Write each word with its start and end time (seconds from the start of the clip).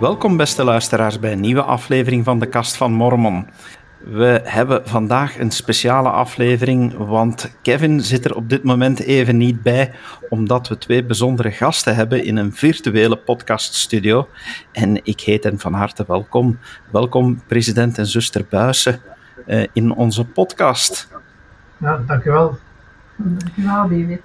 Welkom 0.00 0.36
beste 0.36 0.64
luisteraars 0.64 1.18
bij 1.18 1.32
een 1.32 1.40
nieuwe 1.40 1.62
aflevering 1.62 2.24
van 2.24 2.38
de 2.38 2.46
Kast 2.46 2.76
van 2.76 2.92
Mormon. 2.92 3.46
We 3.98 4.40
hebben 4.44 4.88
vandaag 4.88 5.38
een 5.38 5.50
speciale 5.50 6.08
aflevering, 6.08 6.96
want 6.96 7.56
Kevin 7.62 8.00
zit 8.00 8.24
er 8.24 8.34
op 8.34 8.48
dit 8.48 8.62
moment 8.62 9.00
even 9.00 9.36
niet 9.36 9.62
bij, 9.62 9.92
omdat 10.28 10.68
we 10.68 10.78
twee 10.78 11.04
bijzondere 11.04 11.50
gasten 11.50 11.94
hebben 11.94 12.24
in 12.24 12.36
een 12.36 12.52
virtuele 12.52 13.16
podcaststudio. 13.16 14.28
En 14.72 15.04
ik 15.04 15.20
heet 15.20 15.44
hen 15.44 15.58
van 15.58 15.72
harte 15.72 16.04
welkom. 16.06 16.58
Welkom, 16.92 17.42
president 17.46 17.98
en 17.98 18.06
zuster 18.06 18.44
Buissen, 18.50 19.00
eh, 19.46 19.66
in 19.72 19.92
onze 19.92 20.24
podcast. 20.24 21.08
Ja, 21.76 22.02
dankjewel. 22.06 22.58
Dankjewel, 23.16 23.88
David. 23.88 24.20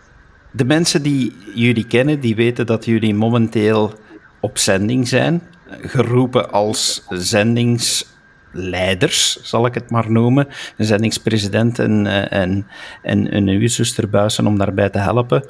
De 0.51 0.65
mensen 0.65 1.01
die 1.01 1.35
jullie 1.55 1.87
kennen, 1.87 2.19
die 2.19 2.35
weten 2.35 2.65
dat 2.65 2.85
jullie 2.85 3.15
momenteel 3.15 3.93
op 4.39 4.57
zending 4.57 5.07
zijn, 5.07 5.41
geroepen 5.81 6.51
als 6.51 7.05
zendingsleiders, 7.09 9.41
zal 9.41 9.65
ik 9.65 9.73
het 9.73 9.89
maar 9.89 10.11
noemen. 10.11 10.47
Een 10.77 10.85
zendingspresident 10.85 11.79
en, 11.79 12.07
eh, 12.07 12.41
en, 12.41 12.67
en 13.01 13.35
een 13.35 13.47
uw 13.47 13.67
zuster 13.67 14.09
Buissen 14.09 14.47
om 14.47 14.57
daarbij 14.57 14.89
te 14.89 14.99
helpen. 14.99 15.43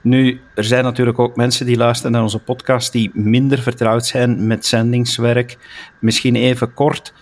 Nu, 0.00 0.40
er 0.54 0.64
zijn 0.64 0.84
natuurlijk 0.84 1.18
ook 1.18 1.36
mensen 1.36 1.66
die 1.66 1.76
luisteren 1.76 2.12
naar 2.12 2.22
onze 2.22 2.38
podcast 2.38 2.92
die 2.92 3.10
minder 3.14 3.58
vertrouwd 3.58 4.06
zijn 4.06 4.46
met 4.46 4.66
zendingswerk. 4.66 5.58
Misschien 5.98 6.36
even 6.36 6.74
kort. 6.74 7.12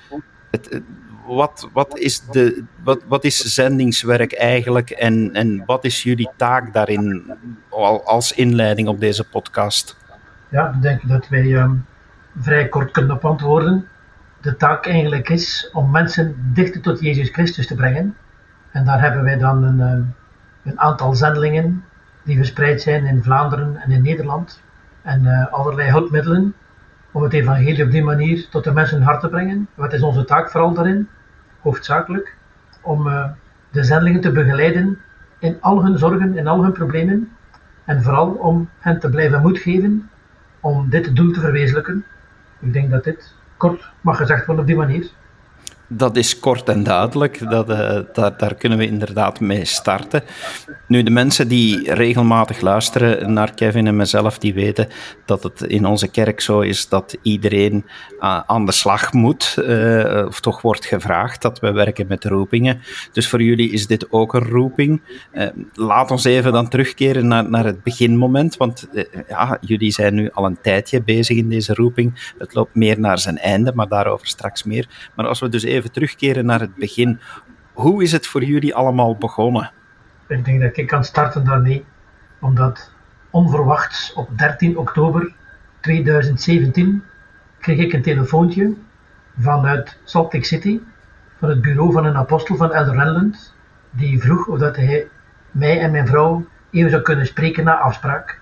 Het, 0.51 0.81
wat, 1.27 1.69
wat, 1.73 1.98
is 1.98 2.20
de, 2.20 2.65
wat, 2.83 3.01
wat 3.09 3.25
is 3.25 3.55
zendingswerk 3.55 4.33
eigenlijk 4.33 4.91
en, 4.91 5.31
en 5.33 5.62
wat 5.67 5.84
is 5.84 6.03
jullie 6.03 6.31
taak 6.37 6.72
daarin 6.72 7.33
als 8.05 8.33
inleiding 8.33 8.89
op 8.89 9.00
deze 9.00 9.25
podcast? 9.25 9.97
Ja, 10.48 10.72
ik 10.75 10.83
denk 10.83 11.09
dat 11.09 11.28
wij 11.28 11.53
um, 11.53 11.84
vrij 12.39 12.69
kort 12.69 12.91
kunnen 12.91 13.17
op 13.17 13.25
antwoorden. 13.25 13.89
De 14.41 14.56
taak 14.56 14.86
eigenlijk 14.86 15.28
is 15.28 15.70
om 15.73 15.91
mensen 15.91 16.50
dichter 16.55 16.81
tot 16.81 17.00
Jezus 17.00 17.28
Christus 17.28 17.67
te 17.67 17.75
brengen. 17.75 18.17
En 18.70 18.84
daar 18.84 19.00
hebben 19.00 19.22
wij 19.22 19.39
dan 19.39 19.62
een, 19.62 19.81
um, 19.81 20.14
een 20.62 20.81
aantal 20.81 21.14
zendelingen 21.14 21.84
die 22.22 22.37
verspreid 22.37 22.83
zijn 22.83 23.06
in 23.06 23.22
Vlaanderen 23.22 23.77
en 23.77 23.91
in 23.91 24.03
Nederland. 24.03 24.62
En 25.03 25.25
uh, 25.25 25.53
allerlei 25.53 25.91
hulpmiddelen 25.91 26.55
om 27.11 27.22
het 27.22 27.33
evangelie 27.33 27.84
op 27.84 27.91
die 27.91 28.05
manier 28.05 28.48
tot 28.48 28.65
de 28.65 28.72
mensen 28.72 29.03
hart 29.03 29.20
te 29.20 29.28
brengen. 29.28 29.69
Wat 29.75 29.92
is 29.92 30.03
onze 30.03 30.25
taak 30.25 30.50
vooral 30.50 30.75
daarin? 30.75 31.09
Hoofdzakelijk 31.61 32.37
om 32.81 33.06
uh, 33.06 33.25
de 33.70 33.84
zendelingen 33.84 34.20
te 34.20 34.33
begeleiden 34.33 34.98
in 35.39 35.56
al 35.61 35.83
hun 35.84 35.98
zorgen, 35.98 36.37
in 36.37 36.47
al 36.47 36.62
hun 36.62 36.72
problemen. 36.72 37.28
En 37.84 38.03
vooral 38.03 38.31
om 38.31 38.69
hen 38.78 39.00
te 39.00 39.09
blijven 39.09 39.42
moed 39.42 39.59
geven 39.59 40.11
om 40.61 40.89
dit 40.89 41.17
doel 41.17 41.33
te 41.33 41.41
verwezenlijken. 41.41 42.05
Ik 42.61 42.72
denk 42.72 42.91
dat 42.91 43.05
dit 43.05 43.34
kort 43.56 43.92
mag 44.00 44.16
gezegd 44.16 44.47
worden 44.47 44.62
op 44.62 44.69
die 44.70 44.78
manier. 44.78 45.11
Dat 45.92 46.16
is 46.16 46.41
kort 46.41 46.69
en 46.69 46.83
duidelijk. 46.83 47.50
Dat, 47.50 47.70
uh, 47.70 47.77
daar, 48.12 48.36
daar, 48.36 48.55
kunnen 48.55 48.78
we 48.78 48.86
inderdaad 48.86 49.41
mee 49.41 49.64
starten. 49.64 50.22
Nu, 50.86 51.02
de 51.02 51.10
mensen 51.10 51.48
die 51.48 51.94
regelmatig 51.94 52.60
luisteren 52.60 53.32
naar 53.32 53.55
Kevin 53.55 53.86
en 53.86 53.97
mezelf, 53.97 54.38
die 54.38 54.55
weten 54.55 54.88
dat 55.24 55.42
het 55.42 55.62
in 55.62 55.86
onze 55.86 56.08
kerk 56.08 56.41
zo 56.41 56.60
is 56.60 56.88
dat 56.88 57.16
iedereen 57.22 57.84
uh, 58.20 58.41
aan 58.47 58.66
de 58.66 58.72
slag 58.72 59.12
moet, 59.12 59.56
uh, 59.58 60.24
of 60.27 60.41
toch 60.41 60.62
wordt 60.62 60.86
gevraagd 60.86 61.42
dat 61.42 61.60
we 61.60 61.72
werken 61.72 62.06
met 62.08 62.25
roepingen. 62.25 62.80
Dus 63.12 63.28
voor 63.28 63.42
jullie 63.42 63.70
is 63.70 63.86
dit 63.86 64.12
ook 64.12 64.34
een 64.34 64.48
roeping. 64.48 65.02
laat 65.75 66.10
ons 66.10 66.25
even 66.25 66.52
dan 66.52 66.69
terugkeren 66.69 67.27
naar, 67.27 67.50
naar 67.50 67.64
het 67.64 67.82
beginmoment, 67.82 68.56
want 68.56 68.88
ja, 69.28 69.58
jullie 69.60 69.92
zijn 69.92 70.15
nu 70.15 70.31
al 70.32 70.44
een 70.44 70.60
tijdje 70.62 71.03
bezig 71.03 71.36
in 71.36 71.48
deze 71.48 71.75
roeping. 71.75 72.32
Het 72.38 72.54
loopt 72.54 72.75
meer 72.75 73.00
naar 73.00 73.19
zijn 73.19 73.38
einde, 73.38 73.72
maar 73.75 73.88
daarover 73.88 74.26
straks 74.26 74.65
meer. 74.65 75.10
Maar 75.15 75.26
als 75.26 75.41
we 75.41 75.48
dus 75.48 75.62
even 75.62 75.79
even 75.80 75.92
terugkeren 75.92 76.46
naar 76.46 76.60
het 76.60 76.74
begin. 76.74 77.20
Hoe 77.72 78.02
is 78.02 78.12
het 78.12 78.26
voor 78.26 78.44
jullie 78.44 78.74
allemaal 78.74 79.16
begonnen? 79.16 79.70
Ik 80.26 80.44
denk 80.44 80.60
dat 80.60 80.76
ik 80.76 80.86
kan 80.86 81.04
starten 81.04 81.44
daarmee, 81.44 81.84
omdat 82.41 82.92
onverwachts 83.30 84.12
op 84.12 84.38
13 84.38 84.78
oktober 84.78 85.32
2017 85.80 87.02
kreeg 87.60 87.78
ik 87.78 87.92
een 87.92 88.02
telefoontje 88.02 88.74
vanuit 89.38 89.98
Salt 90.04 90.32
Lake 90.32 90.46
City, 90.46 90.80
van 91.38 91.48
het 91.48 91.62
bureau 91.62 91.92
van 91.92 92.04
een 92.04 92.16
apostel 92.16 92.56
van 92.56 92.72
Elder 92.72 92.94
Renland, 92.94 93.54
die 93.91 94.20
vroeg 94.20 94.47
of 94.47 94.58
dat 94.58 94.76
hij 94.76 95.08
mij 95.50 95.80
en 95.80 95.91
mijn 95.91 96.06
vrouw 96.06 96.47
even 96.70 96.91
zou 96.91 97.02
kunnen 97.02 97.26
spreken 97.26 97.64
na 97.64 97.78
afspraak. 97.78 98.41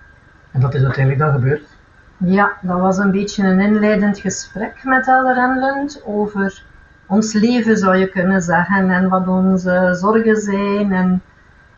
En 0.51 0.61
dat 0.61 0.73
is 0.73 0.83
uiteindelijk 0.83 1.23
dan 1.23 1.33
gebeurd. 1.33 1.77
Ja, 2.17 2.57
dat 2.61 2.79
was 2.79 2.97
een 2.97 3.11
beetje 3.11 3.43
een 3.43 3.59
inleidend 3.59 4.19
gesprek 4.19 4.83
met 4.83 5.07
Elder 5.07 5.33
Renland 5.33 6.01
over 6.05 6.63
ons 7.09 7.33
leven 7.33 7.77
zou 7.77 7.95
je 7.95 8.09
kunnen 8.09 8.41
zeggen 8.41 8.89
en 8.89 9.09
wat 9.09 9.27
onze 9.27 9.89
zorgen 9.99 10.35
zijn 10.35 10.91
en 10.91 11.21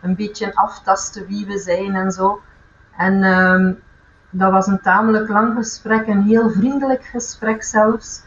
een 0.02 0.16
beetje 0.16 0.56
aftasten 0.56 1.28
wie 1.28 1.46
we 1.46 1.58
zijn 1.58 1.96
en 1.96 2.12
zo. 2.12 2.42
En 2.98 3.24
um, 3.24 3.80
dat 4.30 4.52
was 4.52 4.68
een 4.68 4.82
tamelijk 4.82 5.30
lang 5.30 5.56
gesprek, 5.56 6.08
een 6.08 6.22
heel 6.24 6.50
vriendelijk 6.50 7.04
gesprek 7.04 7.64
zelfs. 7.64 8.24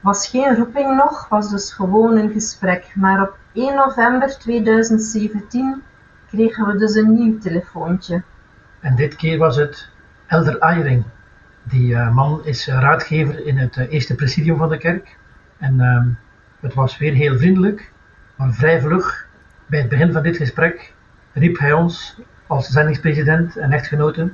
Was 0.00 0.28
geen 0.28 0.56
roeping 0.56 0.96
nog, 0.96 1.28
was 1.28 1.50
dus 1.50 1.72
gewoon 1.72 2.16
een 2.16 2.32
gesprek. 2.32 2.92
Maar 2.94 3.22
op 3.22 3.38
1 3.52 3.74
november 3.74 4.38
2017 4.38 5.82
kregen 6.28 6.66
we 6.66 6.78
dus 6.78 6.94
een 6.94 7.14
nieuw 7.14 7.38
telefoontje. 7.38 8.22
En 8.80 8.96
dit 8.96 9.16
keer 9.16 9.38
was 9.38 9.56
het 9.56 9.88
Elder 10.26 10.58
Ayring. 10.58 11.04
Die 11.62 11.92
uh, 11.92 12.14
man 12.14 12.40
is 12.44 12.66
raadgever 12.66 13.46
in 13.46 13.58
het 13.58 13.76
uh, 13.76 13.92
eerste 13.92 14.14
presidium 14.14 14.56
van 14.56 14.68
de 14.68 14.78
kerk. 14.78 15.16
En 15.58 15.74
uh, 15.74 16.25
het 16.60 16.74
was 16.74 16.98
weer 16.98 17.12
heel 17.12 17.38
vriendelijk, 17.38 17.92
maar 18.36 18.52
vrij 18.52 18.80
vlug. 18.80 19.26
Bij 19.66 19.80
het 19.80 19.88
begin 19.88 20.12
van 20.12 20.22
dit 20.22 20.36
gesprek 20.36 20.92
riep 21.32 21.58
hij 21.58 21.72
ons 21.72 22.20
als 22.46 22.68
zendingspresident 22.68 23.56
en 23.56 23.72
echtgenote 23.72 24.32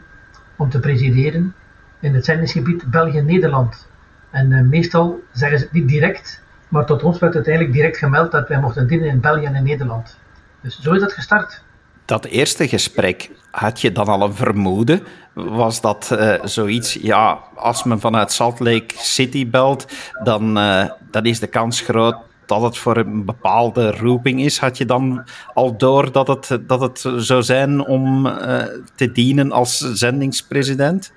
om 0.57 0.71
te 0.71 0.81
presideren 0.81 1.55
in 2.01 2.15
het 2.15 2.25
zendingsgebied 2.25 2.91
België-Nederland. 2.91 3.89
En 4.31 4.51
uh, 4.51 4.63
meestal 4.63 5.23
zeggen 5.33 5.59
ze 5.59 5.65
het 5.65 5.73
niet 5.73 5.89
direct, 5.89 6.43
maar 6.69 6.87
tot 6.87 7.03
ons 7.03 7.19
werd 7.19 7.35
uiteindelijk 7.35 7.75
direct 7.75 7.97
gemeld 7.97 8.33
dat 8.33 8.49
wij 8.49 8.61
mochten 8.61 8.87
dienen 8.87 9.09
in 9.09 9.21
België 9.21 9.45
en 9.45 9.65
Nederland. 9.65 10.19
Dus 10.61 10.81
zo 10.81 10.93
is 10.93 11.01
dat 11.01 11.13
gestart. 11.13 11.65
Dat 12.05 12.25
eerste 12.25 12.69
gesprek, 12.69 13.31
had 13.51 13.81
je 13.81 13.93
dan 13.93 14.07
al 14.07 14.23
een 14.23 14.35
vermoeden? 14.35 15.03
Was 15.35 15.81
dat 15.81 16.11
uh, 16.13 16.35
zoiets, 16.45 16.93
ja, 16.93 17.39
als 17.55 17.85
men 17.85 18.01
vanuit 18.01 18.33
Salt 18.33 18.61
Lake 18.61 18.95
City 18.97 19.51
belt, 19.51 19.87
dan, 20.23 20.59
uh, 20.59 20.85
dan 21.11 21.25
is 21.25 21.41
de 21.41 21.47
kans 21.47 21.81
groot 21.81 22.17
dat 22.47 22.63
het 22.63 22.79
voor 22.79 22.97
een 22.97 23.25
bepaalde 23.25 23.91
roeping 23.91 24.41
is. 24.41 24.59
Had 24.59 24.79
je 24.79 24.85
dan 24.85 25.25
al 25.55 25.77
door 25.77 26.13
dat 26.13 26.27
het, 26.27 26.59
dat 26.67 26.81
het 26.81 27.05
zou 27.17 27.43
zijn 27.43 27.87
om 27.87 28.27
uh, 28.27 28.63
te 28.95 29.13
dienen 29.13 29.53
als 29.53 29.79
zendingspresident? 29.79 31.13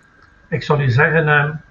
Ik 0.49 0.63
zal 0.63 0.79
u 0.79 0.89
zeggen, 0.89 1.61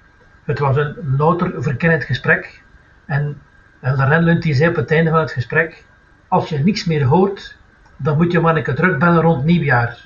het 0.44 0.58
was 0.58 0.76
een 0.76 0.94
louter 1.16 1.62
verkennend 1.62 2.04
gesprek. 2.04 2.62
En 3.06 3.40
de 3.80 4.04
Renlund 4.04 4.42
die 4.42 4.54
zei 4.54 4.68
op 4.68 4.76
het 4.76 4.90
einde 4.90 5.10
van 5.10 5.20
het 5.20 5.32
gesprek, 5.32 5.84
als 6.28 6.48
je 6.48 6.58
niks 6.58 6.84
meer 6.84 7.04
hoort, 7.04 7.56
dan 8.04 8.16
moet 8.16 8.32
je 8.32 8.62
keer 8.62 8.74
terugbellen 8.74 9.22
rond 9.22 9.44
nieuwjaar. 9.44 9.98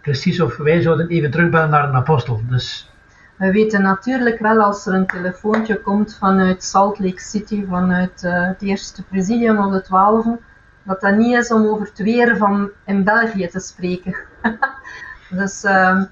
Precies 0.00 0.40
of 0.40 0.56
wij 0.56 0.80
zouden 0.80 1.08
even 1.08 1.30
terugbellen 1.30 1.70
naar 1.70 1.88
een 1.88 1.94
apostel. 1.94 2.40
Dus... 2.48 2.90
We 3.36 3.50
weten 3.50 3.82
natuurlijk 3.82 4.38
wel 4.38 4.60
als 4.60 4.86
er 4.86 4.94
een 4.94 5.06
telefoontje 5.06 5.80
komt 5.80 6.16
vanuit 6.18 6.64
Salt 6.64 6.98
Lake 6.98 7.20
City, 7.20 7.66
vanuit 7.68 8.22
uh, 8.22 8.46
het 8.46 8.62
eerste 8.62 9.02
presidium 9.02 9.58
of 9.58 9.72
de 9.72 9.82
twaalfde, 9.82 10.38
dat 10.82 11.00
dat 11.00 11.16
niet 11.16 11.34
is 11.34 11.52
om 11.52 11.66
over 11.66 11.86
het 11.86 11.98
weer 11.98 12.36
van 12.36 12.70
in 12.84 13.04
België 13.04 13.48
te 13.48 13.60
spreken. 13.60 14.16
dus 15.38 15.64
uh, 15.64 16.02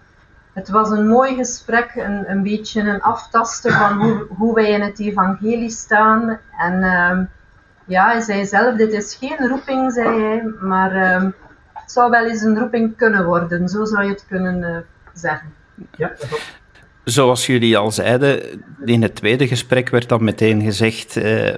het 0.53 0.69
was 0.69 0.91
een 0.91 1.09
mooi 1.09 1.35
gesprek, 1.35 1.95
een, 1.95 2.31
een 2.31 2.43
beetje 2.43 2.81
een 2.81 3.03
aftasten 3.03 3.73
van 3.73 3.93
hoe, 3.93 4.27
hoe 4.29 4.55
wij 4.55 4.71
in 4.71 4.83
het 4.83 5.01
evangelie 5.01 5.71
staan. 5.71 6.39
En 6.59 6.75
uh, 6.83 7.19
ja, 7.85 8.07
hij 8.07 8.21
zei 8.21 8.47
zelf, 8.47 8.77
dit 8.77 8.93
is 8.93 9.15
geen 9.15 9.49
roeping, 9.49 9.93
zei 9.93 10.23
hij, 10.23 10.43
maar 10.61 10.97
uh, 10.97 11.31
het 11.73 11.93
zou 11.93 12.11
wel 12.11 12.25
eens 12.25 12.43
een 12.43 12.59
roeping 12.59 12.97
kunnen 12.97 13.25
worden. 13.25 13.69
Zo 13.69 13.85
zou 13.85 14.05
je 14.05 14.11
het 14.11 14.27
kunnen 14.29 14.59
uh, 14.61 14.77
zeggen. 15.13 15.55
Ja, 15.97 16.09
dat. 16.09 16.63
Zoals 17.05 17.47
jullie 17.47 17.79
al 17.79 17.91
zeiden, 17.91 18.43
in 18.85 19.03
het 19.03 19.15
tweede 19.15 19.49
gesprek 19.49 19.89
werd 19.89 20.09
dan 20.09 20.25
meteen 20.25 20.63
gezegd 20.63 21.17
uh, 21.17 21.49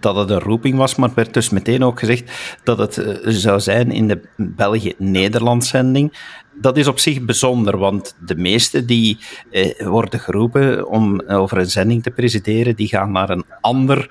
dat 0.00 0.16
het 0.16 0.30
een 0.30 0.38
roeping 0.38 0.76
was, 0.76 0.94
maar 0.94 1.10
werd 1.14 1.34
dus 1.34 1.50
meteen 1.50 1.84
ook 1.84 1.98
gezegd 1.98 2.58
dat 2.64 2.78
het 2.78 2.96
uh, 2.96 3.16
zou 3.22 3.60
zijn 3.60 3.90
in 3.90 4.08
de 4.08 4.20
België-Nederland-zending. 4.36 6.18
Dat 6.60 6.76
is 6.76 6.86
op 6.86 6.98
zich 6.98 7.20
bijzonder, 7.20 7.78
want 7.78 8.16
de 8.26 8.36
meesten 8.36 8.86
die 8.86 9.18
uh, 9.50 9.86
worden 9.86 10.20
geroepen 10.20 10.88
om 10.88 11.20
over 11.20 11.58
een 11.58 11.70
zending 11.70 12.02
te 12.02 12.10
presenteren, 12.10 12.76
die 12.76 12.88
gaan 12.88 13.12
naar 13.12 13.30
een 13.30 13.44
ander 13.60 14.10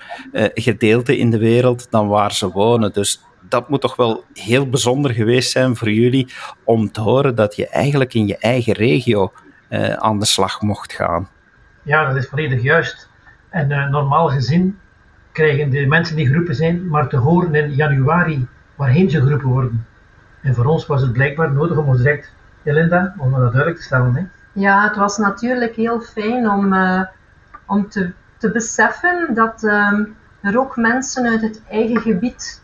gedeelte 0.53 1.17
in 1.17 1.29
de 1.29 1.37
wereld 1.37 1.87
dan 1.89 2.07
waar 2.07 2.33
ze 2.33 2.51
wonen. 2.51 2.93
Dus 2.93 3.21
dat 3.49 3.69
moet 3.69 3.81
toch 3.81 3.95
wel 3.95 4.23
heel 4.33 4.69
bijzonder 4.69 5.11
geweest 5.11 5.51
zijn 5.51 5.75
voor 5.75 5.91
jullie 5.91 6.27
om 6.63 6.91
te 6.91 7.01
horen 7.01 7.35
dat 7.35 7.55
je 7.55 7.67
eigenlijk 7.67 8.13
in 8.13 8.27
je 8.27 8.37
eigen 8.37 8.73
regio 8.73 9.31
aan 9.97 10.19
de 10.19 10.25
slag 10.25 10.61
mocht 10.61 10.93
gaan. 10.93 11.27
Ja, 11.81 12.07
dat 12.07 12.15
is 12.15 12.27
volledig 12.27 12.61
juist. 12.61 13.09
En 13.49 13.69
uh, 13.69 13.89
normaal 13.89 14.29
gezien 14.29 14.79
krijgen 15.31 15.69
de 15.69 15.87
mensen 15.87 16.15
die 16.15 16.27
geroepen 16.27 16.55
zijn 16.55 16.87
maar 16.87 17.07
te 17.07 17.17
horen 17.17 17.55
in 17.55 17.75
januari 17.75 18.47
waarheen 18.75 19.09
ze 19.09 19.21
geroepen 19.21 19.47
worden. 19.47 19.85
En 20.41 20.55
voor 20.55 20.65
ons 20.65 20.85
was 20.85 21.01
het 21.01 21.13
blijkbaar 21.13 21.51
nodig 21.51 21.77
om 21.77 21.87
ons 21.87 21.97
direct, 21.97 22.33
Linda, 22.63 23.13
om 23.17 23.31
dat 23.31 23.39
duidelijk 23.39 23.77
te 23.77 23.83
stellen. 23.83 24.15
Hè? 24.15 24.23
Ja, 24.51 24.83
het 24.83 24.95
was 24.95 25.17
natuurlijk 25.17 25.75
heel 25.75 26.01
fijn 26.01 26.49
om, 26.49 26.73
uh, 26.73 27.01
om 27.65 27.89
te, 27.89 28.11
te 28.37 28.51
beseffen 28.51 29.33
dat 29.33 29.63
uh, 29.63 29.99
er 30.41 30.59
ook 30.59 30.75
mensen 30.75 31.25
uit 31.25 31.41
het 31.41 31.61
eigen 31.69 32.01
gebied 32.01 32.61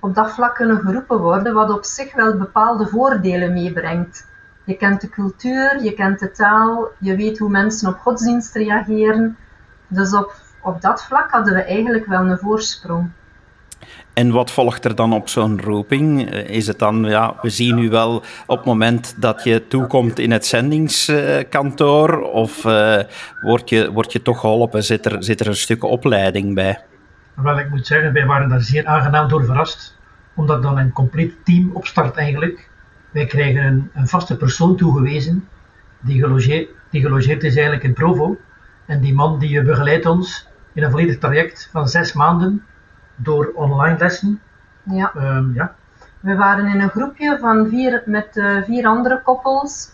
op 0.00 0.14
dat 0.14 0.32
vlak 0.32 0.54
kunnen 0.54 0.80
geroepen 0.80 1.18
worden, 1.18 1.54
wat 1.54 1.70
op 1.70 1.84
zich 1.84 2.14
wel 2.14 2.38
bepaalde 2.38 2.86
voordelen 2.86 3.52
meebrengt. 3.52 4.26
Je 4.64 4.76
kent 4.76 5.00
de 5.00 5.08
cultuur, 5.08 5.82
je 5.82 5.92
kent 5.92 6.18
de 6.18 6.30
taal, 6.30 6.88
je 6.98 7.16
weet 7.16 7.38
hoe 7.38 7.50
mensen 7.50 7.88
op 7.88 7.98
godsdienst 7.98 8.54
reageren. 8.54 9.36
Dus 9.88 10.14
op, 10.14 10.34
op 10.62 10.80
dat 10.80 11.04
vlak 11.04 11.30
hadden 11.30 11.54
we 11.54 11.62
eigenlijk 11.62 12.06
wel 12.06 12.26
een 12.26 12.38
voorsprong. 12.38 13.10
En 14.14 14.30
wat 14.30 14.50
volgt 14.50 14.84
er 14.84 14.94
dan 14.94 15.12
op 15.12 15.28
zo'n 15.28 15.60
roeping? 15.60 16.30
Eh, 16.30 16.48
is 16.48 16.66
het 16.66 16.78
dan, 16.78 17.04
ja, 17.04 17.34
we 17.42 17.50
zien 17.50 17.78
u 17.78 17.88
wel 17.90 18.22
op 18.46 18.56
het 18.56 18.66
moment 18.66 19.14
dat 19.16 19.44
je 19.44 19.66
toekomt 19.66 20.18
in 20.18 20.30
het 20.30 20.46
zendingskantoor, 20.46 22.20
of 22.20 22.64
uh, 22.64 22.98
word, 23.40 23.68
je, 23.68 23.92
word 23.92 24.12
je 24.12 24.22
toch 24.22 24.40
geholpen? 24.40 24.84
Zit 24.84 25.06
er, 25.06 25.24
zit 25.24 25.40
er 25.40 25.46
een 25.46 25.56
stuk 25.56 25.84
opleiding 25.84 26.54
bij? 26.54 26.80
Wel, 27.34 27.58
ik 27.58 27.70
moet 27.70 27.86
zeggen, 27.86 28.12
wij 28.12 28.26
waren 28.26 28.48
daar 28.48 28.60
zeer 28.60 28.86
aangenaam 28.86 29.28
door 29.28 29.44
verrast, 29.44 29.98
omdat 30.34 30.62
dan 30.62 30.78
een 30.78 30.92
compleet 30.92 31.44
team 31.44 31.70
opstart 31.72 32.16
eigenlijk. 32.16 32.68
Wij 33.14 33.26
krijgen 33.26 33.64
een, 33.64 33.90
een 33.94 34.08
vaste 34.08 34.36
persoon 34.36 34.76
toegewezen, 34.76 35.48
die 36.00 36.20
gelogeerd, 36.20 36.68
die 36.90 37.00
gelogeerd 37.00 37.42
is 37.42 37.54
eigenlijk 37.54 37.84
in 37.84 37.92
Provo. 37.92 38.36
En 38.86 39.00
die 39.00 39.14
man 39.14 39.38
die 39.38 39.62
begeleidt 39.62 40.06
ons 40.06 40.48
in 40.72 40.82
een 40.82 40.90
volledig 40.90 41.18
traject 41.18 41.68
van 41.72 41.88
zes 41.88 42.12
maanden 42.12 42.64
door 43.16 43.52
online 43.54 43.98
lessen. 43.98 44.40
Ja. 44.82 45.12
Um, 45.16 45.54
ja. 45.54 45.74
We 46.20 46.36
waren 46.36 46.66
in 46.66 46.80
een 46.80 46.88
groepje 46.88 47.38
van 47.38 47.68
vier, 47.68 48.02
met 48.06 48.36
uh, 48.36 48.62
vier 48.62 48.86
andere 48.86 49.20
koppels 49.22 49.92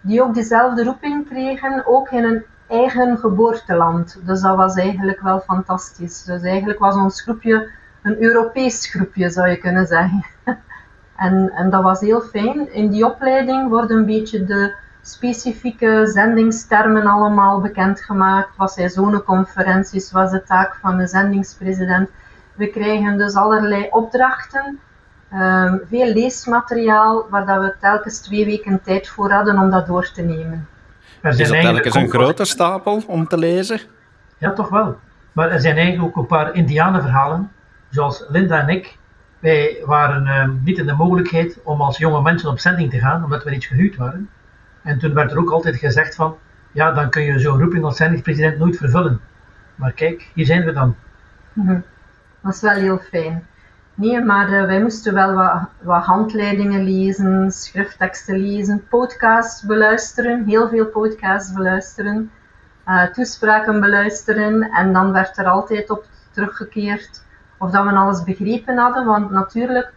die 0.00 0.22
ook 0.22 0.34
dezelfde 0.34 0.84
roeping 0.84 1.28
kregen, 1.28 1.82
ook 1.86 2.10
in 2.10 2.24
een 2.24 2.44
eigen 2.68 3.18
geboorteland. 3.18 4.20
Dus 4.24 4.40
dat 4.40 4.56
was 4.56 4.74
eigenlijk 4.74 5.20
wel 5.20 5.40
fantastisch. 5.40 6.22
Dus 6.22 6.42
eigenlijk 6.42 6.78
was 6.78 6.94
ons 6.94 7.22
groepje 7.22 7.70
een 8.02 8.22
Europees 8.22 8.86
groepje, 8.86 9.30
zou 9.30 9.48
je 9.48 9.56
kunnen 9.56 9.86
zeggen. 9.86 10.24
en, 11.22 11.52
en 11.54 11.70
dat 11.70 11.82
was 11.82 12.00
heel 12.00 12.20
fijn. 12.20 12.72
In 12.72 12.90
die 12.90 13.06
opleiding 13.06 13.68
worden 13.68 13.96
een 13.96 14.06
beetje 14.06 14.44
de 14.44 14.74
specifieke 15.02 16.06
zendingstermen 16.06 17.06
allemaal 17.06 17.60
bekendgemaakt. 17.60 18.56
Wat 18.56 18.72
zijn 18.72 18.90
zoneconferenties, 18.90 20.12
wat 20.12 20.24
is 20.24 20.30
de 20.30 20.42
taak 20.42 20.78
van 20.80 20.96
de 20.96 21.06
zendingspresident. 21.06 22.10
We 22.54 22.66
krijgen 22.66 23.18
dus 23.18 23.34
allerlei 23.34 23.86
opdrachten, 23.90 24.78
um, 25.34 25.80
veel 25.88 26.12
leesmateriaal, 26.12 27.26
waar 27.30 27.46
dat 27.46 27.60
we 27.60 27.74
telkens 27.80 28.18
twee 28.18 28.44
weken 28.44 28.82
tijd 28.82 29.08
voor 29.08 29.30
hadden 29.30 29.58
om 29.58 29.70
dat 29.70 29.86
door 29.86 30.12
te 30.12 30.22
nemen. 30.22 30.68
Er 31.20 31.40
is 31.40 31.48
dat 31.48 31.60
telkens 31.60 31.94
een 31.94 32.10
grote 32.10 32.44
stapel 32.44 33.02
om 33.06 33.26
te 33.28 33.38
lezen? 33.38 33.80
Ja, 34.38 34.52
toch 34.52 34.68
wel. 34.68 34.98
Maar 35.32 35.50
er 35.50 35.60
zijn 35.60 35.76
eigenlijk 35.76 36.04
ook 36.04 36.16
een 36.16 36.36
paar 36.36 36.54
indianenverhalen, 36.54 37.52
zoals 37.90 38.24
Linda 38.28 38.60
en 38.60 38.68
ik. 38.68 39.00
Wij 39.42 39.82
waren 39.84 40.26
uh, 40.26 40.64
niet 40.64 40.78
in 40.78 40.86
de 40.86 40.92
mogelijkheid 40.92 41.58
om 41.62 41.80
als 41.80 41.98
jonge 41.98 42.22
mensen 42.22 42.50
op 42.50 42.58
zending 42.58 42.90
te 42.90 42.98
gaan, 42.98 43.24
omdat 43.24 43.44
we 43.44 43.50
niet 43.50 43.64
gehuwd 43.64 43.96
waren. 43.96 44.30
En 44.82 44.98
toen 44.98 45.14
werd 45.14 45.30
er 45.30 45.38
ook 45.38 45.50
altijd 45.50 45.76
gezegd 45.76 46.14
van, 46.14 46.36
ja, 46.72 46.92
dan 46.92 47.10
kun 47.10 47.22
je 47.22 47.38
zo'n 47.38 47.60
roeping 47.60 47.84
als 47.84 47.96
zendingspresident 47.96 48.58
nooit 48.58 48.76
vervullen. 48.76 49.20
Maar 49.74 49.92
kijk, 49.92 50.30
hier 50.34 50.46
zijn 50.46 50.64
we 50.64 50.72
dan. 50.72 50.96
-hmm. 51.52 51.84
Dat 52.42 52.54
is 52.54 52.60
wel 52.60 52.74
heel 52.74 52.98
fijn. 52.98 53.46
Nee, 53.94 54.24
maar 54.24 54.50
uh, 54.50 54.64
wij 54.64 54.82
moesten 54.82 55.14
wel 55.14 55.34
wat, 55.34 55.68
wat, 55.80 56.04
handleidingen 56.04 56.84
lezen, 56.84 57.50
schriftteksten 57.50 58.36
lezen, 58.36 58.84
podcasts 58.88 59.62
beluisteren, 59.62 60.44
heel 60.44 60.68
veel 60.68 60.86
podcasts 60.86 61.52
beluisteren, 61.52 62.30
uh, 62.86 63.04
toespraken 63.04 63.80
beluisteren 63.80 64.62
en 64.62 64.92
dan 64.92 65.12
werd 65.12 65.38
er 65.38 65.46
altijd 65.46 65.90
op 65.90 66.06
teruggekeerd 66.30 67.22
of 67.62 67.70
dat 67.70 67.84
we 67.84 67.90
alles 67.90 68.24
begrepen 68.24 68.76
hadden, 68.76 69.06
want 69.06 69.30
natuurlijk, 69.30 69.92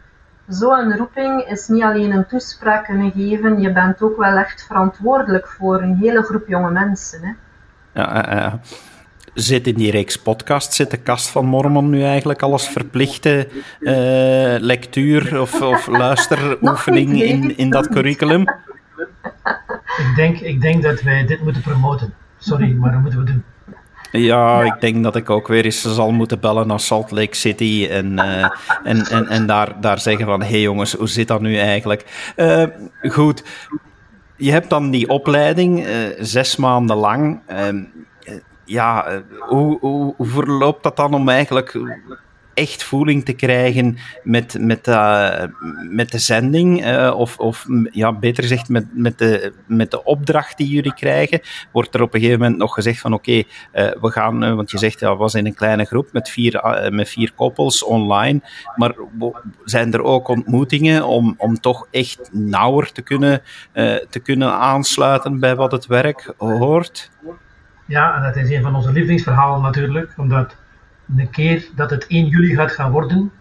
zo'n 0.47 0.97
roeping 0.97 1.41
is 1.41 1.67
niet 1.67 1.83
alleen 1.83 2.11
een 2.11 2.27
toespraak 2.27 2.85
kunnen 2.85 3.11
geven, 3.11 3.61
je 3.61 3.71
bent 3.71 4.01
ook 4.01 4.17
wel 4.17 4.37
echt 4.37 4.65
verantwoordelijk 4.65 5.47
voor 5.47 5.81
een 5.81 5.97
hele 5.97 6.21
groep 6.21 6.47
jonge 6.47 6.71
mensen. 6.71 7.19
Hè. 7.21 7.31
Ja, 8.01 8.35
uh, 8.45 8.53
zit 9.33 9.67
in 9.67 9.75
die 9.75 9.91
reeks 9.91 10.21
podcast, 10.21 10.73
zit 10.73 10.91
de 10.91 10.97
kast 10.97 11.29
van 11.29 11.45
Mormon 11.45 11.89
nu 11.89 12.03
eigenlijk 12.03 12.41
als 12.41 12.69
verplichte 12.69 13.47
uh, 13.79 13.93
lectuur 14.59 15.41
of, 15.41 15.61
of 15.61 15.87
luisteroefening 16.03 17.21
in, 17.21 17.57
in 17.57 17.69
dat 17.69 17.89
curriculum? 17.89 18.41
Ik 19.97 20.13
denk, 20.15 20.39
ik 20.39 20.61
denk 20.61 20.83
dat 20.83 21.01
wij 21.01 21.25
dit 21.25 21.43
moeten 21.43 21.61
promoten. 21.61 22.13
Sorry, 22.37 22.73
maar 22.73 22.91
dat 22.91 23.01
moeten 23.01 23.19
we 23.19 23.25
doen. 23.25 23.43
Ja, 24.17 24.63
ik 24.63 24.81
denk 24.81 25.03
dat 25.03 25.15
ik 25.15 25.29
ook 25.29 25.47
weer 25.47 25.65
eens 25.65 25.81
zal 25.81 26.11
moeten 26.11 26.39
bellen 26.39 26.67
naar 26.67 26.79
Salt 26.79 27.11
Lake 27.11 27.35
City 27.35 27.87
en, 27.89 28.11
uh, 28.11 28.49
en, 28.83 29.05
en, 29.05 29.27
en 29.27 29.45
daar, 29.45 29.81
daar 29.81 29.99
zeggen 29.99 30.25
van, 30.25 30.41
hé 30.41 30.49
hey 30.49 30.61
jongens, 30.61 30.93
hoe 30.93 31.07
zit 31.07 31.27
dat 31.27 31.41
nu 31.41 31.57
eigenlijk? 31.57 32.33
Uh, 32.35 32.63
goed, 33.01 33.43
je 34.35 34.51
hebt 34.51 34.69
dan 34.69 34.91
die 34.91 35.09
opleiding, 35.09 35.87
uh, 35.87 35.93
zes 36.19 36.55
maanden 36.55 36.97
lang. 36.97 37.39
Ehm, 37.47 37.83
ja, 38.65 39.21
hoe, 39.39 39.79
hoe, 39.79 40.13
hoe, 40.17 40.27
verloopt 40.27 40.83
dat 40.83 40.95
dan 40.95 41.13
om 41.13 41.29
eigenlijk 41.29 41.79
echt 42.55 42.83
voeling 42.83 43.25
te 43.25 43.33
krijgen 43.33 43.97
met, 44.23 44.57
met, 44.59 44.87
uh, 44.87 45.43
met 45.89 46.11
de 46.11 46.17
zending? 46.17 46.85
Uh, 46.85 47.13
of, 47.17 47.37
of 47.37 47.65
ja, 47.91 48.13
beter 48.13 48.43
gezegd, 48.43 48.69
met, 48.69 48.85
met, 48.93 49.17
de, 49.17 49.53
met 49.65 49.91
de 49.91 50.03
opdracht 50.03 50.57
die 50.57 50.67
jullie 50.67 50.93
krijgen? 50.93 51.41
Wordt 51.71 51.95
er 51.95 52.01
op 52.01 52.13
een 52.13 52.19
gegeven 52.19 52.41
moment 52.41 52.57
nog 52.57 52.73
gezegd 52.73 52.99
van 52.99 53.13
oké, 53.13 53.31
uh, 53.31 53.43
we 53.73 54.11
gaan, 54.11 54.55
want 54.55 54.71
je 54.71 54.77
zegt 54.77 54.99
ja, 54.99 55.11
we 55.11 55.17
was 55.17 55.33
in 55.33 55.45
een 55.45 55.53
kleine 55.53 55.85
groep 55.85 56.09
met 56.11 56.29
vier, 56.29 56.89
met 56.91 57.09
vier 57.09 57.31
koppels 57.35 57.83
online, 57.83 58.41
maar 58.75 58.95
zijn 59.63 59.93
er 59.93 60.03
ook 60.03 60.27
ontmoetingen 60.27 61.05
om, 61.05 61.35
om 61.37 61.59
toch 61.59 61.87
echt 61.91 62.29
nauwer 62.31 62.91
te 62.91 63.01
kunnen, 63.01 63.41
te 64.09 64.19
kunnen 64.23 64.51
aansluiten 64.53 65.39
bij 65.39 65.55
wat 65.55 65.71
het 65.71 65.85
werk 65.85 66.33
hoort? 66.37 67.11
Ja, 67.85 68.15
en 68.15 68.23
dat 68.23 68.35
is 68.35 68.49
een 68.49 68.61
van 68.61 68.75
onze 68.75 68.91
lievelingsverhalen 68.91 69.61
natuurlijk, 69.61 70.13
omdat 70.17 70.55
de 71.05 71.27
keer 71.29 71.69
dat 71.75 71.89
het 71.89 72.07
1 72.07 72.27
juli 72.27 72.55
gaat 72.55 72.71
gaan 72.71 72.91
worden, 72.91 73.31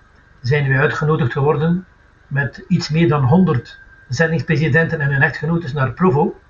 zijn 0.40 0.68
we 0.68 0.78
uitgenodigd 0.78 1.32
geworden 1.32 1.84
met 2.26 2.64
iets 2.68 2.88
meer 2.88 3.08
dan 3.08 3.24
100 3.24 3.80
zendingspresidenten 4.08 5.00
en 5.00 5.10
hun 5.10 5.22
echtgenotes 5.22 5.72
naar 5.72 5.92
Provo, 5.92 6.40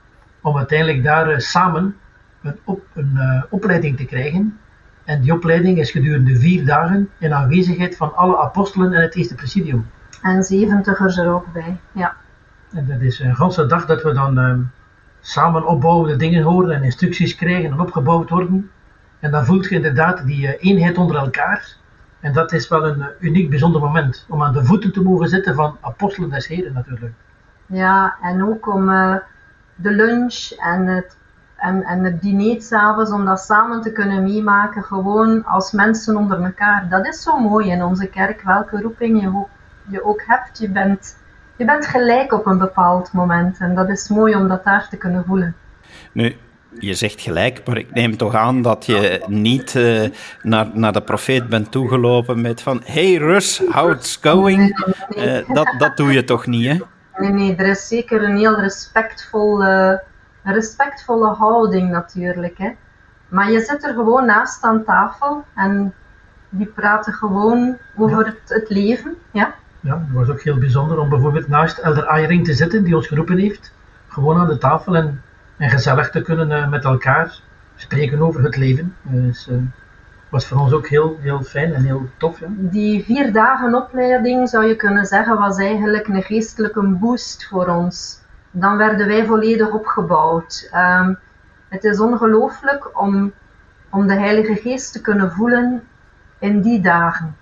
om 0.41 0.57
uiteindelijk 0.57 1.03
daar 1.03 1.31
uh, 1.31 1.39
samen 1.39 1.97
een, 2.43 2.59
op, 2.65 2.87
een 2.95 3.13
uh, 3.15 3.43
opleiding 3.51 3.97
te 3.97 4.05
krijgen. 4.05 4.59
En 5.05 5.21
die 5.21 5.33
opleiding 5.33 5.79
is 5.79 5.91
gedurende 5.91 6.39
vier 6.39 6.65
dagen 6.65 7.11
in 7.19 7.35
aanwezigheid 7.35 7.97
van 7.97 8.17
alle 8.17 8.39
apostelen 8.39 8.93
en 8.93 9.03
het 9.03 9.15
eerste 9.15 9.35
presidium. 9.35 9.87
En 10.23 10.43
zeventigers 10.43 11.17
er 11.17 11.33
ook 11.33 11.53
bij, 11.53 11.77
ja. 11.93 12.17
En 12.73 12.87
dat 12.87 13.01
is 13.01 13.19
een 13.19 13.37
ganse 13.37 13.67
dag 13.67 13.87
dat 13.87 14.03
we 14.03 14.13
dan 14.13 14.39
uh, 14.39 14.59
samen 15.21 15.67
opbouwende 15.67 16.17
dingen 16.17 16.43
horen 16.43 16.75
en 16.77 16.83
instructies 16.83 17.35
krijgen 17.35 17.71
en 17.71 17.81
opgebouwd 17.81 18.31
worden. 18.31 18.71
En 19.25 19.31
dan 19.31 19.45
voelt 19.45 19.69
je 19.69 19.75
inderdaad 19.75 20.27
die 20.27 20.47
uh, 20.47 20.53
eenheid 20.59 20.99
onder 20.99 21.17
elkaar. 21.17 21.77
En 22.21 22.33
dat 22.33 22.53
is 22.53 22.69
wel 22.69 22.87
een 22.87 22.99
uh, 22.99 23.07
uniek, 23.19 23.51
bijzonder 23.51 23.81
moment. 23.81 24.27
Om 24.29 24.43
aan 24.43 24.53
de 24.53 24.65
voeten 24.65 24.93
te 24.93 25.03
mogen 25.03 25.29
zitten 25.29 25.55
van 25.55 25.77
apostelen 25.81 26.31
des 26.31 26.47
Heren 26.47 26.73
natuurlijk. 26.73 27.15
Ja, 27.67 28.17
en 28.23 28.49
ook 28.49 28.75
om 28.75 28.89
uh, 28.89 29.17
de 29.75 29.91
lunch 29.91 30.51
en 30.51 30.87
het, 30.87 31.17
en, 31.57 31.83
en 31.83 32.05
het 32.05 32.23
diner 32.23 32.63
s'avonds, 32.63 33.11
om 33.11 33.25
dat 33.25 33.41
samen 33.41 33.81
te 33.81 33.93
kunnen 33.93 34.23
meemaken. 34.23 34.83
Gewoon 34.83 35.45
als 35.45 35.73
mensen 35.73 36.17
onder 36.17 36.43
elkaar. 36.43 36.89
Dat 36.89 37.07
is 37.07 37.23
zo 37.23 37.39
mooi 37.39 37.71
in 37.71 37.85
onze 37.85 38.07
kerk, 38.07 38.43
welke 38.43 38.81
roeping 38.81 39.21
je 39.21 39.29
ook, 39.29 39.49
je 39.89 40.05
ook 40.05 40.23
hebt. 40.27 40.59
Je 40.59 40.69
bent 40.69 41.17
je 41.57 41.65
bent 41.65 41.87
gelijk 41.87 42.33
op 42.33 42.47
een 42.47 42.59
bepaald 42.59 43.13
moment. 43.13 43.59
En 43.59 43.75
dat 43.75 43.89
is 43.89 44.09
mooi 44.09 44.35
om 44.35 44.49
dat 44.49 44.65
daar 44.65 44.89
te 44.89 44.97
kunnen 44.97 45.25
voelen. 45.25 45.55
Nu, 46.13 46.37
je 46.79 46.95
zegt 46.95 47.21
gelijk, 47.21 47.63
maar 47.67 47.77
ik 47.77 47.95
neem 47.95 48.17
toch 48.17 48.35
aan 48.35 48.63
dat 48.63 48.87
je 48.87 49.25
niet 49.27 49.75
uh, 49.75 50.03
naar, 50.43 50.71
naar 50.73 50.93
de 50.93 51.03
profeet 51.03 51.49
bent 51.49 51.71
toegelopen 51.71 52.41
met 52.41 52.63
van 52.63 52.83
Hey 52.85 53.15
Rus, 53.15 53.63
how's 53.71 54.19
going? 54.23 54.87
Uh, 55.17 55.55
dat, 55.55 55.75
dat 55.79 55.97
doe 55.97 56.13
je 56.13 56.25
toch 56.25 56.47
niet, 56.47 56.67
hè? 56.67 56.79
Nee, 57.19 57.31
nee, 57.31 57.57
er 57.57 57.67
is 57.67 57.89
zeker 57.89 58.23
een 58.23 58.37
heel 58.37 58.61
respectvolle, 58.61 60.03
respectvolle 60.43 61.29
houding 61.29 61.91
natuurlijk. 61.91 62.59
Hè? 62.59 62.71
Maar 63.29 63.51
je 63.51 63.61
zit 63.61 63.85
er 63.85 63.95
gewoon 63.95 64.27
naast 64.27 64.63
aan 64.63 64.85
tafel 64.85 65.45
en 65.55 65.95
die 66.49 66.67
praten 66.67 67.13
gewoon 67.13 67.77
over 67.97 68.27
het, 68.27 68.41
het 68.45 68.71
leven. 68.71 69.15
Ja? 69.31 69.55
ja, 69.81 69.99
het 69.99 70.13
was 70.13 70.29
ook 70.29 70.41
heel 70.41 70.59
bijzonder 70.59 70.99
om 70.99 71.09
bijvoorbeeld 71.09 71.49
naast 71.49 71.79
Elder 71.79 72.07
Ayring 72.07 72.45
te 72.45 72.55
zitten, 72.55 72.85
die 72.85 72.97
ons 72.97 73.07
geroepen 73.07 73.39
heeft. 73.39 73.73
Gewoon 74.09 74.39
aan 74.39 74.49
de 74.49 74.59
tafel 74.59 74.97
en, 74.97 75.23
en 75.57 75.71
gezellig 75.71 76.11
te 76.11 76.23
kunnen 76.23 76.51
uh, 76.51 76.69
met 76.69 76.85
elkaar 76.85 77.41
spreken 77.77 78.21
over 78.21 78.43
het 78.43 78.57
leven. 78.57 78.97
Dus, 79.03 79.49
was 80.35 80.47
voor 80.47 80.59
ons 80.59 80.73
ook 80.73 80.89
heel, 80.89 81.19
heel 81.21 81.43
fijn 81.43 81.75
en 81.75 81.85
heel 81.85 82.09
tof. 82.17 82.41
Ja. 82.41 82.47
Die 82.51 83.05
vier 83.05 83.33
dagen 83.33 83.75
opleiding, 83.75 84.49
zou 84.49 84.65
je 84.65 84.77
kunnen 84.77 85.07
zeggen, 85.07 85.39
was 85.39 85.59
eigenlijk 85.59 86.09
een 86.09 86.23
geestelijke 86.23 86.83
boost 86.83 87.47
voor 87.49 87.67
ons. 87.67 88.21
Dan 88.51 88.77
werden 88.77 89.07
wij 89.07 89.27
volledig 89.27 89.71
opgebouwd. 89.71 90.69
Ehm, 90.73 91.15
het 91.69 91.85
is 91.85 92.01
ongelooflijk 92.01 93.01
om, 93.01 93.33
om 93.91 94.07
de 94.07 94.15
Heilige 94.15 94.55
Geest 94.55 94.93
te 94.93 95.01
kunnen 95.01 95.33
voelen 95.33 95.83
in 96.39 96.61
die 96.61 96.81
dagen. 96.81 97.37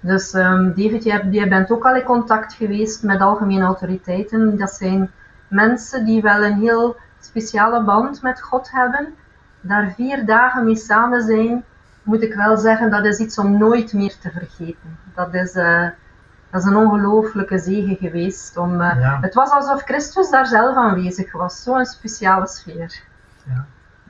Dus 0.00 0.34
um, 0.34 0.74
David, 0.74 1.04
jij, 1.04 1.28
jij, 1.30 1.48
bent 1.48 1.70
ook 1.70 1.84
al 1.84 1.94
in 1.94 2.02
contact 2.02 2.54
geweest 2.54 3.02
met 3.02 3.20
algemene 3.20 3.64
autoriteiten. 3.64 4.58
Dat 4.58 4.70
zijn 4.70 5.10
mensen 5.48 6.04
die 6.04 6.22
wel 6.22 6.44
een 6.44 6.58
heel 6.58 6.96
speciale 7.26 7.82
band 7.82 8.22
met 8.22 8.42
God 8.42 8.70
hebben. 8.70 9.14
Daar 9.60 9.92
vier 9.96 10.26
dagen 10.26 10.64
mee 10.64 10.76
samen 10.76 11.22
zijn, 11.22 11.64
moet 12.02 12.22
ik 12.22 12.34
wel 12.34 12.56
zeggen, 12.56 12.90
dat 12.90 13.04
is 13.04 13.18
iets 13.18 13.38
om 13.38 13.58
nooit 13.58 13.92
meer 13.92 14.16
te 14.20 14.30
vergeten. 14.30 14.98
Dat 15.14 15.34
is, 15.34 15.54
uh, 15.54 15.88
dat 16.50 16.60
is 16.62 16.66
een 16.66 16.76
ongelooflijke 16.76 17.58
zegen 17.58 17.96
geweest. 17.96 18.56
Om, 18.56 18.80
uh, 18.80 19.00
ja. 19.00 19.18
Het 19.20 19.34
was 19.34 19.50
alsof 19.50 19.82
Christus 19.82 20.30
daar 20.30 20.46
zelf 20.46 20.76
aanwezig 20.76 21.32
was. 21.32 21.62
Zo'n 21.62 21.84
speciale 21.84 22.46
sfeer. 22.46 23.02
Ja 23.44 23.66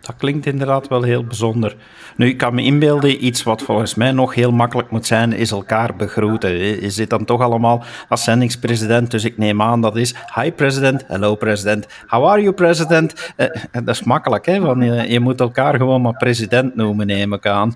dat 0.07 0.17
klinkt 0.17 0.47
inderdaad 0.47 0.89
wel 0.89 1.03
heel 1.03 1.25
bijzonder. 1.25 1.77
Nu, 2.17 2.29
ik 2.29 2.39
kan 2.39 2.55
me 2.55 2.63
inbeelden, 2.63 3.25
iets 3.25 3.43
wat 3.43 3.63
volgens 3.63 3.95
mij 3.95 4.13
nog 4.13 4.35
heel 4.35 4.53
makkelijk 4.53 4.91
moet 4.91 5.07
zijn, 5.07 5.33
is 5.33 5.51
elkaar 5.51 5.97
begroeten. 5.97 6.51
Je 6.51 6.91
zit 6.91 7.11
dan 7.11 7.25
toch 7.25 7.41
allemaal 7.41 7.85
als 8.09 8.25
zendingspresident, 8.25 9.11
dus 9.11 9.25
ik 9.25 9.39
neem 9.39 9.63
aan 9.63 9.81
dat 9.81 9.97
is 9.97 10.15
Hi 10.35 10.53
president, 10.53 11.05
hello 11.07 11.35
president, 11.35 11.87
how 12.07 12.29
are 12.29 12.41
you 12.41 12.55
president? 12.55 13.33
Eh, 13.37 13.63
dat 13.73 13.89
is 13.89 14.03
makkelijk, 14.03 14.47
hè, 14.47 14.61
want 14.61 14.83
je, 14.85 14.93
je, 14.93 15.21
moet 15.21 15.41
elkaar 15.41 15.77
gewoon 15.77 16.03
maar 16.03 16.17
president 16.17 16.75
noemen, 16.75 17.07
neem 17.07 17.33
ik 17.33 17.47
aan. 17.47 17.75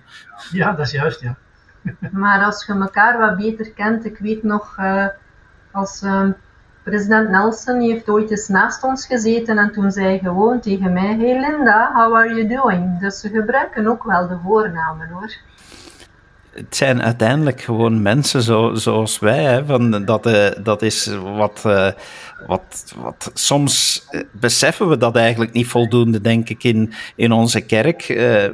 Ja, 0.52 0.72
dat 0.72 0.86
is 0.86 0.92
juist, 0.92 1.20
ja. 1.20 1.36
Maar 2.12 2.44
als 2.44 2.66
je 2.66 2.72
elkaar 2.72 3.18
wat 3.18 3.36
beter 3.36 3.72
kent, 3.72 4.04
ik 4.04 4.18
weet 4.18 4.42
nog, 4.42 4.76
uh, 4.80 5.06
als... 5.72 6.02
Uh, 6.02 6.28
President 6.82 7.28
Nelson 7.30 7.80
heeft 7.80 8.08
ooit 8.08 8.30
eens 8.30 8.48
naast 8.48 8.84
ons 8.84 9.06
gezeten 9.06 9.58
en 9.58 9.72
toen 9.72 9.90
zei 9.90 10.18
gewoon 10.18 10.60
tegen 10.60 10.92
mij: 10.92 11.16
Hey 11.18 11.40
Linda, 11.40 11.90
how 11.94 12.14
are 12.14 12.28
you 12.28 12.46
doing? 12.48 13.00
Dus 13.00 13.20
ze 13.20 13.28
gebruiken 13.28 13.86
ook 13.86 14.04
wel 14.04 14.28
de 14.28 14.38
voornamen 14.44 15.08
hoor. 15.08 15.32
Het 16.50 16.76
zijn 16.76 17.02
uiteindelijk 17.02 17.60
gewoon 17.60 18.02
mensen 18.02 18.42
zo, 18.42 18.74
zoals 18.74 19.18
wij. 19.18 19.44
Hè, 19.44 19.64
van 19.64 20.04
dat, 20.04 20.26
uh, 20.26 20.48
dat 20.62 20.82
is 20.82 21.06
wat, 21.22 21.62
uh, 21.66 21.88
wat, 22.46 22.94
wat. 22.96 23.30
Soms 23.34 24.06
beseffen 24.30 24.88
we 24.88 24.96
dat 24.96 25.16
eigenlijk 25.16 25.52
niet 25.52 25.66
voldoende, 25.66 26.20
denk 26.20 26.48
ik, 26.48 26.64
in, 26.64 26.92
in 27.16 27.32
onze 27.32 27.60
kerk. 27.60 28.04
We, 28.06 28.52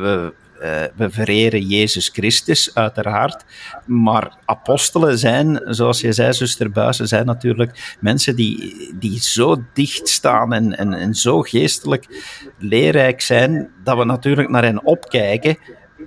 we, 0.00 0.32
uh, 0.62 0.68
we 0.96 1.10
vereren 1.10 1.60
Jezus 1.60 2.08
Christus, 2.08 2.74
uiteraard. 2.74 3.44
Maar 3.86 4.36
apostelen 4.44 5.18
zijn, 5.18 5.60
zoals 5.64 6.00
je 6.00 6.12
zei, 6.12 6.32
zuster 6.32 6.70
Buizen, 6.70 7.08
zijn 7.08 7.26
natuurlijk 7.26 7.96
mensen 8.00 8.36
die, 8.36 8.94
die 8.98 9.20
zo 9.20 9.64
dicht 9.72 10.08
staan 10.08 10.52
en, 10.52 10.78
en, 10.78 10.92
en 10.92 11.14
zo 11.14 11.40
geestelijk 11.40 12.06
leerrijk 12.58 13.20
zijn, 13.20 13.70
dat 13.84 13.98
we 13.98 14.04
natuurlijk 14.04 14.48
naar 14.48 14.64
hen 14.64 14.84
opkijken. 14.84 15.56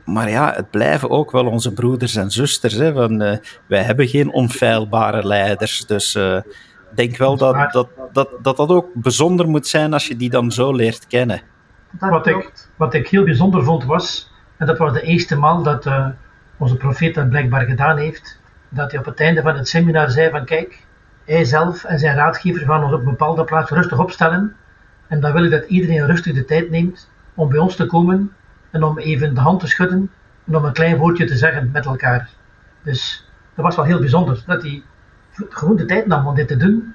Maar 0.06 0.30
ja, 0.30 0.54
het 0.56 0.70
blijven 0.70 1.10
ook 1.10 1.32
wel 1.32 1.46
onze 1.46 1.74
broeders 1.74 2.16
en 2.16 2.32
zusters. 2.32 2.74
Hè, 2.74 2.94
van, 2.94 3.22
uh, 3.22 3.38
wij 3.68 3.82
hebben 3.82 4.08
geen 4.08 4.34
onfeilbare 4.34 5.28
leiders. 5.28 5.86
Dus 5.86 6.16
uh, 6.16 6.36
ik 6.36 6.96
denk 6.96 7.18
wel 7.18 7.38
dat 7.38 7.72
dat, 7.72 7.88
dat, 8.14 8.30
dat 8.42 8.58
dat 8.58 8.70
ook 8.70 8.88
bijzonder 8.94 9.48
moet 9.48 9.68
zijn 9.68 9.94
als 9.94 10.08
je 10.08 10.16
die 10.16 10.30
dan 10.30 10.52
zo 10.52 10.74
leert 10.74 11.08
kennen. 11.08 11.42
Wat 12.00 12.28
ik, 12.28 12.68
wat 12.78 12.94
ik 12.94 13.08
heel 13.08 13.24
bijzonder 13.24 13.64
vond 13.64 13.84
was 13.84 14.34
en 14.58 14.66
dat 14.66 14.78
was 14.78 14.94
de 14.94 15.02
eerste 15.02 15.38
maal 15.38 15.64
dat 15.64 15.86
uh, 15.86 16.08
onze 16.58 16.76
profeet 16.76 17.16
dat 17.16 17.30
blijkbaar 17.30 17.66
gedaan 17.66 17.98
heeft. 17.98 18.40
Dat 18.70 18.92
hij 18.92 19.00
op 19.00 19.06
het 19.06 19.20
einde 19.20 19.42
van 19.42 19.56
het 19.56 19.68
seminar 19.68 20.10
zei 20.10 20.30
van 20.30 20.46
kijk, 20.46 20.86
hij 21.26 21.46
zelf 21.46 21.84
en 21.84 22.00
zijn 22.00 22.16
raadgever 22.16 22.66
gaan 22.66 22.84
ons 22.84 22.94
op 22.94 23.00
een 23.00 23.06
bepaalde 23.06 23.44
plaats 23.44 23.72
rustig 23.72 24.00
opstellen. 24.00 24.56
En 25.08 25.20
dan 25.20 25.34
wil 25.34 25.44
ik 25.44 25.52
dat 25.52 25.66
iedereen 25.66 26.06
rustig 26.06 26.34
de 26.34 26.46
tijd 26.46 26.70
neemt 26.70 27.10
om 27.34 27.50
bij 27.50 27.60
ons 27.60 27.76
te 27.76 27.86
komen 27.86 28.32
en 28.72 28.84
om 28.84 28.98
even 28.98 29.34
de 29.34 29.42
hand 29.42 29.60
te 29.60 29.68
schudden 29.68 30.12
en 30.48 30.56
om 30.56 30.66
een 30.66 30.74
klein 30.74 30.98
woordje 30.98 31.26
te 31.26 31.38
zeggen 31.38 31.70
met 31.74 31.86
elkaar. 31.86 32.30
Dus 32.84 33.30
dat 33.56 33.66
was 33.66 33.76
wel 33.76 33.86
heel 33.86 34.00
bijzonder 34.00 34.44
dat 34.46 34.62
hij 34.62 34.84
gewoon 35.50 35.76
de 35.76 35.86
tijd 35.86 36.06
nam 36.08 36.28
om 36.28 36.36
dit 36.36 36.48
te 36.48 36.58
doen. 36.58 36.94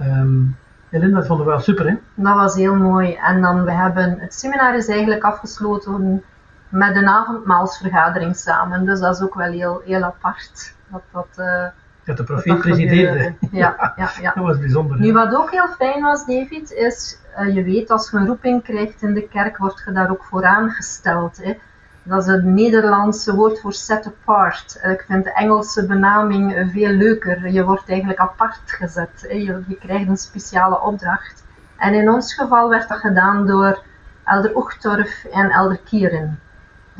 Um, 0.00 0.56
dat 0.90 1.26
vonden 1.26 1.46
we 1.46 1.52
wel 1.52 1.60
super, 1.60 1.86
hè? 1.86 1.94
Dat 2.14 2.34
was 2.34 2.54
heel 2.54 2.74
mooi. 2.74 3.14
En 3.14 3.40
dan, 3.40 3.64
we 3.64 3.72
hebben, 3.72 4.18
het 4.18 4.34
seminar 4.34 4.76
is 4.76 4.88
eigenlijk 4.88 5.22
afgesloten 5.22 6.22
met 6.70 6.96
een 6.96 7.08
avondmaalsvergadering 7.08 8.36
samen. 8.36 8.84
Dus 8.84 9.00
dat 9.00 9.16
is 9.16 9.22
ook 9.22 9.34
wel 9.34 9.50
heel, 9.50 9.82
heel 9.84 10.02
apart. 10.02 10.74
Dat, 10.88 11.02
dat, 11.12 11.28
uh, 11.36 11.66
dat 12.04 12.16
de 12.16 12.24
profeet 12.24 12.58
presideerde. 12.58 13.34
Ja, 13.50 13.76
ja, 13.96 14.10
ja, 14.20 14.32
dat 14.34 14.44
was 14.44 14.58
bijzonder. 14.58 15.00
Nu, 15.00 15.12
wat 15.12 15.34
ook 15.34 15.50
heel 15.50 15.68
fijn 15.68 16.02
was, 16.02 16.26
David, 16.26 16.70
is, 16.70 17.18
uh, 17.38 17.54
je 17.54 17.64
weet, 17.64 17.90
als 17.90 18.10
je 18.10 18.16
een 18.16 18.26
roeping 18.26 18.62
krijgt 18.62 19.02
in 19.02 19.14
de 19.14 19.28
kerk, 19.28 19.56
word 19.56 19.82
je 19.86 19.92
daar 19.92 20.10
ook 20.10 20.24
voor 20.24 20.44
aangesteld. 20.44 21.36
Hè. 21.36 21.58
Dat 22.02 22.22
is 22.22 22.32
het 22.32 22.44
Nederlandse 22.44 23.34
woord 23.34 23.60
voor 23.60 23.72
set 23.72 24.06
apart. 24.06 24.80
Uh, 24.84 24.90
ik 24.90 25.04
vind 25.06 25.24
de 25.24 25.32
Engelse 25.32 25.86
benaming 25.86 26.70
veel 26.72 26.90
leuker. 26.90 27.50
Je 27.50 27.64
wordt 27.64 27.88
eigenlijk 27.88 28.20
apart 28.20 28.60
gezet. 28.64 29.26
Hè. 29.28 29.34
Je, 29.34 29.62
je 29.66 29.76
krijgt 29.76 30.08
een 30.08 30.16
speciale 30.16 30.80
opdracht. 30.80 31.44
En 31.76 31.94
in 31.94 32.10
ons 32.10 32.34
geval 32.34 32.68
werd 32.68 32.88
dat 32.88 32.98
gedaan 32.98 33.46
door 33.46 33.82
Elder 34.24 34.56
Oechtorf 34.56 35.24
en 35.24 35.50
Elder 35.50 35.80
Kieren. 35.84 36.40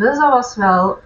Dus 0.01 0.19
dat 0.19 0.31
was 0.31 0.57
wel 0.57 1.03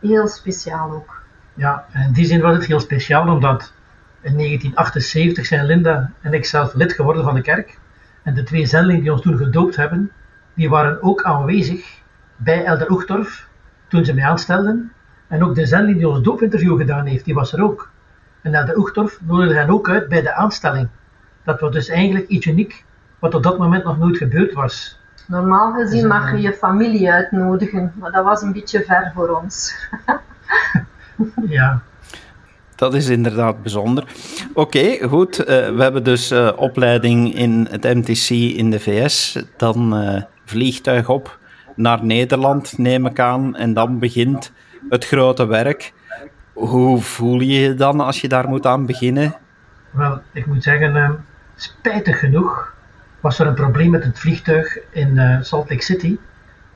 heel 0.00 0.28
speciaal 0.28 0.90
ook. 0.92 1.22
Ja, 1.54 1.86
in 1.92 2.12
die 2.12 2.24
zin 2.24 2.40
was 2.40 2.56
het 2.56 2.66
heel 2.66 2.80
speciaal 2.80 3.28
omdat 3.28 3.72
in 4.20 4.36
1978 4.36 5.46
zijn 5.46 5.64
Linda 5.64 6.10
en 6.20 6.32
ik 6.32 6.44
zelf 6.44 6.74
lid 6.74 6.92
geworden 6.92 7.24
van 7.24 7.34
de 7.34 7.40
kerk. 7.40 7.78
En 8.22 8.34
de 8.34 8.42
twee 8.42 8.66
zendelingen 8.66 9.02
die 9.02 9.12
ons 9.12 9.22
toen 9.22 9.36
gedoopt 9.36 9.76
hebben, 9.76 10.12
die 10.54 10.68
waren 10.68 11.02
ook 11.02 11.22
aanwezig 11.22 12.00
bij 12.36 12.64
Elder 12.64 12.90
Oegtorf 12.90 13.48
toen 13.88 14.04
ze 14.04 14.14
mij 14.14 14.24
aanstelden. 14.24 14.92
En 15.28 15.44
ook 15.44 15.54
de 15.54 15.66
zendeling 15.66 15.98
die 15.98 16.08
ons 16.08 16.22
doopinterview 16.22 16.78
gedaan 16.78 17.06
heeft, 17.06 17.24
die 17.24 17.34
was 17.34 17.52
er 17.52 17.62
ook. 17.62 17.90
En 18.42 18.54
Elder 18.54 18.76
Oegtorf 18.76 19.18
nodigde 19.22 19.54
hen 19.54 19.70
ook 19.70 19.88
uit 19.88 20.08
bij 20.08 20.22
de 20.22 20.34
aanstelling. 20.34 20.88
Dat 21.44 21.60
was 21.60 21.72
dus 21.72 21.88
eigenlijk 21.88 22.28
iets 22.28 22.46
uniek, 22.46 22.84
wat 23.18 23.34
op 23.34 23.42
dat 23.42 23.58
moment 23.58 23.84
nog 23.84 23.98
nooit 23.98 24.16
gebeurd 24.16 24.52
was. 24.52 25.00
Normaal 25.26 25.72
gezien 25.72 26.06
mag 26.06 26.30
je 26.30 26.40
je 26.40 26.52
familie 26.52 27.10
uitnodigen, 27.10 27.92
maar 27.98 28.12
dat 28.12 28.24
was 28.24 28.42
een 28.42 28.52
beetje 28.52 28.82
ver 28.82 29.12
voor 29.14 29.28
ons. 29.28 29.74
ja. 31.48 31.82
Dat 32.74 32.94
is 32.94 33.08
inderdaad 33.08 33.62
bijzonder. 33.62 34.04
Oké, 34.54 35.08
goed. 35.08 35.40
Uh, 35.40 35.46
we 35.46 35.82
hebben 35.82 36.04
dus 36.04 36.32
uh, 36.32 36.52
opleiding 36.56 37.34
in 37.34 37.68
het 37.70 37.82
MTC 37.82 38.30
in 38.30 38.70
de 38.70 38.80
VS. 38.80 39.42
Dan 39.56 40.02
uh, 40.02 40.22
vliegtuig 40.44 41.08
op 41.08 41.38
naar 41.74 42.04
Nederland, 42.04 42.78
neem 42.78 43.06
ik 43.06 43.20
aan. 43.20 43.56
En 43.56 43.74
dan 43.74 43.98
begint 43.98 44.52
het 44.88 45.06
grote 45.06 45.46
werk. 45.46 45.92
Hoe 46.52 47.00
voel 47.00 47.40
je 47.40 47.60
je 47.60 47.74
dan 47.74 48.00
als 48.00 48.20
je 48.20 48.28
daar 48.28 48.48
moet 48.48 48.66
aan 48.66 48.86
beginnen? 48.86 49.34
Wel, 49.90 50.20
ik 50.32 50.46
moet 50.46 50.62
zeggen, 50.62 51.24
spijtig 51.54 52.18
genoeg 52.18 52.75
was 53.26 53.38
er 53.38 53.46
een 53.46 53.54
probleem 53.54 53.90
met 53.90 54.04
het 54.04 54.18
vliegtuig 54.18 54.78
in 54.90 55.16
uh, 55.16 55.36
Salt 55.40 55.70
Lake 55.70 55.82
City. 55.82 56.18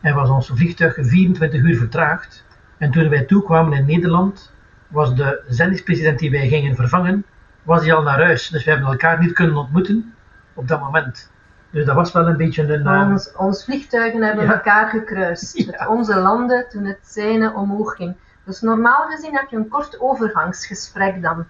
En 0.01 0.15
was 0.15 0.29
ons 0.29 0.51
vliegtuig 0.55 0.97
24 1.01 1.63
uur 1.63 1.77
vertraagd. 1.77 2.45
En 2.79 2.91
toen 2.91 3.09
wij 3.09 3.25
toekwamen 3.25 3.79
in 3.79 3.85
Nederland, 3.85 4.53
was 4.89 5.15
de 5.15 5.43
zendingspresident 5.49 6.19
die 6.19 6.31
wij 6.31 6.49
gingen 6.49 6.77
vervangen, 6.77 7.25
was 7.63 7.83
hij 7.83 7.95
al 7.95 8.03
naar 8.03 8.23
huis. 8.23 8.49
Dus 8.49 8.65
we 8.65 8.71
hebben 8.71 8.89
elkaar 8.89 9.21
niet 9.21 9.33
kunnen 9.33 9.57
ontmoeten 9.57 10.15
op 10.55 10.69
dat 10.69 10.81
moment. 10.81 11.31
Dus 11.71 11.85
dat 11.85 11.95
was 11.95 12.13
wel 12.13 12.29
een 12.29 12.37
beetje 12.37 12.63
een... 12.63 12.87
Uh... 12.87 13.11
Ons, 13.11 13.33
ons 13.37 13.65
vliegtuigen 13.65 14.23
hebben 14.23 14.45
ja. 14.45 14.53
elkaar 14.53 14.89
gekruist. 14.89 15.59
Ja. 15.71 15.89
onze 15.89 16.17
landen 16.17 16.69
toen 16.69 16.85
het 16.85 16.99
zijne 17.03 17.53
omhoog 17.55 17.97
ging. 17.97 18.17
Dus 18.45 18.61
normaal 18.61 19.07
gezien 19.09 19.37
heb 19.37 19.49
je 19.51 19.57
een 19.57 19.69
kort 19.69 20.01
overgangsgesprek 20.01 21.23
dan 21.23 21.47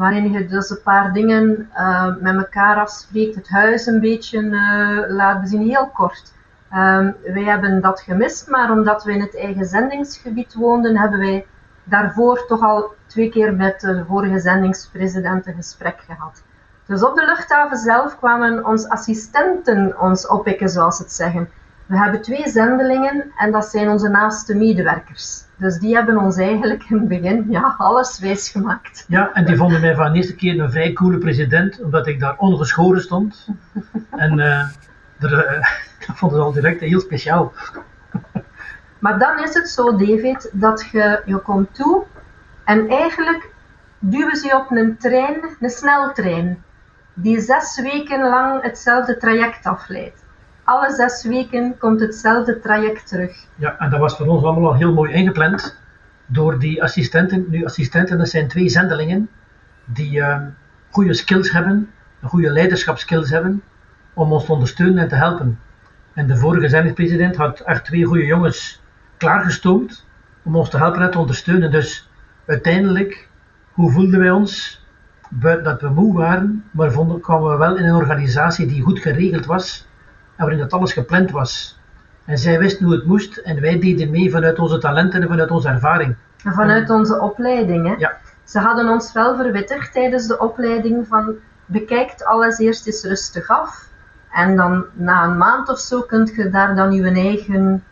waarin 0.00 0.32
je 0.32 0.46
dus 0.46 0.70
een 0.70 0.82
paar 0.82 1.12
dingen 1.12 1.70
uh, 1.74 2.16
met 2.20 2.36
elkaar 2.36 2.76
afspreekt, 2.76 3.34
het 3.34 3.48
huis 3.48 3.86
een 3.86 4.00
beetje 4.00 4.42
uh, 4.42 5.16
laat 5.16 5.40
bezien, 5.40 5.68
heel 5.68 5.86
kort. 5.86 6.32
Um, 6.74 7.16
wij 7.22 7.42
hebben 7.42 7.80
dat 7.80 8.00
gemist, 8.00 8.48
maar 8.48 8.70
omdat 8.70 9.04
we 9.04 9.12
in 9.12 9.20
het 9.20 9.36
eigen 9.36 9.64
zendingsgebied 9.64 10.54
woonden, 10.54 10.96
hebben 10.96 11.18
wij 11.18 11.46
daarvoor 11.84 12.46
toch 12.46 12.62
al 12.62 12.94
twee 13.06 13.30
keer 13.30 13.54
met 13.54 13.80
de 13.80 14.04
vorige 14.08 14.38
zendingspresident 14.38 15.46
een 15.46 15.54
gesprek 15.54 16.00
gehad. 16.06 16.42
Dus 16.86 17.04
op 17.04 17.14
de 17.14 17.24
luchthaven 17.24 17.76
zelf 17.76 18.18
kwamen 18.18 18.66
onze 18.66 18.90
assistenten 18.90 20.00
ons 20.00 20.26
oppikken, 20.26 20.68
zoals 20.68 20.96
ze 20.96 21.02
het 21.02 21.12
zeggen. 21.12 21.48
We 21.86 21.98
hebben 21.98 22.22
twee 22.22 22.48
zendelingen 22.48 23.32
en 23.36 23.52
dat 23.52 23.66
zijn 23.66 23.88
onze 23.88 24.08
naaste 24.08 24.54
medewerkers. 24.54 25.44
Dus 25.60 25.78
die 25.78 25.94
hebben 25.94 26.18
ons 26.18 26.36
eigenlijk 26.36 26.84
in 26.88 26.98
het 26.98 27.08
begin 27.08 27.46
ja, 27.48 27.74
alles 27.78 28.18
wijsgemaakt. 28.18 29.04
Ja, 29.08 29.32
en 29.32 29.44
die 29.44 29.56
vonden 29.56 29.80
mij 29.80 29.94
van 29.94 30.12
de 30.12 30.16
eerste 30.16 30.34
keer 30.34 30.60
een 30.60 30.70
vrij 30.70 30.92
coole 30.92 31.18
president, 31.18 31.82
omdat 31.82 32.06
ik 32.06 32.20
daar 32.20 32.36
ongeschoren 32.38 33.00
stond. 33.00 33.48
En 34.10 34.38
uh, 34.38 34.60
er, 35.18 35.32
uh, 35.32 35.66
dat 36.06 36.16
vonden 36.16 36.38
ze 36.38 36.44
al 36.44 36.52
direct 36.52 36.80
heel 36.80 37.00
speciaal. 37.00 37.52
Maar 38.98 39.18
dan 39.18 39.42
is 39.42 39.54
het 39.54 39.68
zo, 39.68 39.96
David, 39.96 40.50
dat 40.52 40.88
je, 40.92 41.22
je 41.24 41.38
komt 41.38 41.74
toe 41.74 42.04
en 42.64 42.88
eigenlijk 42.88 43.50
duwen 43.98 44.36
ze 44.36 44.46
je 44.46 44.56
op 44.56 44.70
een 44.70 44.96
trein, 44.98 45.56
een 45.60 45.70
sneltrein, 45.70 46.62
die 47.14 47.40
zes 47.40 47.80
weken 47.80 48.28
lang 48.28 48.62
hetzelfde 48.62 49.16
traject 49.16 49.66
afleidt. 49.66 50.24
Alle 50.70 50.90
zes 50.90 51.24
weken 51.24 51.78
komt 51.78 52.00
hetzelfde 52.00 52.60
traject 52.60 53.08
terug. 53.08 53.46
Ja, 53.54 53.78
en 53.78 53.90
dat 53.90 54.00
was 54.00 54.16
voor 54.16 54.26
ons 54.26 54.44
allemaal 54.44 54.70
al 54.70 54.76
heel 54.76 54.92
mooi 54.92 55.12
ingepland 55.12 55.76
door 56.26 56.58
die 56.58 56.82
assistenten. 56.82 57.46
Nu, 57.48 57.64
assistenten, 57.64 58.18
dat 58.18 58.28
zijn 58.28 58.48
twee 58.48 58.68
zendelingen 58.68 59.28
die 59.84 60.18
uh, 60.18 60.38
goede 60.90 61.14
skills 61.14 61.52
hebben, 61.52 61.90
goede 62.22 62.50
leiderschapskills 62.50 63.30
hebben, 63.30 63.62
om 64.14 64.32
ons 64.32 64.44
te 64.44 64.52
ondersteunen 64.52 64.98
en 64.98 65.08
te 65.08 65.14
helpen. 65.14 65.58
En 66.14 66.26
de 66.26 66.36
vorige 66.36 66.68
zendingspresident 66.68 67.36
had 67.36 67.60
echt 67.60 67.84
twee 67.84 68.04
goede 68.04 68.24
jongens 68.24 68.82
klaargestoomd 69.16 70.06
om 70.42 70.56
ons 70.56 70.70
te 70.70 70.76
helpen 70.76 71.02
en 71.02 71.10
te 71.10 71.18
ondersteunen. 71.18 71.70
Dus 71.70 72.10
uiteindelijk, 72.46 73.28
hoe 73.72 73.92
voelden 73.92 74.20
wij 74.20 74.30
ons? 74.30 74.84
Buiten 75.30 75.64
dat 75.64 75.80
we 75.80 75.88
moe 75.88 76.14
waren, 76.14 76.64
maar 76.70 76.92
vonden, 76.92 77.20
kwamen 77.20 77.50
we 77.50 77.56
wel 77.56 77.76
in 77.76 77.84
een 77.84 77.94
organisatie 77.94 78.66
die 78.66 78.82
goed 78.82 78.98
geregeld 78.98 79.46
was 79.46 79.88
waarin 80.44 80.58
dat 80.58 80.72
alles 80.72 80.92
gepland 80.92 81.30
was. 81.30 81.78
En 82.24 82.38
zij 82.38 82.58
wisten 82.58 82.84
hoe 82.84 82.94
het 82.94 83.06
moest 83.06 83.36
en 83.36 83.60
wij 83.60 83.78
deden 83.78 84.10
mee 84.10 84.30
vanuit 84.30 84.58
onze 84.58 84.78
talenten 84.78 85.22
en 85.22 85.28
vanuit 85.28 85.50
onze 85.50 85.68
ervaring. 85.68 86.16
En 86.44 86.52
vanuit 86.52 86.90
onze 86.90 87.20
opleiding. 87.20 87.86
Hè? 87.86 87.94
Ja. 87.98 88.18
Ze 88.44 88.58
hadden 88.58 88.88
ons 88.88 89.12
wel 89.12 89.36
verwittigd 89.36 89.92
tijdens 89.92 90.26
de 90.26 90.38
opleiding 90.38 91.06
van 91.06 91.34
bekijkt 91.66 92.24
alles 92.24 92.58
eerst 92.58 92.86
eens 92.86 93.04
rustig 93.04 93.48
af. 93.48 93.88
En 94.32 94.56
dan 94.56 94.84
na 94.92 95.24
een 95.24 95.36
maand 95.36 95.68
of 95.68 95.78
zo 95.78 96.00
kunt 96.00 96.34
je 96.34 96.50
daar 96.50 96.74
dan 96.74 96.92
je 96.92 97.10
eigen 97.10 97.84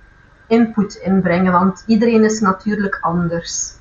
input 0.47 0.95
in 0.95 1.21
brengen, 1.23 1.53
want 1.53 1.83
iedereen 1.87 2.25
is 2.25 2.41
natuurlijk 2.41 2.99
anders. 3.01 3.73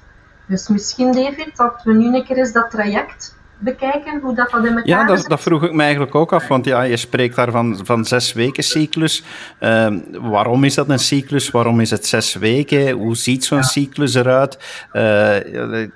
Dus 0.45 0.67
misschien, 0.67 1.11
David, 1.11 1.55
dat 1.55 1.83
we 1.83 1.93
nu 1.93 2.15
een 2.15 2.25
keer 2.25 2.37
eens 2.37 2.51
dat 2.51 2.71
traject 2.71 3.36
bekijken, 3.59 4.19
hoe 4.21 4.35
dat, 4.35 4.49
dat 4.49 4.65
in 4.65 4.67
elkaar 4.67 4.87
Ja, 4.87 5.05
dat, 5.05 5.25
dat 5.27 5.41
vroeg 5.41 5.63
ik 5.63 5.73
me 5.73 5.81
eigenlijk 5.81 6.15
ook 6.15 6.33
af, 6.33 6.47
want 6.47 6.65
ja, 6.65 6.81
je 6.81 6.97
spreekt 6.97 7.35
daar 7.35 7.51
van, 7.51 7.79
van 7.83 8.05
zes 8.05 8.33
weken 8.33 8.63
cyclus. 8.63 9.23
Ehm, 9.59 9.99
waarom 10.11 10.63
is 10.63 10.75
dat 10.75 10.89
een 10.89 10.99
cyclus? 10.99 11.51
Waarom 11.51 11.79
is 11.79 11.89
het 11.89 12.05
zes 12.05 12.35
weken? 12.35 12.91
Hoe 12.91 13.15
ziet 13.15 13.45
zo'n 13.45 13.63
cyclus 13.63 14.13
eruit? 14.13 14.85
Eh, 14.91 15.35
ik 15.81 15.91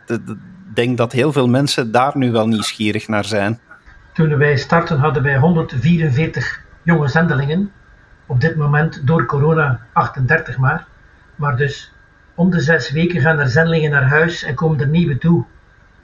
denk 0.74 0.98
dat 0.98 1.12
heel 1.12 1.32
veel 1.32 1.48
mensen 1.48 1.92
daar 1.92 2.18
nu 2.18 2.32
wel 2.32 2.48
nieuwsgierig 2.48 3.08
naar 3.08 3.26
zijn. 3.26 3.60
Toen 4.14 4.38
wij 4.38 4.58
starten 4.58 5.00
hadden 5.00 5.24
wij 5.24 5.38
144 5.38 6.62
jonge 6.84 7.08
zendelingen. 7.08 7.72
Op 8.26 8.42
dit 8.42 8.56
moment 8.56 9.08
door 9.08 9.26
corona 9.26 9.80
38 9.94 10.58
maar. 10.58 10.86
Maar 11.36 11.58
dus 11.58 11.94
om 12.36 12.50
de 12.50 12.60
zes 12.60 12.92
weken 12.92 13.22
gaan 13.22 13.40
er 13.40 13.50
zendelingen 13.50 13.92
naar 13.92 14.10
huis 14.10 14.44
en 14.44 14.56
komen 14.56 14.80
er 14.80 14.88
nieuwe 14.88 15.18
toe. 15.18 15.46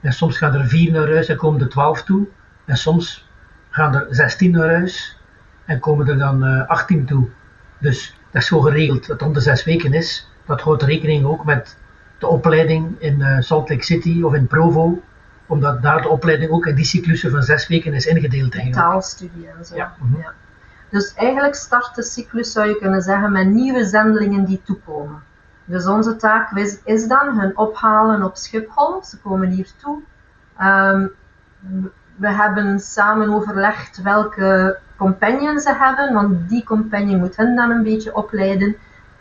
En 0.00 0.12
soms 0.12 0.38
gaan 0.38 0.54
er 0.54 0.68
vier 0.68 0.92
naar 0.92 1.08
huis 1.08 1.28
en 1.28 1.36
komen 1.36 1.60
er 1.60 1.68
12 1.68 2.02
toe. 2.02 2.26
En 2.64 2.76
soms 2.76 3.28
gaan 3.70 3.94
er 3.94 4.06
16 4.10 4.50
naar 4.50 4.68
huis 4.68 5.18
en 5.64 5.80
komen 5.80 6.08
er 6.08 6.18
dan 6.18 6.44
uh, 6.44 6.68
18 6.68 7.04
toe. 7.04 7.28
Dus 7.78 8.16
dat 8.30 8.42
is 8.42 8.48
zo 8.48 8.60
geregeld 8.60 9.00
dat 9.06 9.20
het 9.20 9.28
om 9.28 9.32
de 9.32 9.40
zes 9.40 9.64
weken 9.64 9.92
is. 9.92 10.30
Dat 10.46 10.60
houdt 10.60 10.82
rekening 10.82 11.24
ook 11.24 11.44
met 11.44 11.76
de 12.18 12.26
opleiding 12.26 13.00
in 13.00 13.20
uh, 13.20 13.40
Salt 13.40 13.68
Lake 13.68 13.84
City 13.84 14.22
of 14.22 14.34
in 14.34 14.46
Provo 14.46 15.02
omdat 15.48 15.82
daar 15.82 16.02
de 16.02 16.08
opleiding 16.08 16.50
ook 16.50 16.66
in 16.66 16.74
die 16.74 16.84
cyclussen 16.84 17.30
van 17.30 17.42
zes 17.42 17.66
weken 17.66 17.94
is 17.94 18.06
ingedeeld 18.06 18.54
eigenlijk. 18.54 18.90
Taalstudie 18.90 19.48
en 19.58 19.64
zo. 19.64 19.76
Ja. 19.76 19.94
Mm 19.98 20.12
-hmm. 20.12 20.22
ja. 20.22 20.32
Dus 20.90 21.14
eigenlijk 21.14 21.54
start 21.54 21.94
de 21.94 22.02
cyclus, 22.02 22.52
zou 22.52 22.68
je 22.68 22.78
kunnen 22.78 23.02
zeggen, 23.02 23.32
met 23.32 23.46
nieuwe 23.46 23.84
zendelingen 23.84 24.44
die 24.44 24.60
toekomen. 24.64 25.22
Dus 25.68 25.86
onze 25.86 26.16
taak 26.16 26.52
is, 26.52 26.78
is 26.84 27.08
dan 27.08 27.38
hun 27.38 27.56
ophalen 27.56 28.22
op 28.22 28.36
Schiphol. 28.36 29.04
Ze 29.04 29.18
komen 29.18 29.48
hier 29.48 29.68
toe. 29.76 29.98
Um, 30.60 31.12
we 32.16 32.28
hebben 32.28 32.80
samen 32.80 33.28
overlegd 33.28 34.02
welke 34.02 34.78
companion 34.96 35.58
ze 35.58 35.74
hebben, 35.74 36.14
want 36.14 36.48
die 36.48 36.64
companion 36.64 37.18
moet 37.18 37.36
hen 37.36 37.56
dan 37.56 37.70
een 37.70 37.82
beetje 37.82 38.14
opleiden. 38.14 38.76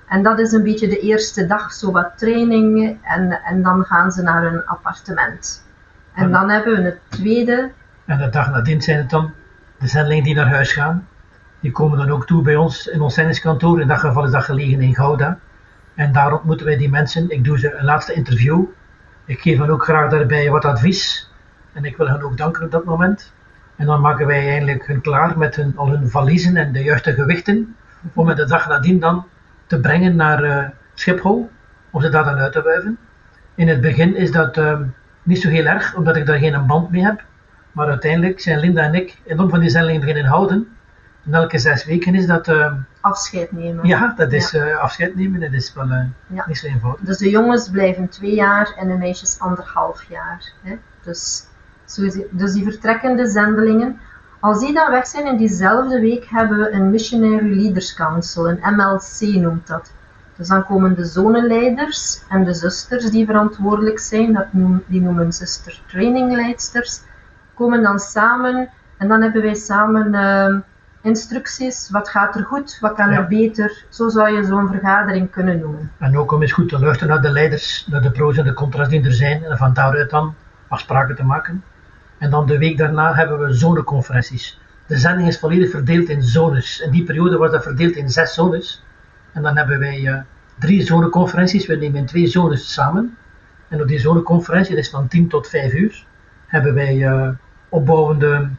En 0.08 0.24
dat 0.24 0.40
is 0.40 0.52
een 0.52 0.64
beetje 0.64 0.88
de 0.88 1.00
eerste 1.00 1.46
dag, 1.46 1.72
zo 1.72 1.92
wat 1.92 2.18
training, 2.18 2.98
en, 3.04 3.32
en 3.44 3.64
dan 3.64 3.84
gaan 3.84 4.12
ze 4.12 4.22
naar 4.22 4.42
hun 4.42 4.66
appartement. 4.66 5.66
En 6.14 6.32
dan 6.32 6.50
hebben 6.50 6.76
we 6.76 6.82
het 6.82 7.00
tweede. 7.10 7.72
En 8.06 8.18
de 8.18 8.30
dag 8.30 8.52
nadien 8.52 8.82
zijn 8.82 8.98
het 8.98 9.10
dan 9.10 9.32
de 9.80 9.88
zendelingen 9.88 10.24
die 10.24 10.36
naar 10.36 10.50
huis 10.50 10.74
gaan. 10.74 11.08
Die 11.60 11.72
komen 11.72 11.98
dan 11.98 12.10
ook 12.10 12.26
toe 12.26 12.42
bij 12.42 12.56
ons 12.56 12.88
in 12.88 13.02
ons 13.02 13.14
zendingskantoor. 13.14 13.82
In 13.82 13.88
dat 13.88 14.00
geval 14.00 14.24
is 14.26 14.32
dat 14.32 14.44
gelegen 14.44 14.82
in 14.82 14.96
Gouda. 14.96 15.38
En 15.98 16.12
daar 16.12 16.34
ontmoeten 16.34 16.66
wij 16.66 16.78
die 16.78 16.90
mensen. 16.90 17.30
Ik 17.30 17.44
doe 17.44 17.60
ze 17.60 17.74
een 17.74 17.86
laatste 17.86 18.14
interview. 18.14 18.64
Ik 19.26 19.40
geef 19.40 19.58
hen 19.58 19.70
ook 19.70 19.84
graag 19.84 20.10
daarbij 20.10 20.50
wat 20.50 20.66
advies. 20.66 21.32
En 21.74 21.86
ik 21.86 21.98
wil 21.98 22.08
hen 22.08 22.22
ook 22.22 22.38
danken 22.38 22.64
op 22.64 22.72
dat 22.72 22.86
moment. 22.86 23.34
En 23.76 23.86
dan 23.86 24.02
maken 24.02 24.28
wij 24.28 24.50
eigenlijk 24.50 24.88
hun 24.88 25.02
klaar 25.02 25.38
met 25.38 25.56
hun, 25.56 25.78
al 25.78 25.90
hun 25.90 26.10
valiezen 26.10 26.58
en 26.58 26.72
de 26.72 26.84
juiste 26.84 27.14
gewichten. 27.14 27.76
Om 28.14 28.26
met 28.26 28.38
de 28.38 28.46
dag 28.46 28.68
nadien 28.68 29.00
dan 29.00 29.26
te 29.68 29.80
brengen 29.80 30.16
naar 30.16 30.44
uh, 30.44 30.64
Schiphol. 30.94 31.50
Om 31.90 32.02
ze 32.02 32.10
daar 32.10 32.24
dan 32.24 32.38
uit 32.38 32.52
te 32.52 32.62
wuiven. 32.62 32.98
In 33.56 33.68
het 33.68 33.82
begin 33.82 34.16
is 34.16 34.32
dat... 34.32 34.58
Uh, 34.58 34.80
niet 35.28 35.42
zo 35.42 35.50
heel 35.50 35.66
erg, 35.66 35.96
omdat 35.96 36.16
ik 36.16 36.26
daar 36.26 36.38
geen 36.38 36.66
band 36.68 36.90
mee 36.92 37.04
heb. 37.04 37.24
Maar 37.72 37.88
uiteindelijk 37.88 38.40
zijn 38.40 38.60
Linda 38.60 38.82
en 38.82 38.94
ik 38.94 39.18
enorm 39.26 39.50
van 39.50 39.60
die 39.60 39.70
zendelingen 39.70 40.02
beginnen 40.02 40.26
houden. 40.26 40.77
En 41.28 41.34
elke 41.34 41.58
zes 41.58 41.86
weken 41.86 42.16
is 42.16 42.26
dat... 42.26 42.48
Uh, 42.48 42.74
afscheid 43.02 43.52
nemen. 43.52 43.88
Ja, 43.88 44.14
dat 44.18 44.32
is 44.32 44.52
ja. 44.52 44.68
Uh, 44.68 44.78
afscheid 44.78 45.16
nemen. 45.16 45.40
Dat 45.40 45.54
is 45.54 45.74
wel 45.74 45.86
uh, 45.86 46.00
ja. 46.28 46.46
niet 46.48 46.58
zo 46.58 46.68
eenvoudig. 46.68 47.06
Dus 47.06 47.18
de 47.18 47.30
jongens 47.30 47.70
blijven 47.70 48.10
twee 48.10 48.34
jaar 48.34 48.74
en 48.78 48.88
de 48.88 48.94
meisjes 48.94 49.40
anderhalf 49.40 50.04
jaar. 50.04 50.52
Hè? 50.62 50.78
Dus, 51.04 51.44
dus 52.32 52.54
die 52.54 52.64
vertrekkende 52.64 53.28
zendelingen. 53.28 54.00
Als 54.40 54.60
die 54.60 54.74
dan 54.74 54.92
weg 54.92 55.08
zijn 55.08 55.26
in 55.26 55.38
diezelfde 55.38 56.00
week 56.00 56.26
hebben 56.26 56.58
we 56.58 56.72
een 56.72 56.90
Missionary 56.90 57.62
Leaders 57.62 57.94
Council, 57.94 58.50
een 58.50 58.76
MLC 58.76 59.42
noemt 59.42 59.68
dat. 59.68 59.92
Dus 60.36 60.48
dan 60.48 60.66
komen 60.66 60.96
de 60.96 61.06
zonenleiders 61.06 62.22
en 62.30 62.44
de 62.44 62.54
zusters 62.54 63.10
die 63.10 63.26
verantwoordelijk 63.26 64.00
zijn, 64.00 64.34
dat 64.34 64.54
noem, 64.54 64.84
die 64.86 65.02
noemen 65.02 65.34
zuster 65.34 65.82
trainingleidsters, 65.88 67.02
komen 67.54 67.82
dan 67.82 68.00
samen 68.00 68.70
en 68.98 69.08
dan 69.08 69.22
hebben 69.22 69.42
wij 69.42 69.56
samen 69.56 70.14
uh, 70.14 70.60
instructies. 71.08 71.90
Wat 71.90 72.10
gaat 72.10 72.36
er 72.36 72.44
goed, 72.44 72.78
wat 72.82 72.94
kan 72.96 73.10
Ja. 73.12 73.18
er 73.18 73.28
beter? 73.28 73.84
Zo 73.90 74.10
zou 74.10 74.36
je 74.36 74.44
zo'n 74.46 74.68
vergadering 74.68 75.32
kunnen 75.32 75.60
noemen. 75.60 75.92
En 75.98 76.18
ook 76.18 76.32
om 76.32 76.42
eens 76.42 76.52
goed 76.52 76.70
te 76.70 76.80
luisteren 76.80 77.14
naar 77.14 77.22
de 77.22 77.30
leiders, 77.32 77.88
naar 77.90 78.02
de 78.02 78.12
pro's 78.12 78.38
en 78.38 78.44
de 78.44 78.54
contra's 78.54 78.90
die 78.90 79.04
er 79.04 79.14
zijn. 79.14 79.44
En 79.44 79.58
van 79.58 79.74
daaruit 79.74 80.10
dan 80.10 80.36
afspraken 80.68 81.16
te 81.16 81.24
maken. 81.24 81.64
En 82.18 82.30
dan 82.30 82.46
de 82.46 82.58
week 82.58 82.78
daarna 82.78 83.14
hebben 83.14 83.40
we 83.40 83.54
zoneconferenties. 83.54 84.60
De 84.88 84.98
zending 84.98 85.28
is 85.28 85.40
volledig 85.40 85.70
verdeeld 85.70 86.10
in 86.10 86.22
zones. 86.24 86.80
In 86.80 86.92
die 86.92 87.04
periode 87.04 87.38
was 87.38 87.52
dat 87.52 87.64
verdeeld 87.64 87.96
in 87.96 88.10
zes 88.10 88.34
zones. 88.34 88.84
En 89.34 89.42
dan 89.42 89.58
hebben 89.58 89.80
wij 89.80 90.08
eh, 90.08 90.20
drie 90.60 90.82
zoneconferenties. 90.82 91.66
We 91.66 91.76
nemen 91.76 92.06
twee 92.06 92.28
zones 92.28 92.74
samen. 92.74 93.18
En 93.68 93.82
op 93.82 93.88
die 93.88 94.00
zoneconferentie, 94.00 94.76
dat 94.76 94.84
is 94.84 94.90
van 94.90 95.08
10 95.08 95.28
tot 95.28 95.48
5 95.48 95.74
uur, 95.74 96.06
hebben 96.48 96.74
wij 96.74 97.06
eh, 97.08 97.30
opbouwende 97.70 98.50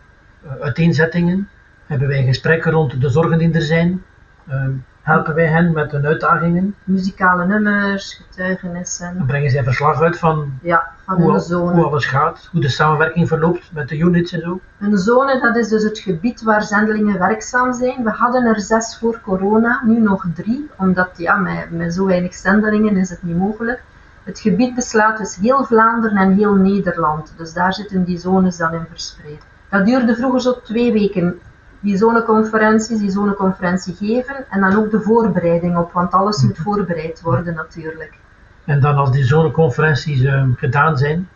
eh, 0.44 0.50
uiteenzettingen. 0.60 1.48
Hebben 1.88 2.08
wij 2.08 2.24
gesprekken 2.24 2.72
rond 2.72 3.00
de 3.00 3.08
zorgen 3.08 3.38
die 3.38 3.52
er 3.52 3.62
zijn. 3.62 4.02
Ehm, 4.48 4.70
helpen 5.02 5.34
wij 5.34 5.46
hen 5.46 5.72
met 5.72 5.92
hun 5.92 6.06
uitdagingen. 6.06 6.74
Muzikale 6.84 7.46
nummers, 7.46 8.14
getuigenissen. 8.14 9.14
Dan 9.16 9.26
brengen 9.26 9.50
zij 9.50 9.62
verslag 9.62 10.02
uit 10.02 10.18
van 10.18 10.58
Ja, 10.62 10.92
van 11.06 11.16
hoe, 11.16 11.30
hun 11.30 11.40
zone. 11.40 11.72
hoe 11.72 11.84
alles 11.84 12.06
gaat, 12.06 12.48
hoe 12.52 12.60
de 12.60 12.68
samenwerking 12.68 13.28
verloopt 13.28 13.70
met 13.72 13.88
de 13.88 13.98
units 13.98 14.32
en 14.32 14.40
zo. 14.40 14.60
Een 14.78 14.98
zone, 14.98 15.40
dat 15.40 15.56
is 15.56 15.68
dus 15.68 15.82
het 15.82 15.98
gebied 15.98 16.42
waar 16.42 16.62
zendelingen 16.62 17.18
werkzaam 17.18 17.72
zijn. 17.72 18.04
We 18.04 18.10
hadden 18.10 18.44
er 18.44 18.60
zes 18.60 18.98
voor 18.98 19.20
corona, 19.20 19.82
nu 19.84 20.00
nog 20.00 20.26
drie, 20.34 20.70
omdat 20.76 21.10
ja, 21.16 21.36
met, 21.36 21.70
met 21.70 21.94
zo 21.94 22.06
weinig 22.06 22.34
zendelingen 22.34 22.96
is 22.96 23.10
het 23.10 23.22
niet 23.22 23.36
mogelijk. 23.36 23.82
Het 24.24 24.40
gebied 24.40 24.74
beslaat 24.74 25.18
dus 25.18 25.36
heel 25.36 25.64
Vlaanderen 25.64 26.16
en 26.16 26.32
heel 26.32 26.54
Nederland, 26.54 27.34
dus 27.36 27.52
daar 27.52 27.74
zitten 27.74 28.04
die 28.04 28.18
zones 28.18 28.56
dan 28.56 28.74
in 28.74 28.86
verspreid. 28.88 29.42
Dat 29.68 29.86
duurde 29.86 30.16
vroeger 30.16 30.40
zo 30.40 30.60
twee 30.64 30.92
weken, 30.92 31.40
die 31.80 31.96
zoneconferenties, 31.96 32.98
die 32.98 33.10
zoneconferentie 33.10 33.94
geven 33.94 34.44
en 34.50 34.60
dan 34.60 34.76
ook 34.76 34.90
de 34.90 35.00
voorbereiding 35.00 35.76
op, 35.76 35.92
want 35.92 36.12
alles 36.12 36.42
moet 36.42 36.58
voorbereid 36.58 37.20
worden 37.20 37.54
natuurlijk. 37.54 38.18
En 38.64 38.80
dan 38.80 38.96
als 38.96 39.10
die 39.10 39.24
zoneconferenties 39.24 40.22
ehm, 40.22 40.52
gedaan 40.52 40.98
zijn, 40.98 41.28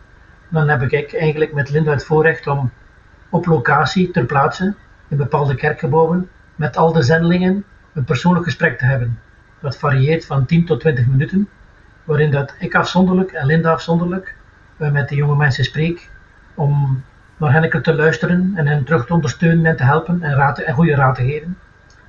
dan 0.49 0.69
heb 0.69 0.81
ik 0.81 1.13
eigenlijk 1.13 1.53
met 1.53 1.69
Linda 1.69 1.91
het 1.91 2.05
voorrecht 2.05 2.47
om 2.47 2.71
op 3.29 3.45
locatie 3.45 4.11
ter 4.11 4.25
plaatse 4.25 4.73
in 5.07 5.17
bepaalde 5.17 5.55
kerkgebouwen 5.55 6.29
met 6.55 6.77
al 6.77 6.93
de 6.93 7.01
zendelingen 7.01 7.63
een 7.93 8.03
persoonlijk 8.03 8.45
gesprek 8.45 8.77
te 8.77 8.85
hebben. 8.85 9.19
Dat 9.59 9.77
varieert 9.77 10.25
van 10.25 10.45
10 10.45 10.65
tot 10.65 10.79
20 10.79 11.07
minuten, 11.07 11.49
waarin 12.03 12.31
dat 12.31 12.55
ik 12.59 12.75
afzonderlijk 12.75 13.31
en 13.31 13.45
Linda 13.45 13.71
afzonderlijk 13.71 14.35
eh, 14.77 14.91
met 14.91 15.09
de 15.09 15.15
jonge 15.15 15.35
mensen 15.35 15.63
spreek 15.63 16.09
om 16.53 17.03
naar 17.43 17.61
hen 17.61 17.81
te 17.81 17.95
luisteren 17.95 18.51
en 18.55 18.67
hen 18.67 18.83
terug 18.83 19.05
te 19.05 19.13
ondersteunen 19.13 19.65
en 19.65 19.77
te 19.77 19.83
helpen 19.83 20.23
en, 20.23 20.35
raad, 20.35 20.59
en 20.59 20.73
goede 20.73 20.95
raad 20.95 21.15
te 21.15 21.23
geven. 21.23 21.57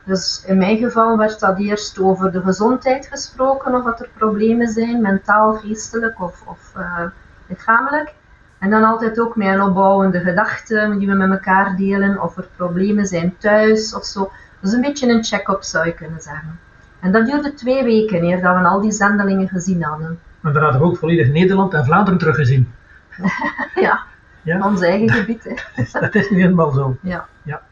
Dus 0.05 0.45
in 0.47 0.59
mijn 0.59 0.79
geval 0.79 1.17
werd 1.17 1.41
dat 1.41 1.59
eerst 1.59 1.99
over 1.99 2.33
de 2.33 2.41
gezondheid 2.41 3.07
gesproken, 3.07 3.75
of 3.75 3.85
dat 3.85 4.01
er 4.01 4.09
problemen 4.17 4.69
zijn, 4.69 5.01
mentaal, 5.01 5.55
geestelijk 5.55 6.23
of, 6.23 6.43
of 6.47 6.73
uh, 6.77 7.01
lichamelijk. 7.47 8.15
En 8.59 8.71
dan 8.71 8.85
altijd 8.85 9.21
ook 9.21 9.37
met 9.37 9.49
een 9.49 9.63
opbouwende 9.63 10.21
gedachten 10.21 10.99
die 10.99 11.09
we 11.09 11.15
met 11.15 11.31
elkaar 11.31 11.77
delen, 11.77 12.23
of 12.23 12.37
er 12.37 12.49
problemen 12.57 13.07
zijn 13.07 13.35
thuis 13.39 13.95
of 13.95 14.05
zo. 14.05 14.31
Dus 14.61 14.73
een 14.73 14.81
beetje 14.81 15.09
een 15.09 15.25
check-up 15.25 15.63
zou 15.63 15.87
je 15.87 15.95
kunnen 15.95 16.21
zeggen. 16.21 16.59
En 17.01 17.13
dat 17.13 17.27
duurde 17.27 17.55
twee 17.55 17.85
weken 17.85 18.25
eer 18.25 18.41
dat 18.41 18.57
we 18.57 18.63
al 18.63 18.81
die 18.81 18.93
zendelingen 18.93 19.49
gezien 19.49 19.83
hadden. 19.83 20.19
En 20.43 20.53
daar 20.53 20.63
hadden 20.63 20.81
we 20.81 20.87
ook 20.87 20.97
volledig 20.97 21.29
Nederland 21.29 21.75
en 21.75 21.85
Vlaanderen 21.85 22.19
teruggezien. 22.19 22.73
ja, 23.75 24.03
ja, 24.45 24.67
ons 24.67 24.81
eigen 24.81 25.11
gebied. 25.11 25.45
Hè. 25.45 25.83
dat 26.01 26.15
is 26.15 26.31
nu 26.31 26.41
helemaal 26.41 26.71
zo. 26.71 26.97
Ja. 27.01 27.27
ja. 27.43 27.63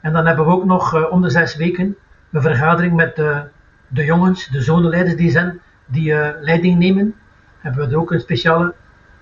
En 0.00 0.12
dan 0.12 0.26
hebben 0.26 0.44
we 0.44 0.52
ook 0.52 0.64
nog 0.64 0.94
uh, 0.94 1.12
om 1.12 1.22
de 1.22 1.30
zes 1.30 1.56
weken 1.56 1.96
een 2.32 2.42
vergadering 2.42 2.94
met 2.94 3.16
de, 3.16 3.42
de 3.88 4.04
jongens, 4.04 4.48
de 4.48 4.62
zonenleiders 4.62 5.16
die 5.16 5.30
zijn, 5.30 5.60
die 5.86 6.12
uh, 6.12 6.28
leiding 6.40 6.78
nemen. 6.78 7.14
Hebben 7.58 7.86
we 7.86 7.92
er 7.92 8.00
ook 8.00 8.10
een 8.10 8.20
speciale 8.20 8.74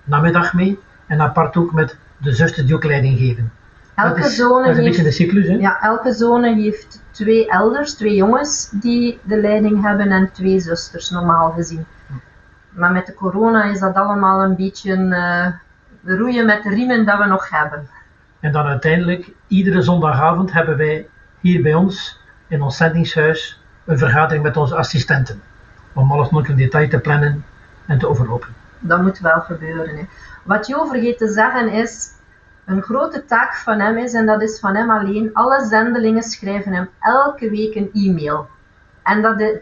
namiddag 0.03 0.53
mee. 0.53 0.79
En 1.07 1.21
apart 1.21 1.57
ook 1.57 1.73
met 1.73 1.97
de 2.17 2.33
zusters 2.33 2.65
die 2.65 2.75
ook 2.75 2.83
leiding 2.83 3.17
geven. 3.17 3.51
Elke 3.95 4.19
dat 4.19 4.29
is, 4.29 4.35
zone 4.35 4.63
dat 4.63 4.71
is 4.71 4.77
een 4.77 4.83
heeft, 4.83 4.97
beetje 4.97 5.09
de 5.09 5.15
cyclus, 5.15 5.47
hè? 5.47 5.53
Ja, 5.53 5.81
elke 5.81 6.13
zone 6.13 6.53
heeft 6.53 7.03
twee 7.11 7.49
elders, 7.49 7.93
twee 7.93 8.15
jongens 8.15 8.69
die 8.71 9.19
de 9.23 9.41
leiding 9.41 9.81
hebben 9.81 10.11
en 10.11 10.31
twee 10.31 10.59
zusters, 10.59 11.09
normaal 11.09 11.51
gezien. 11.51 11.85
Maar 12.69 12.91
met 12.91 13.05
de 13.05 13.13
corona 13.13 13.63
is 13.63 13.79
dat 13.79 13.95
allemaal 13.95 14.43
een 14.43 14.55
beetje 14.55 14.93
uh, 16.03 16.17
roeien 16.17 16.45
met 16.45 16.63
de 16.63 16.69
riemen 16.69 17.05
dat 17.05 17.17
we 17.17 17.25
nog 17.25 17.49
hebben. 17.49 17.89
En 18.39 18.51
dan 18.51 18.65
uiteindelijk, 18.65 19.31
iedere 19.47 19.81
zondagavond 19.81 20.53
hebben 20.53 20.77
wij 20.77 21.07
hier 21.39 21.61
bij 21.61 21.73
ons, 21.73 22.21
in 22.47 22.61
ons 22.61 22.77
zendingshuis, 22.77 23.61
een 23.85 23.97
vergadering 23.97 24.43
met 24.43 24.57
onze 24.57 24.75
assistenten. 24.75 25.41
Om 25.93 26.11
alles 26.11 26.29
nog 26.29 26.47
in 26.47 26.55
detail 26.55 26.89
te 26.89 26.99
plannen 26.99 27.45
en 27.85 27.99
te 27.99 28.09
overlopen. 28.09 28.55
Dat 28.79 29.01
moet 29.01 29.19
wel 29.19 29.41
gebeuren. 29.41 29.97
Hè. 29.97 30.03
Wat 30.43 30.67
Jo 30.67 30.85
vergeet 30.85 31.17
te 31.17 31.27
zeggen 31.27 31.69
is, 31.69 32.11
een 32.65 32.81
grote 32.81 33.25
taak 33.25 33.55
van 33.55 33.79
hem 33.79 33.97
is, 33.97 34.13
en 34.13 34.25
dat 34.25 34.41
is 34.41 34.59
van 34.59 34.75
hem 34.75 34.91
alleen, 34.91 35.29
alle 35.33 35.65
zendelingen 35.65 36.23
schrijven 36.23 36.73
hem 36.73 36.89
elke 36.99 37.49
week 37.49 37.75
een 37.75 37.89
e-mail. 37.93 38.47
En 39.03 39.21
dat 39.21 39.39
is, 39.39 39.57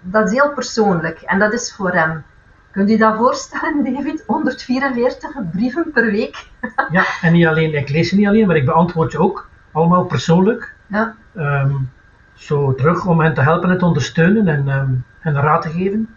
dat 0.00 0.26
is 0.26 0.32
heel 0.32 0.52
persoonlijk 0.52 1.20
en 1.20 1.38
dat 1.38 1.52
is 1.52 1.74
voor 1.74 1.92
hem. 1.92 2.24
Kunt 2.70 2.90
u 2.90 2.96
dat 2.96 3.16
voorstellen, 3.16 3.84
David? 3.84 4.24
144 4.26 5.50
brieven 5.50 5.90
per 5.92 6.10
week. 6.10 6.46
ja, 6.90 7.04
en 7.22 7.32
niet 7.32 7.46
alleen, 7.46 7.74
ik 7.74 7.88
lees 7.88 8.08
ze 8.08 8.16
niet 8.16 8.26
alleen, 8.26 8.46
maar 8.46 8.56
ik 8.56 8.64
beantwoord 8.64 9.12
je 9.12 9.18
ook. 9.18 9.48
Allemaal 9.72 10.04
persoonlijk. 10.04 10.74
Ja. 10.86 11.14
Um, 11.36 11.90
zo 12.34 12.74
terug 12.74 13.06
om 13.06 13.20
hen 13.20 13.34
te 13.34 13.40
helpen 13.40 13.70
en 13.70 13.78
te 13.78 13.84
ondersteunen 13.84 14.48
en 14.48 14.68
um, 14.68 15.04
hen 15.18 15.34
raad 15.34 15.62
te 15.62 15.70
geven. 15.70 16.08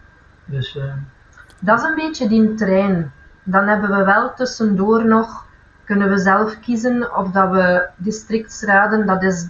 Dus, 0.45 0.75
uh... 0.75 0.83
Dat 1.59 1.79
is 1.79 1.85
een 1.85 1.95
beetje 1.95 2.27
die 2.27 2.53
trein. 2.53 3.11
Dan 3.43 3.67
hebben 3.67 3.97
we 3.97 4.03
wel 4.03 4.33
tussendoor 4.33 5.05
nog, 5.05 5.45
kunnen 5.83 6.09
we 6.09 6.17
zelf 6.17 6.59
kiezen 6.59 7.15
of 7.15 7.31
dat 7.31 7.51
we 7.51 7.87
districtsraden, 7.95 9.05
dat 9.05 9.23
is 9.23 9.47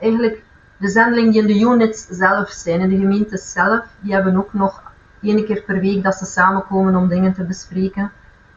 eigenlijk 0.00 0.42
de 0.76 0.88
zendeling 0.88 1.32
die 1.32 1.40
in 1.40 1.46
de 1.46 1.60
units 1.60 2.06
zelf 2.10 2.48
zijn, 2.48 2.80
in 2.80 2.88
de 2.88 2.96
gemeentes 2.96 3.52
zelf, 3.52 3.84
die 4.00 4.12
hebben 4.12 4.36
ook 4.36 4.52
nog 4.52 4.82
één 5.24 5.44
keer 5.44 5.62
per 5.62 5.80
week 5.80 6.02
dat 6.02 6.14
ze 6.14 6.24
samenkomen 6.24 6.96
om 6.96 7.08
dingen 7.08 7.32
te 7.32 7.44
bespreken. 7.44 8.12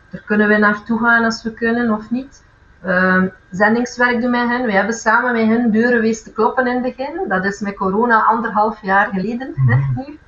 Daar 0.10 0.21
kunnen 0.25 0.47
we 0.47 0.58
naartoe 0.58 0.99
gaan 0.99 1.23
als 1.23 1.43
we 1.43 1.53
kunnen 1.53 1.91
of 1.91 2.12
niet. 2.12 2.45
Uh, 2.86 3.23
zendingswerk 3.51 4.21
doen 4.21 4.32
met 4.32 4.47
hen. 4.47 4.65
We 4.65 4.71
hebben 4.71 4.93
samen 4.93 5.34
met 5.34 5.45
hen 5.45 5.71
deuren 5.71 6.01
wees 6.01 6.23
te 6.23 6.32
kloppen 6.32 6.67
in 6.67 6.73
het 6.73 6.95
begin. 6.95 7.25
Dat 7.27 7.45
is 7.45 7.60
met 7.60 7.75
corona 7.75 8.23
anderhalf 8.23 8.82
jaar 8.82 9.10
geleden. 9.13 9.51
Mm 9.56 9.71
-hmm. 9.71 9.93
nu. 9.95 10.19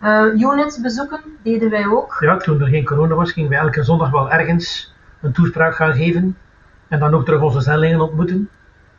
Ja. 0.00 0.26
Uh, 0.32 0.40
units 0.50 0.80
bezoeken 0.80 1.20
deden 1.42 1.70
wij 1.70 1.86
ook. 1.86 2.16
Ja, 2.20 2.36
toen 2.36 2.60
er 2.60 2.68
geen 2.68 2.84
corona 2.84 3.14
was, 3.14 3.32
gingen 3.32 3.50
wij 3.50 3.58
elke 3.58 3.82
zondag 3.82 4.10
wel 4.10 4.30
ergens 4.30 4.94
een 5.20 5.32
toespraak 5.32 5.74
gaan 5.74 5.94
geven. 5.94 6.36
En 6.88 6.98
dan 6.98 7.14
ook 7.14 7.24
terug 7.24 7.40
onze 7.40 7.60
zendingen 7.60 8.00
ontmoeten. 8.00 8.48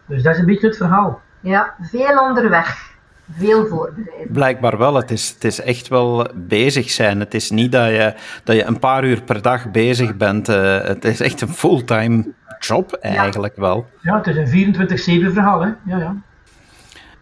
Dus 0.06 0.24
dat 0.24 0.34
is 0.34 0.40
een 0.40 0.46
beetje 0.46 0.68
het 0.68 0.78
verhaal. 0.78 1.22
Ja, 1.40 1.76
veel 1.80 2.20
onderweg 2.20 2.89
veel 3.38 3.68
voorbereiden. 3.68 4.32
Blijkbaar 4.32 4.78
wel. 4.78 4.96
Het 4.96 5.12
is, 5.12 5.30
het 5.30 5.44
is 5.44 5.62
echt 5.62 5.88
wel 5.88 6.28
bezig 6.36 6.90
zijn. 6.90 7.20
Het 7.20 7.34
is 7.34 7.50
niet 7.50 7.72
dat 7.72 7.88
je, 7.88 8.14
dat 8.44 8.56
je 8.56 8.64
een 8.64 8.80
paar 8.80 9.04
uur 9.04 9.22
per 9.22 9.42
dag 9.42 9.72
bezig 9.72 10.18
bent. 10.18 10.50
Uh, 10.50 10.82
het 10.82 11.06
is 11.06 11.20
echt 11.20 11.42
een 11.42 11.54
fulltime 11.54 12.34
job 12.60 12.94
eigenlijk 12.94 13.56
ja. 13.56 13.62
wel. 13.62 13.86
Ja, 14.02 14.22
het 14.22 14.28
is 14.28 14.52
een 14.52 14.76
24-7 15.30 15.34
verhaal. 15.34 15.62
Hè? 15.62 15.70
Ja, 15.86 15.98
ja. 15.98 16.16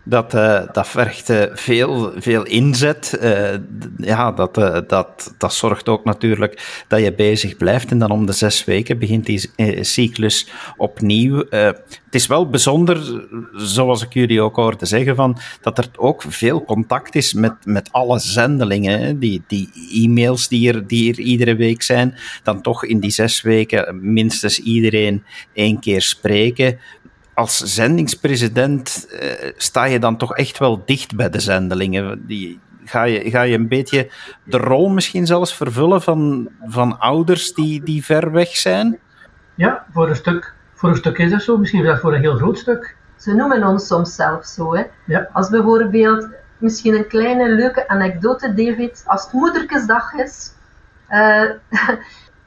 Dat, 0.09 0.33
uh, 0.33 0.61
dat 0.71 0.87
vergt 0.87 1.29
uh, 1.29 1.43
veel, 1.53 2.11
veel 2.17 2.43
inzet. 2.43 3.19
Uh, 3.23 3.55
ja, 3.97 4.31
dat, 4.31 4.55
dat, 4.87 5.33
dat 5.37 5.53
zorgt 5.53 5.89
ook 5.89 6.05
natuurlijk 6.05 6.83
dat 6.87 6.99
je 6.99 7.13
bezig 7.13 7.57
blijft. 7.57 7.91
En 7.91 7.99
dan 7.99 8.11
om 8.11 8.25
de 8.25 8.31
zes 8.31 8.65
weken 8.65 8.99
begint 8.99 9.25
die 9.25 9.49
cyclus 9.81 10.47
opnieuw. 10.77 11.45
het 11.49 11.81
is 12.09 12.27
wel 12.27 12.49
bijzonder, 12.49 13.27
zoals 13.53 14.03
ik 14.03 14.13
jullie 14.13 14.41
ook 14.41 14.55
hoorde 14.55 14.85
zeggen, 14.85 15.15
van, 15.15 15.37
dat 15.61 15.77
er 15.77 15.87
ook 15.95 16.23
veel 16.27 16.63
contact 16.63 17.15
is 17.15 17.33
met, 17.33 17.53
met 17.63 17.89
alle 17.91 18.19
zendelingen. 18.19 19.19
Die, 19.19 19.43
die 19.47 19.69
e-mails 19.93 20.47
die 20.47 20.73
er, 20.73 20.87
die 20.87 21.11
er 21.11 21.19
iedere 21.19 21.55
week 21.55 21.81
zijn, 21.81 22.15
dan 22.43 22.61
toch 22.61 22.85
in 22.85 22.99
die 22.99 23.11
zes 23.11 23.41
weken 23.41 24.13
minstens 24.13 24.59
iedereen 24.59 25.23
één 25.53 25.79
keer 25.79 26.01
spreken 26.01 26.79
als 27.37 27.57
zendingspresident 27.57 29.07
uh, 29.11 29.51
sta 29.57 29.83
je 29.83 29.99
dan 29.99 30.17
toch 30.17 30.35
echt 30.35 30.57
wel 30.57 30.83
dicht 30.85 31.15
bij 31.15 31.29
de 31.29 31.39
zendelingen. 31.39 32.27
Die, 32.27 32.59
ga, 32.85 33.03
je, 33.03 33.29
ga 33.29 33.41
je 33.41 33.57
een 33.57 33.67
beetje 33.67 34.09
de 34.43 34.57
rol 34.57 34.89
misschien 34.89 35.25
zelfs 35.25 35.55
vervullen 35.55 36.01
van, 36.01 36.49
van 36.65 36.99
ouders 36.99 37.53
die, 37.53 37.83
die 37.83 38.05
ver 38.05 38.31
weg 38.31 38.47
zijn? 38.47 38.99
Ja, 39.55 39.85
voor 39.93 40.09
een, 40.09 40.15
stuk, 40.15 40.53
voor 40.73 40.89
een 40.89 40.95
stuk 40.95 41.17
is 41.17 41.31
dat 41.31 41.41
zo. 41.41 41.57
Misschien 41.57 41.81
is 41.81 41.87
dat 41.87 41.99
voor 41.99 42.13
een 42.13 42.21
heel 42.21 42.35
groot 42.35 42.57
stuk. 42.57 42.95
Ze 43.17 43.33
noemen 43.33 43.63
ons 43.63 43.87
soms 43.87 44.15
zelf 44.15 44.45
zo. 44.45 44.75
Hè? 44.75 44.83
Ja. 45.05 45.29
Als 45.33 45.49
bijvoorbeeld, 45.49 46.27
misschien 46.57 46.95
een 46.95 47.07
kleine 47.07 47.49
leuke 47.49 47.87
anekdote, 47.87 48.53
David. 48.53 49.03
Als 49.05 49.23
het 49.23 49.33
moederkesdag 49.33 50.13
is... 50.13 50.51
Uh, 51.09 51.51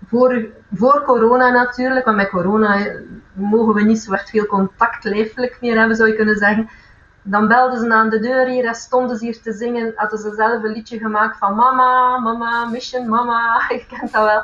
voor, 0.07 0.47
voor 0.75 1.03
corona 1.03 1.51
natuurlijk, 1.51 2.05
want 2.05 2.17
met 2.17 2.29
corona 2.29 2.87
mogen 3.33 3.75
we 3.75 3.83
niet 3.83 3.99
zo 3.99 4.13
echt 4.13 4.31
veel 4.31 4.47
contact 4.47 5.05
lijfelijk 5.05 5.59
meer 5.61 5.79
hebben, 5.79 5.97
zou 5.97 6.09
je 6.09 6.17
kunnen 6.17 6.37
zeggen. 6.37 6.69
Dan 7.23 7.49
belden 7.49 7.79
ze 7.81 7.93
aan 7.93 8.11
de 8.11 8.21
deur 8.21 8.47
hier 8.47 8.65
en 8.65 8.75
stonden 8.75 9.17
ze 9.17 9.25
hier 9.25 9.41
te 9.43 9.53
zingen. 9.53 9.93
Hadden 9.97 10.19
ze 10.19 10.35
zelf 10.35 10.63
een 10.63 10.73
liedje 10.73 10.99
gemaakt 10.99 11.39
van 11.39 11.55
mama, 11.55 12.19
mama, 12.19 12.65
mission, 12.65 13.09
mama. 13.09 13.63
Je 13.69 13.85
kent 13.89 14.13
dat 14.13 14.25
wel. 14.25 14.43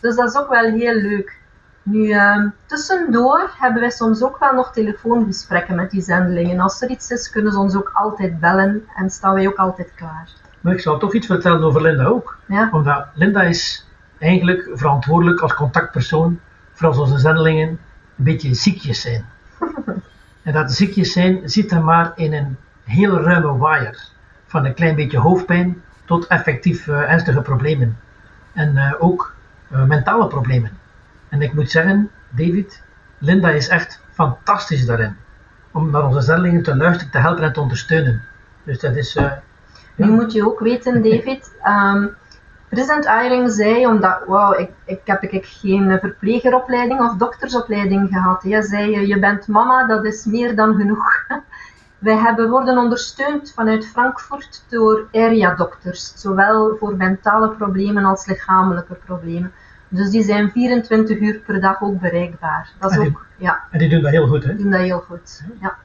Dus 0.00 0.16
dat 0.16 0.28
is 0.28 0.36
ook 0.36 0.48
wel 0.48 0.64
heel 0.64 0.94
leuk. 0.94 1.38
Nu, 1.82 2.06
uh, 2.06 2.46
tussendoor 2.66 3.50
hebben 3.58 3.80
wij 3.80 3.90
soms 3.90 4.22
ook 4.22 4.38
wel 4.38 4.52
nog 4.52 4.72
telefoongesprekken 4.72 5.74
met 5.74 5.90
die 5.90 6.02
zendelingen. 6.02 6.60
Als 6.60 6.82
er 6.82 6.90
iets 6.90 7.10
is, 7.10 7.30
kunnen 7.30 7.52
ze 7.52 7.58
ons 7.58 7.76
ook 7.76 7.90
altijd 7.94 8.40
bellen 8.40 8.88
en 8.96 9.10
staan 9.10 9.34
wij 9.34 9.46
ook 9.46 9.56
altijd 9.56 9.92
klaar. 9.94 10.28
Maar 10.60 10.72
ik 10.72 10.80
zal 10.80 10.98
toch 10.98 11.14
iets 11.14 11.26
vertellen 11.26 11.62
over 11.62 11.82
Linda 11.82 12.04
ook. 12.04 12.38
Ja? 12.46 12.68
Omdat 12.72 13.06
Linda 13.14 13.42
is 13.42 13.85
eigenlijk 14.18 14.70
verantwoordelijk 14.72 15.40
als 15.40 15.54
contactpersoon 15.54 16.40
voor 16.72 16.86
als 16.86 16.98
onze 16.98 17.18
zendelingen 17.18 17.68
een 17.68 18.24
beetje 18.24 18.54
ziekjes 18.54 19.00
zijn. 19.00 19.24
en 20.42 20.52
dat 20.52 20.72
ziekjes 20.72 21.12
zijn 21.12 21.48
zit 21.50 21.70
er 21.70 21.84
maar 21.84 22.12
in 22.14 22.32
een 22.32 22.56
heel 22.84 23.20
ruime 23.20 23.56
waaier. 23.56 24.08
Van 24.46 24.64
een 24.64 24.74
klein 24.74 24.94
beetje 24.94 25.18
hoofdpijn 25.18 25.82
tot 26.04 26.26
effectief 26.26 26.86
uh, 26.86 27.10
ernstige 27.12 27.40
problemen. 27.40 27.98
En 28.52 28.76
uh, 28.76 28.92
ook 28.98 29.34
uh, 29.72 29.84
mentale 29.84 30.26
problemen. 30.26 30.70
En 31.28 31.42
ik 31.42 31.52
moet 31.52 31.70
zeggen, 31.70 32.10
David, 32.30 32.82
Linda 33.18 33.50
is 33.50 33.68
echt 33.68 34.00
fantastisch 34.12 34.86
daarin. 34.86 35.16
Om 35.70 35.90
naar 35.90 36.06
onze 36.06 36.20
zendelingen 36.20 36.62
te 36.62 36.76
luisteren, 36.76 37.12
te 37.12 37.18
helpen 37.18 37.44
en 37.44 37.52
te 37.52 37.60
ondersteunen. 37.60 38.22
Dus 38.64 38.80
dat 38.80 38.96
is... 38.96 39.12
Ja. 39.12 39.42
Nu 39.94 40.10
moet 40.10 40.32
je 40.32 40.46
ook 40.46 40.60
weten, 40.60 41.02
David... 41.10 41.52
Um, 41.64 42.16
President 42.68 43.04
Eyring 43.04 43.50
zei, 43.50 43.86
omdat 43.86 44.18
wow, 44.26 44.60
ik, 44.60 44.70
ik 44.84 45.00
heb 45.04 45.22
ik 45.22 45.46
geen 45.46 45.98
verplegeropleiding 46.00 47.00
of 47.00 47.14
doktersopleiding 47.16 48.08
gehad. 48.08 48.42
Hij 48.42 48.62
zei, 48.62 49.06
je 49.06 49.18
bent 49.18 49.48
mama, 49.48 49.86
dat 49.86 50.04
is 50.04 50.24
meer 50.24 50.56
dan 50.56 50.74
genoeg. 50.74 51.06
Wij 51.98 52.16
hebben 52.16 52.50
worden 52.50 52.78
ondersteund 52.78 53.52
vanuit 53.54 53.86
Frankfurt 53.86 54.64
door 54.68 55.06
area 55.12 55.54
dokters, 55.54 56.12
zowel 56.16 56.76
voor 56.78 56.96
mentale 56.96 57.48
problemen 57.50 58.04
als 58.04 58.26
lichamelijke 58.26 58.94
problemen. 58.94 59.52
Dus 59.88 60.10
die 60.10 60.22
zijn 60.22 60.50
24 60.50 61.18
uur 61.18 61.38
per 61.46 61.60
dag 61.60 61.82
ook 61.82 62.00
bereikbaar. 62.00 62.70
Dat 62.78 62.90
is 62.90 62.96
En 62.96 63.02
die- 63.02 63.10
ook, 63.12 63.26
ja, 63.36 63.60
En 63.70 63.78
die 63.78 63.88
doen 63.88 64.02
dat 64.02 64.10
heel 64.10 64.26
goed, 64.28 64.44
hè? 64.44 64.54
die 64.54 64.62
doen 64.62 64.70
dat 64.72 64.80
heel 64.80 65.00
goed. 65.08 65.42
Ja. 65.60 65.76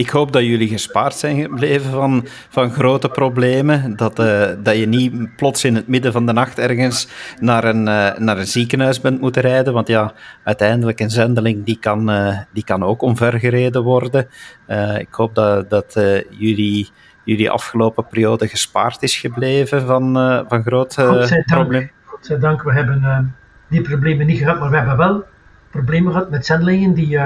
Ik 0.00 0.10
hoop 0.10 0.32
dat 0.32 0.42
jullie 0.42 0.68
gespaard 0.68 1.14
zijn 1.14 1.40
gebleven 1.40 1.90
van, 1.90 2.26
van 2.48 2.70
grote 2.70 3.08
problemen. 3.08 3.96
Dat, 3.96 4.18
eh, 4.18 4.48
dat 4.62 4.76
je 4.76 4.86
niet 4.86 5.36
plots 5.36 5.64
in 5.64 5.74
het 5.74 5.88
midden 5.88 6.12
van 6.12 6.26
de 6.26 6.32
nacht 6.32 6.58
ergens 6.58 7.08
naar 7.40 7.64
een, 7.64 7.88
eh, 7.88 8.18
naar 8.18 8.38
een 8.38 8.46
ziekenhuis 8.46 9.00
bent 9.00 9.20
moeten 9.20 9.42
rijden. 9.42 9.72
Want 9.72 9.88
ja, 9.88 10.12
uiteindelijk 10.44 11.00
een 11.00 11.10
zendeling 11.10 11.64
die 11.64 11.78
kan, 11.78 12.10
eh, 12.10 12.38
die 12.52 12.64
kan 12.64 12.82
ook 12.82 13.02
omvergereden 13.02 13.82
worden. 13.82 14.28
Ik 14.98 15.08
hoop 15.10 15.34
dat, 15.34 15.70
dat 15.70 15.92
jullie, 16.30 16.90
jullie 17.24 17.50
afgelopen 17.50 18.06
periode 18.06 18.48
gespaard 18.48 19.02
is 19.02 19.16
gebleven 19.16 19.86
van, 19.86 20.12
van 20.48 20.62
grote 20.62 21.28
problemen. 21.46 21.90
Godzijdank, 22.04 22.62
we 22.62 22.72
hebben 22.72 23.34
die 23.68 23.82
problemen 23.82 24.26
niet 24.26 24.38
gehad, 24.38 24.60
maar 24.60 24.70
we 24.70 24.76
hebben 24.76 24.96
wel 24.96 25.24
problemen 25.70 26.12
gehad 26.12 26.30
met 26.30 26.46
zendelingen 26.46 26.94
die 26.94 27.18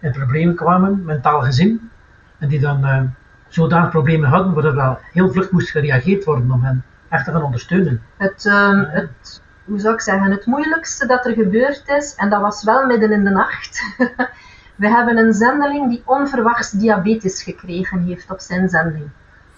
in 0.00 0.12
problemen 0.12 0.54
kwamen, 0.54 1.04
mentaal 1.04 1.40
gezien. 1.40 1.90
En 2.38 2.48
die 2.48 2.60
dan 2.60 2.84
eh 2.84 3.02
zodanig 3.48 3.90
problemen 3.90 4.28
hadden, 4.28 4.54
waar 4.54 4.64
er 4.64 4.74
wel 4.74 4.98
heel 5.12 5.32
vlug 5.32 5.50
moest 5.50 5.70
gereageerd 5.70 6.24
worden 6.24 6.50
om 6.50 6.62
hen 6.62 6.84
echt 7.08 7.24
te 7.24 7.30
gaan 7.30 7.42
ondersteunen. 7.42 8.02
Het, 8.16 8.46
ehm, 8.46 8.84
het, 8.88 9.42
hoe 9.64 9.78
zou 9.78 9.94
ik 9.94 10.00
zeggen, 10.00 10.30
het 10.30 10.46
moeilijkste 10.46 11.06
dat 11.06 11.26
er 11.26 11.32
gebeurd 11.32 11.88
is, 11.88 12.14
en 12.14 12.30
dat 12.30 12.40
was 12.40 12.64
wel 12.64 12.86
midden 12.86 13.12
in 13.12 13.24
de 13.24 13.30
nacht. 13.30 13.82
We 14.76 14.88
hebben 14.88 15.18
een 15.18 15.32
zendeling 15.32 15.88
die 15.88 16.02
onverwachts 16.04 16.70
diabetes 16.70 17.42
gekregen 17.42 18.02
heeft 18.02 18.30
op 18.30 18.40
zijn 18.40 18.68
zending. 18.68 19.08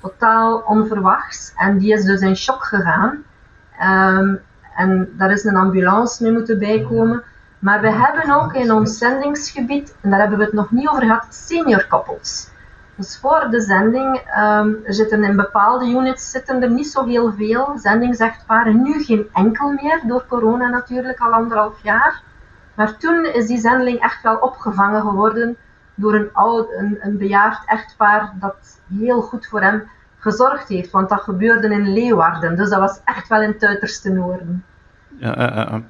Totaal 0.01 0.59
onverwachts. 0.59 1.53
En 1.57 1.79
die 1.79 1.93
is 1.93 2.05
dus 2.05 2.21
in 2.21 2.37
shock 2.37 2.65
gegaan. 2.65 3.25
Ehm, 3.79 4.35
en 4.77 5.09
daar 5.17 5.31
is 5.31 5.45
een 5.45 5.57
ambulance 5.57 6.23
mee 6.23 6.33
moeten 6.33 6.59
bijkomen. 6.59 7.23
Maar 7.61 7.81
we 7.81 7.91
hebben 7.91 8.35
ook 8.35 8.53
in 8.55 8.73
ons 8.73 8.99
zendingsgebied, 8.99 9.95
en 10.01 10.11
daar 10.11 10.21
hebben 10.21 10.39
we 10.39 10.45
het 10.45 10.53
nog 10.53 10.71
niet 10.71 10.89
over 10.89 11.03
gehad, 11.03 11.27
senior 11.31 11.87
koppels. 11.87 12.49
Dus 12.95 13.19
voor 13.19 13.47
de 13.51 13.61
zending 13.61 14.23
er 14.85 14.95
zitten 14.95 15.25
in 15.25 15.37
bepaalde 15.37 15.87
units 15.87 16.31
zitten 16.31 16.63
er 16.63 16.71
niet 16.71 16.87
zo 16.87 17.05
heel 17.05 17.33
veel 17.33 17.79
zendingsechtparen. 17.79 18.83
Nu 18.83 19.03
geen 19.03 19.29
enkel 19.33 19.73
meer, 19.73 20.01
door 20.07 20.25
corona 20.29 20.69
natuurlijk 20.69 21.21
al 21.21 21.33
anderhalf 21.33 21.83
jaar. 21.83 22.23
Maar 22.75 22.97
toen 22.97 23.25
is 23.25 23.47
die 23.47 23.59
zendeling 23.59 24.01
echt 24.01 24.23
wel 24.23 24.37
opgevangen 24.37 25.01
geworden 25.01 25.57
door 25.95 26.15
een, 26.15 26.29
oud, 26.33 26.73
een, 26.73 26.99
een 27.01 27.19
bejaard 27.19 27.63
echtpaar 27.67 28.33
dat 28.41 28.81
heel 28.99 29.23
goed 29.23 29.47
voor 29.47 29.61
hem 29.61 29.91
gezorgd 30.19 30.69
heeft. 30.69 30.91
Want 30.91 31.09
dat 31.09 31.21
gebeurde 31.21 31.69
in 31.69 31.93
Leeuwarden, 31.93 32.57
dus 32.57 32.69
dat 32.69 32.81
was 32.81 33.01
echt 33.05 33.29
wel 33.29 33.43
in 33.43 33.49
het 33.49 33.65
uiterste 33.65 34.11
noorden. 34.11 34.65
Ja, 35.17 35.37
eh, 35.37 35.75
eh. 35.75 35.81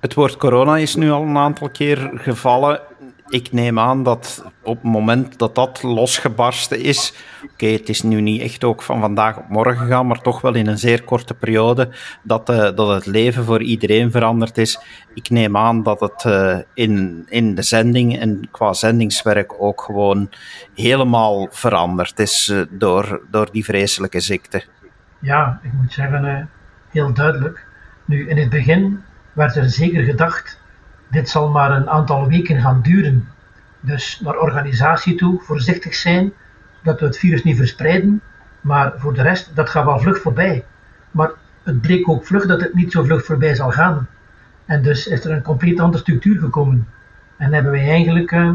Het 0.00 0.14
woord 0.14 0.36
corona 0.36 0.76
is 0.76 0.94
nu 0.94 1.10
al 1.10 1.22
een 1.22 1.36
aantal 1.36 1.70
keer 1.70 2.10
gevallen. 2.14 2.80
Ik 3.28 3.52
neem 3.52 3.78
aan 3.78 4.02
dat 4.02 4.44
op 4.62 4.82
het 4.82 4.92
moment 4.92 5.38
dat 5.38 5.54
dat 5.54 5.82
losgebarsten 5.82 6.80
is, 6.80 7.14
oké, 7.52 7.66
het 7.66 7.88
is 7.88 8.02
nu 8.02 8.20
niet 8.20 8.40
echt 8.40 8.64
ook 8.64 8.82
van 8.82 9.00
vandaag 9.00 9.36
op 9.36 9.48
morgen 9.48 9.76
gegaan, 9.76 10.06
maar 10.06 10.20
toch 10.20 10.40
wel 10.40 10.54
in 10.54 10.66
een 10.66 10.78
zeer 10.78 11.02
korte 11.04 11.34
periode, 11.34 11.88
dat, 12.22 12.48
eh, 12.48 12.56
dat 12.74 12.88
het 12.88 13.06
leven 13.06 13.44
voor 13.44 13.62
iedereen 13.62 14.10
veranderd 14.10 14.58
is. 14.58 14.80
Ik 15.14 15.30
neem 15.30 15.56
aan 15.56 15.82
dat 15.82 16.00
het 16.00 16.24
eh, 16.24 16.58
in, 16.74 17.24
in 17.28 17.54
de 17.54 17.62
zending 17.62 18.18
en 18.18 18.48
qua 18.50 18.72
zendingswerk 18.72 19.62
ook 19.62 19.80
gewoon 19.80 20.30
helemaal 20.74 21.48
veranderd 21.50 22.18
is 22.18 22.48
eh, 22.48 22.60
door, 22.70 23.20
door 23.30 23.48
die 23.52 23.64
vreselijke 23.64 24.20
ziekte. 24.20 24.64
Ja, 25.18 25.60
ik 25.62 25.72
moet 25.72 25.92
zeggen, 25.92 26.50
heel 26.90 27.12
duidelijk. 27.12 27.66
Nu, 28.04 28.28
in 28.28 28.36
het 28.36 28.50
begin 28.50 29.02
werd 29.36 29.56
er 29.56 29.70
zeker 29.70 30.04
gedacht, 30.04 30.60
dit 31.10 31.28
zal 31.28 31.50
maar 31.50 31.70
een 31.70 31.90
aantal 31.90 32.28
weken 32.28 32.60
gaan 32.60 32.82
duren. 32.82 33.28
Dus 33.80 34.20
naar 34.20 34.38
organisatie 34.38 35.14
toe, 35.14 35.40
voorzichtig 35.40 35.94
zijn, 35.94 36.32
dat 36.82 37.00
we 37.00 37.06
het 37.06 37.18
virus 37.18 37.44
niet 37.44 37.56
verspreiden. 37.56 38.22
Maar 38.60 38.92
voor 38.96 39.14
de 39.14 39.22
rest, 39.22 39.56
dat 39.56 39.70
gaat 39.70 39.84
wel 39.84 39.98
vlug 39.98 40.20
voorbij. 40.20 40.64
Maar 41.10 41.30
het 41.62 41.80
bleek 41.80 42.08
ook 42.08 42.26
vlug 42.26 42.46
dat 42.46 42.60
het 42.60 42.74
niet 42.74 42.92
zo 42.92 43.02
vlug 43.02 43.24
voorbij 43.24 43.54
zal 43.54 43.70
gaan. 43.70 44.08
En 44.64 44.82
dus 44.82 45.06
is 45.06 45.24
er 45.24 45.30
een 45.30 45.42
compleet 45.42 45.80
andere 45.80 46.02
structuur 46.02 46.38
gekomen. 46.38 46.88
En 47.36 47.52
hebben 47.52 47.72
wij 47.72 47.88
eigenlijk 47.88 48.32
eh, 48.32 48.52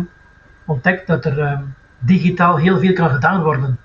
ontdekt 0.66 1.08
dat 1.08 1.26
er 1.26 1.40
eh, 1.40 1.60
digitaal 2.00 2.58
heel 2.58 2.80
veel 2.80 2.94
kan 2.94 3.10
gedaan 3.10 3.44
worden. 3.44 3.78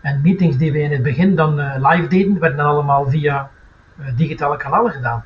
En 0.00 0.20
meetings 0.22 0.56
die 0.56 0.72
we 0.72 0.80
in 0.80 0.92
het 0.92 1.02
begin 1.02 1.36
dan 1.36 1.60
eh, 1.60 1.90
live 1.90 2.08
deden, 2.08 2.38
werden 2.38 2.58
dan 2.58 2.66
allemaal 2.66 3.10
via 3.10 3.50
digitale 4.16 4.56
kanalen 4.56 4.92
gedaan. 4.92 5.24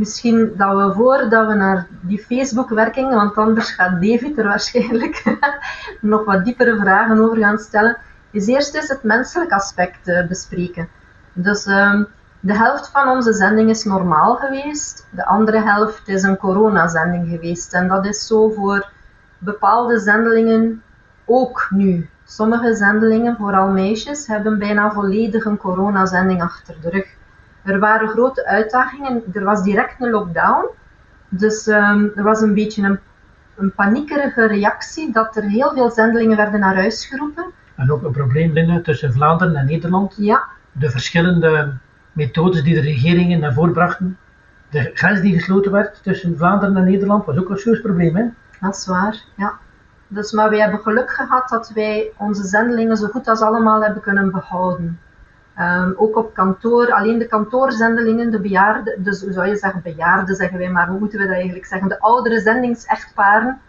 Misschien 0.00 0.52
dat 0.56 0.76
we 0.76 0.92
voordat 0.92 1.46
we 1.46 1.54
naar 1.54 1.86
die 2.00 2.18
Facebook-werking, 2.18 3.14
want 3.14 3.36
anders 3.36 3.70
gaat 3.70 4.02
David 4.02 4.38
er 4.38 4.44
waarschijnlijk 4.44 5.38
nog 6.00 6.24
wat 6.24 6.44
diepere 6.44 6.78
vragen 6.78 7.20
over 7.20 7.36
gaan 7.36 7.58
stellen, 7.58 7.96
is 8.30 8.46
eerst 8.46 8.74
eens 8.74 8.88
het 8.88 9.02
menselijk 9.02 9.52
aspect 9.52 10.08
eh, 10.08 10.26
bespreken. 10.26 10.88
Dus 11.32 11.66
ehm, 11.66 12.04
de 12.40 12.56
helft 12.56 12.88
van 12.88 13.08
onze 13.08 13.32
zending 13.32 13.70
is 13.70 13.84
normaal 13.84 14.36
geweest, 14.36 15.06
de 15.10 15.26
andere 15.26 15.60
helft 15.60 16.08
is 16.08 16.22
een 16.22 16.36
coronazending 16.36 17.28
geweest. 17.28 17.72
En 17.72 17.88
dat 17.88 18.06
is 18.06 18.26
zo 18.26 18.50
voor 18.50 18.90
bepaalde 19.38 19.98
zendelingen 19.98 20.82
ook 21.24 21.66
nu. 21.70 22.08
Sommige 22.24 22.74
zendelingen, 22.74 23.36
vooral 23.36 23.68
meisjes, 23.68 24.26
hebben 24.26 24.58
bijna 24.58 24.92
volledig 24.92 25.44
een 25.44 25.56
coronazending 25.56 26.42
achter 26.42 26.76
de 26.80 26.90
rug. 26.90 27.18
Er 27.64 27.78
waren 27.78 28.08
grote 28.08 28.46
uitdagingen. 28.46 29.22
Er 29.32 29.44
was 29.44 29.62
direct 29.62 30.00
een 30.00 30.10
lockdown. 30.10 30.66
Dus 31.28 31.66
ehm, 31.66 32.06
er 32.14 32.22
was 32.22 32.40
een 32.40 32.54
beetje 32.54 32.82
een, 32.82 32.98
een 33.56 33.72
paniekerige 33.72 34.46
reactie 34.46 35.12
dat 35.12 35.36
er 35.36 35.42
heel 35.42 35.70
veel 35.74 35.90
zendelingen 35.90 36.36
werden 36.36 36.60
naar 36.60 36.74
huis 36.74 37.06
geroepen. 37.06 37.44
En 37.76 37.92
ook 37.92 38.02
een 38.02 38.12
probleem 38.12 38.52
binnen 38.52 38.82
tussen 38.82 39.12
Vlaanderen 39.12 39.56
en 39.56 39.66
Nederland. 39.66 40.14
Ja, 40.16 40.44
De 40.72 40.90
verschillende 40.90 41.76
methodes 42.12 42.62
die 42.62 42.74
de 42.74 42.80
regeringen 42.80 43.40
naar 43.40 43.52
voren 43.52 43.72
brachten. 43.72 44.18
De 44.70 44.90
grens 44.94 45.20
die 45.20 45.34
gesloten 45.34 45.72
werd 45.72 46.02
tussen 46.02 46.36
Vlaanderen 46.36 46.76
en 46.76 46.84
Nederland 46.84 47.24
was 47.24 47.36
ook 47.36 47.48
een 47.48 47.58
serieus 47.58 47.80
probleem. 47.80 48.16
Hè? 48.16 48.24
dat 48.60 48.76
is 48.76 48.86
waar. 48.86 49.22
Ja. 49.36 49.58
Dus, 50.08 50.32
maar 50.32 50.50
wij 50.50 50.58
hebben 50.58 50.80
geluk 50.80 51.10
gehad 51.10 51.48
dat 51.48 51.70
wij 51.74 52.12
onze 52.16 52.44
zendelingen 52.44 52.96
zo 52.96 53.06
goed 53.06 53.28
als 53.28 53.40
allemaal 53.40 53.82
hebben 53.82 54.02
kunnen 54.02 54.30
behouden. 54.30 55.00
Ehm, 55.54 55.92
ook 55.96 56.16
op 56.16 56.34
kantoor, 56.34 56.92
alleen 56.92 57.18
de 57.18 57.26
kantoorzendelingen, 57.26 58.30
de 58.30 58.40
bejaarden, 58.40 59.02
dus 59.02 59.22
hoe 59.22 59.32
zou 59.32 59.48
je 59.48 59.56
zeggen 59.56 59.82
bejaarden 59.82 60.34
zeggen 60.36 60.58
wij, 60.58 60.70
maar 60.70 60.88
hoe 60.88 60.98
moeten 60.98 61.18
we 61.18 61.24
dat 61.24 61.34
eigenlijk 61.34 61.66
zeggen? 61.66 61.88
De 61.88 62.00
oudere 62.00 62.40
zendingsechtparen, 62.40 63.60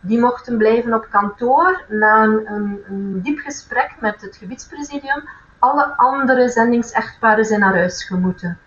die 0.00 0.20
mochten 0.20 0.56
blijven 0.56 0.94
op 0.94 1.06
kantoor 1.10 1.84
na 1.88 2.24
een, 2.24 2.52
een, 2.52 2.80
een 2.88 3.20
diep 3.22 3.38
gesprek 3.38 3.94
met 4.00 4.20
het 4.20 4.36
gebiedspresidium. 4.36 5.28
Alle 5.58 5.84
andere 5.96 6.48
zendingsechtparen 6.48 7.44
zijn 7.44 7.60
naar 7.60 7.74
huis 7.74 8.04
gemoeten. 8.04 8.58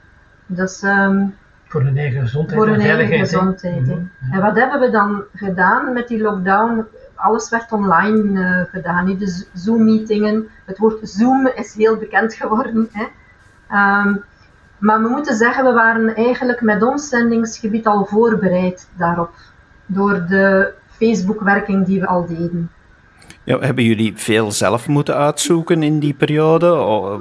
Dus 0.46 0.82
ehm, 0.82 1.26
Voor 1.68 1.82
hun 1.82 1.98
eigen 1.98 2.22
gezondheid 2.22 2.60
voor 2.60 2.70
hun 2.70 2.82
eigen 2.82 3.18
gezondheid. 3.18 3.82
Mhm. 3.82 4.02
En 4.32 4.42
wat 4.42 4.56
hebben 4.56 4.80
we 4.80 4.90
dan 4.90 5.24
gedaan 5.34 5.94
met 5.94 6.08
die 6.08 6.22
lockdown? 6.22 6.86
Alles 7.24 7.50
werd 7.50 7.72
online 7.72 8.44
eh, 8.44 8.72
gedaan. 8.72 9.06
De 9.18 9.46
Zoom-meetingen. 9.54 10.50
Het 10.66 10.78
woord 10.78 11.10
Zoom 11.10 11.48
is 11.48 11.74
heel 11.74 11.98
bekend 11.98 12.34
geworden. 12.34 12.90
Ehm, 13.68 14.16
maar 14.78 15.02
we 15.02 15.10
moeten 15.10 15.36
zeggen, 15.36 15.66
we 15.66 15.74
waren 15.74 16.16
eigenlijk 16.16 16.62
met 16.62 16.84
ons 16.84 17.10
zendingsgebied 17.10 17.88
al 17.88 18.06
voorbereid 18.06 18.90
daarop. 18.98 19.36
Door 19.86 20.26
de 20.28 20.74
Facebook-werking 20.90 21.86
die 21.86 22.00
we 22.00 22.08
al 22.08 22.26
deden. 22.26 22.72
Ja, 23.46 23.60
hebben 23.60 23.84
jullie 23.84 24.14
veel 24.16 24.52
zelf 24.52 24.88
moeten 24.88 25.16
uitzoeken 25.16 25.84
in 25.84 26.00
die 26.00 26.14
periode? 26.14 26.68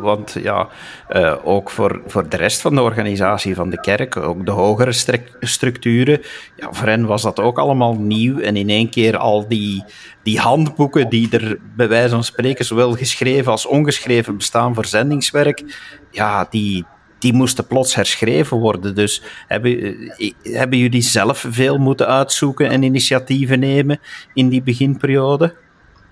Want 0.01 0.37
ja, 0.43 0.69
eh, 1.09 1.35
ook 1.45 1.71
voor, 1.71 2.01
voor 2.07 2.29
de 2.29 2.37
rest 2.37 2.61
van 2.61 2.75
de 2.75 2.83
organisatie 2.83 3.55
van 3.55 3.71
de 3.71 3.81
kerk, 3.81 4.17
ook 4.17 4.47
de 4.47 4.53
hogere 4.53 4.93
structuren, 5.41 6.21
ja, 6.57 6.69
voor 6.73 6.89
hen 6.89 7.07
was 7.07 7.23
dat 7.23 7.41
ook 7.41 7.59
allemaal 7.59 7.95
nieuw. 7.95 8.39
En 8.39 8.57
in 8.57 8.69
één 8.69 8.91
keer 8.91 9.17
al 9.17 9.49
die, 9.49 9.85
die 10.23 10.39
handboeken 10.39 11.09
die 11.09 11.31
er 11.31 11.59
bij 11.77 11.89
wijze 11.89 12.09
van 12.09 12.25
spreken 12.25 12.65
zowel 12.65 12.93
geschreven 12.93 13.53
als 13.53 13.67
ongeschreven 13.67 14.37
bestaan 14.37 14.75
voor 14.75 14.87
zendingswerk, 14.87 15.63
ja, 16.11 16.47
die, 16.51 16.85
die 17.19 17.33
moesten 17.33 17.67
plots 17.67 17.95
herschreven 17.95 18.57
worden. 18.57 18.95
Dus 18.95 19.23
hebben, 19.47 19.95
eh, 20.17 20.33
hebben 20.43 20.79
jullie 20.79 21.03
zelf 21.03 21.47
veel 21.49 21.79
moeten 21.79 22.07
uitzoeken 22.07 22.69
en 22.71 22.83
initiatieven 22.83 23.61
nemen 23.61 24.01
in 24.35 24.49
die 24.49 24.63
beginperiode? 24.63 25.62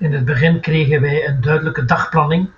In 0.00 0.12
het 0.12 0.24
begin 0.24 0.60
kregen 0.60 1.00
wij 1.00 1.28
een 1.28 1.40
duidelijke 1.40 1.84
dagplanning, 1.84 2.50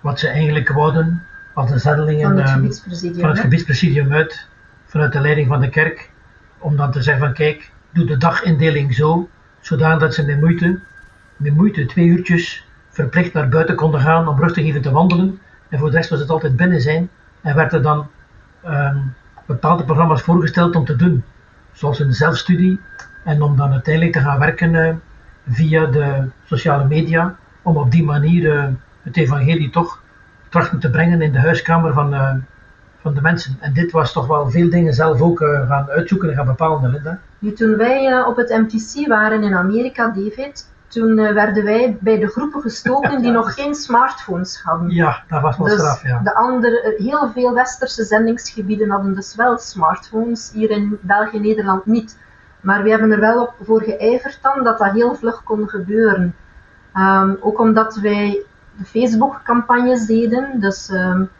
wat 0.00 0.18
ze 0.18 0.28
eigenlijk 0.28 0.68
wouden 0.68 1.22
als 1.54 1.70
de 1.70 1.78
zendelingen 1.78 2.28
Van 2.28 2.36
het 2.36 2.46
ehm, 2.46 2.54
gebiedspresidium. 2.54 3.20
van 3.20 3.28
het 3.28 3.38
gebiedspresidium 3.38 4.12
uit, 4.12 4.48
vanuit 4.84 5.12
de 5.12 5.20
leiding 5.20 5.48
van 5.48 5.60
de 5.60 5.68
kerk, 5.68 6.10
om 6.58 6.76
dan 6.76 6.90
te 6.90 7.02
zeggen 7.02 7.24
van 7.24 7.34
kijk, 7.34 7.70
doe 7.90 8.04
de 8.04 8.16
dagindeling 8.16 8.94
zo, 8.94 9.28
zodanig 9.60 9.98
dat 9.98 10.14
ze 10.14 10.24
met 10.24 10.40
moeite, 10.40 10.78
met 11.36 11.54
moeite 11.54 11.86
twee 11.86 12.06
uurtjes 12.06 12.66
verplicht 12.88 13.32
naar 13.32 13.48
buiten 13.48 13.74
konden 13.74 14.00
gaan 14.00 14.28
om 14.28 14.40
rustig 14.40 14.64
even 14.64 14.82
te 14.82 14.90
wandelen. 14.90 15.38
En 15.68 15.78
voor 15.78 15.90
de 15.90 15.96
rest 15.96 16.10
was 16.10 16.20
het 16.20 16.30
altijd 16.30 16.56
binnen 16.56 16.80
zijn 16.80 17.10
en 17.40 17.54
werd 17.54 17.72
er 17.72 17.82
dan 17.82 18.10
ehm, 18.62 18.98
bepaalde 19.46 19.84
programma's 19.84 20.22
voorgesteld 20.22 20.76
om 20.76 20.84
te 20.84 20.96
doen. 20.96 21.24
zoals 21.72 21.98
een 21.98 22.12
zelfstudie. 22.12 22.80
En 23.24 23.42
om 23.42 23.56
dan 23.56 23.72
uiteindelijk 23.72 24.14
te 24.14 24.20
gaan 24.20 24.38
werken 24.38 25.00
via 25.48 25.86
de 25.86 26.28
sociale 26.44 26.84
media, 26.84 27.36
om 27.62 27.76
op 27.76 27.90
die 27.90 28.04
manier 28.04 28.72
het 29.02 29.16
evangelie 29.16 29.70
toch 29.70 30.02
trachten 30.48 30.80
te 30.80 30.90
brengen 30.90 31.22
in 31.22 31.32
de 31.32 31.38
huiskamer 31.38 31.92
van, 31.92 32.42
van 33.00 33.14
de 33.14 33.20
mensen. 33.20 33.56
En 33.60 33.72
dit 33.72 33.92
was 33.92 34.12
toch 34.12 34.26
wel 34.26 34.50
veel 34.50 34.70
dingen 34.70 34.94
zelf 34.94 35.20
ook 35.20 35.38
gaan 35.68 35.88
uitzoeken 35.88 36.28
en 36.30 36.34
gaan 36.36 36.46
bepalen, 36.46 36.90
Linda. 36.90 37.18
Nu, 37.38 37.52
toen 37.52 37.76
wij 37.76 38.22
op 38.22 38.36
het 38.36 38.48
MTC 38.48 39.08
waren 39.08 39.42
in 39.42 39.54
Amerika, 39.54 40.08
David, 40.08 40.66
toen 40.94 41.14
werden 41.14 41.64
wij 41.64 41.96
bij 42.00 42.18
de 42.18 42.28
groepen 42.28 42.60
gestoken 42.60 43.22
die 43.22 43.30
nog 43.40 43.54
geen 43.54 43.74
smartphones 43.74 44.62
hadden. 44.62 44.90
Ja, 44.90 45.22
dat 45.28 45.42
was 45.42 45.56
wel 45.56 45.66
dus 45.66 45.78
straf, 45.78 46.02
ja. 46.02 46.20
De 46.24 46.34
andere, 46.34 46.80
eh, 46.80 47.04
heel 47.04 47.30
veel 47.32 47.54
westerse 47.54 48.04
zendingsgebieden 48.04 48.90
hadden 48.90 49.14
dus 49.14 49.34
wel 49.34 49.58
smartphones, 49.58 50.50
hier 50.52 50.70
in 50.70 50.98
België 51.00 51.36
en 51.36 51.42
Nederland 51.42 51.86
niet. 51.86 52.18
Maar 52.64 52.82
we 52.82 52.90
hebben 52.90 53.10
er 53.10 53.20
wel 53.20 53.42
op 53.42 53.54
voor 53.62 53.82
geijverd 53.82 54.38
dan 54.42 54.64
dat 54.64 54.78
dat 54.78 54.92
heel 54.92 55.14
vlug 55.14 55.42
kon 55.42 55.68
gebeuren. 55.68 56.34
Um, 56.96 57.36
ook 57.40 57.58
omdat 57.58 57.96
wij 57.96 58.42
de 58.76 58.84
Facebook-campagnes 58.84 60.06
deden, 60.06 60.60
dus 60.60 60.90
um, 60.90 61.30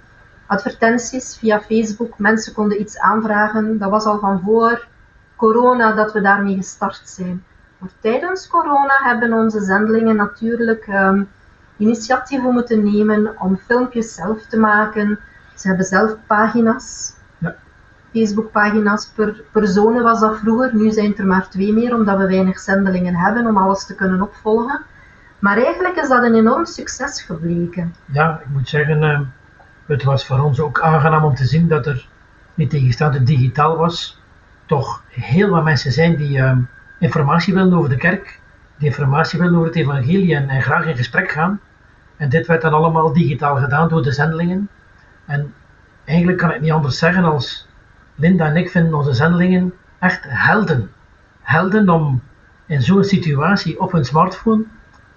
advertenties 0.46 1.36
via 1.38 1.60
Facebook. 1.60 2.18
Mensen 2.18 2.54
konden 2.54 2.80
iets 2.80 2.98
aanvragen. 2.98 3.78
Dat 3.78 3.90
was 3.90 4.04
al 4.04 4.18
van 4.18 4.40
voor 4.44 4.86
corona 5.36 5.92
dat 5.92 6.12
we 6.12 6.20
daarmee 6.20 6.56
gestart 6.56 7.08
zijn. 7.08 7.44
Maar 7.78 7.90
tijdens 8.00 8.48
corona 8.48 8.98
hebben 9.02 9.32
onze 9.32 9.60
zendelingen 9.60 10.16
natuurlijk 10.16 10.86
um, 10.86 11.28
initiatieven 11.76 12.52
moeten 12.52 12.84
nemen 12.84 13.40
om 13.40 13.56
filmpjes 13.56 14.14
zelf 14.14 14.42
te 14.42 14.58
maken. 14.58 15.18
Ze 15.54 15.68
hebben 15.68 15.86
zelf 15.86 16.16
pagina's. 16.26 17.12
Facebookpagina's 18.14 19.12
per, 19.14 19.42
per 19.52 20.02
was 20.02 20.20
dat 20.20 20.38
vroeger. 20.38 20.74
Nu 20.74 20.90
zijn 20.90 21.08
het 21.08 21.18
er 21.18 21.26
maar 21.26 21.48
twee 21.48 21.72
meer, 21.72 21.94
omdat 21.94 22.18
we 22.18 22.26
weinig 22.26 22.58
zendelingen 22.58 23.14
hebben 23.14 23.46
om 23.46 23.56
alles 23.56 23.86
te 23.86 23.94
kunnen 23.94 24.22
opvolgen. 24.22 24.80
Maar 25.38 25.56
eigenlijk 25.56 25.96
is 25.96 26.08
dat 26.08 26.24
een 26.24 26.34
enorm 26.34 26.64
succes 26.64 27.22
gebleken. 27.22 27.94
Ja, 28.04 28.40
ik 28.40 28.46
moet 28.52 28.68
zeggen, 28.68 29.02
uh, 29.02 29.20
het 29.86 30.02
was 30.02 30.26
voor 30.26 30.38
ons 30.38 30.60
ook 30.60 30.80
aangenaam 30.80 31.24
om 31.24 31.34
te 31.34 31.46
zien 31.46 31.68
dat 31.68 31.86
er, 31.86 32.08
niet 32.54 32.70
tegenstaande 32.70 33.22
digitaal 33.22 33.76
was, 33.76 34.22
toch 34.66 35.02
heel 35.08 35.48
wat 35.48 35.64
mensen 35.64 35.92
zijn 35.92 36.16
die 36.16 36.38
uh, 36.38 36.56
informatie 36.98 37.54
willen 37.54 37.74
over 37.74 37.90
de 37.90 37.96
kerk, 37.96 38.40
die 38.76 38.88
informatie 38.88 39.38
willen 39.38 39.54
over 39.54 39.66
het 39.66 39.76
evangelie 39.76 40.36
en, 40.36 40.62
graag 40.62 40.86
in 40.86 40.96
gesprek 40.96 41.30
gaan. 41.30 41.60
En 42.16 42.28
dit 42.28 42.46
werd 42.46 42.62
dan 42.62 42.72
allemaal 42.72 43.12
digitaal 43.12 43.56
gedaan 43.56 43.88
door 43.88 44.02
de 44.02 44.12
zendelingen. 44.12 44.68
En 45.24 45.54
eigenlijk 46.04 46.38
kan 46.38 46.52
ik 46.52 46.60
niet 46.60 46.72
anders 46.72 46.98
zeggen 46.98 47.24
als 47.24 47.68
Linda 48.14 48.46
en 48.46 48.56
ik 48.56 48.70
vinden 48.70 48.94
onze 48.94 49.14
zendelingen 49.14 49.72
echt 49.98 50.24
helden. 50.28 50.90
Helden 51.40 51.88
om 51.88 52.22
in 52.66 52.82
zo'n 52.82 53.04
situatie 53.04 53.80
op 53.80 53.92
hun 53.92 54.04
smartphone 54.04 54.64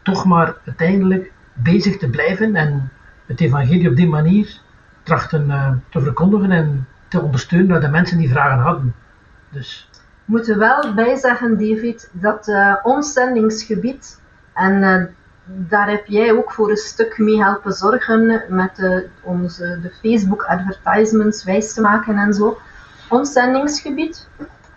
toch 0.01 0.25
maar 0.25 0.55
uiteindelijk 0.65 1.31
bezig 1.53 1.97
te 1.97 2.09
blijven 2.09 2.55
en 2.55 2.91
het 3.25 3.41
evangelie 3.41 3.89
op 3.89 3.95
die 3.95 4.07
manier 4.07 4.61
trachten 5.03 5.47
uh, 5.47 5.71
te 5.89 6.01
verkondigen 6.01 6.51
en 6.51 6.87
te 7.07 7.21
ondersteunen 7.21 7.67
naar 7.67 7.81
de 7.81 7.87
mensen 7.87 8.17
die 8.17 8.29
vragen 8.29 8.59
hadden. 8.59 8.95
Dus 9.49 9.89
moeten 10.25 10.57
wel 10.57 10.93
bijzeggen, 10.93 11.57
David, 11.57 12.09
dat 12.11 12.47
uh, 12.47 12.75
ons 12.83 13.13
zendingsgebied, 13.13 14.21
en 14.53 14.83
uh, 14.83 15.03
daar 15.69 15.89
heb 15.89 16.05
jij 16.05 16.31
ook 16.31 16.51
voor 16.51 16.69
een 16.69 16.77
stuk 16.77 17.17
mee 17.17 17.43
helpen 17.43 17.73
zorgen 17.73 18.43
met 18.49 19.07
onze, 19.21 19.79
de 19.81 19.91
Facebook 20.01 20.43
advertisements 20.43 21.43
wijs 21.43 21.73
te 21.73 21.81
maken 21.81 22.17
en 22.17 22.33
zo. 22.33 22.57
Ons 23.09 23.31
zendingsgebied 23.31 24.27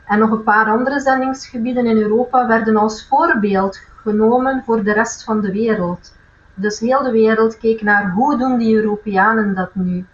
en 0.06 0.18
nog 0.18 0.30
een 0.30 0.42
paar 0.42 0.66
andere 0.66 1.00
zendingsgebieden 1.00 1.86
in 1.86 1.96
Europa 1.96 2.46
werden 2.46 2.76
als 2.76 3.06
voorbeeld 3.06 3.80
genomen 4.02 4.62
voor 4.64 4.82
de 4.82 4.92
rest 4.92 5.24
van 5.24 5.40
de 5.40 5.52
wereld. 5.52 6.14
Dus 6.54 6.78
heel 6.80 7.02
de 7.02 7.10
wereld 7.10 7.58
keek 7.58 7.82
naar 7.82 8.10
hoe 8.10 8.38
doen 8.38 8.58
die 8.58 8.76
Europeanen 8.76 9.54
dat 9.54 9.74
nu. 9.74 10.04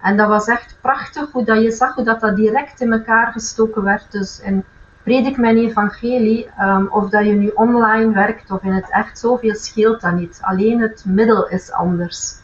En 0.00 0.16
dat 0.16 0.28
was 0.28 0.46
echt 0.46 0.76
prachtig 0.80 1.32
hoe 1.32 1.44
dat 1.44 1.62
je 1.62 1.70
zag 1.70 1.94
hoe 1.94 2.04
dat, 2.04 2.20
dat 2.20 2.36
direct 2.36 2.80
in 2.80 2.92
elkaar 2.92 3.32
gestoken 3.32 3.82
werd. 3.82 4.12
Dus 4.12 4.40
in 4.40 4.64
predik 5.02 5.36
mijn 5.36 5.56
evangelie, 5.56 6.50
um, 6.60 6.88
of 6.90 7.08
dat 7.08 7.24
je 7.24 7.32
nu 7.32 7.48
online 7.48 8.12
werkt 8.12 8.50
of 8.50 8.62
in 8.62 8.72
het 8.72 8.90
echt, 8.90 9.18
zoveel 9.18 9.54
scheelt 9.54 10.00
dat 10.00 10.14
niet. 10.14 10.38
Alleen 10.40 10.80
het 10.80 11.04
middel 11.06 11.48
is 11.48 11.72
anders. 11.72 12.34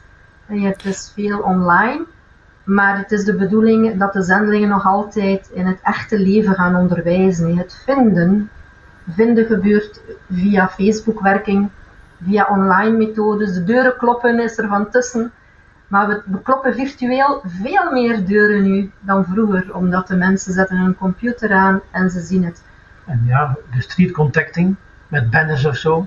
En 0.47 0.61
je 0.61 0.67
hebt 0.67 0.83
dus 0.83 1.13
veel 1.15 1.39
online, 1.39 2.05
maar 2.67 2.99
het 2.99 3.13
is 3.13 3.25
de 3.25 3.37
bedoeling 3.37 3.99
dat 3.99 4.13
de 4.13 4.23
zendelingen 4.23 4.69
nog 4.69 4.87
altijd 4.87 5.51
in 5.53 5.67
het 5.67 5.81
echte 5.83 6.19
leven 6.19 6.55
gaan 6.55 6.77
onderwijzen. 6.77 7.57
Het 7.57 7.83
vinden, 7.85 8.51
vinden 9.09 9.47
gebeurt 9.47 10.01
via 10.31 10.69
Facebook-werking, 10.69 11.69
via 12.25 12.47
online 12.51 12.97
methodes. 12.97 13.53
De 13.55 13.65
deuren 13.65 13.97
kloppen 13.97 14.41
is 14.41 14.59
er 14.59 14.69
van 14.69 14.91
tussen. 14.91 15.33
Maar 15.89 16.09
we, 16.09 16.23
we, 16.27 16.43
kloppen 16.43 16.75
virtueel 16.75 17.43
veel 17.45 17.93
meer 17.93 18.27
deuren 18.27 18.63
nu 18.63 18.91
dan 19.01 19.25
vroeger, 19.25 19.75
omdat 19.75 20.07
de 20.09 20.17
mensen 20.17 20.53
zetten 20.53 20.77
hun 20.77 20.97
computer 20.97 21.53
aan 21.53 21.81
en 21.91 22.11
ze 22.11 22.21
zien 22.21 22.45
het. 22.45 22.65
En 23.05 23.23
ja, 23.27 23.57
de 23.73 23.83
street 23.83 24.13
contacting 24.13 24.77
met 25.09 25.31
banners 25.31 25.67
of 25.67 25.77
zo 25.77 26.07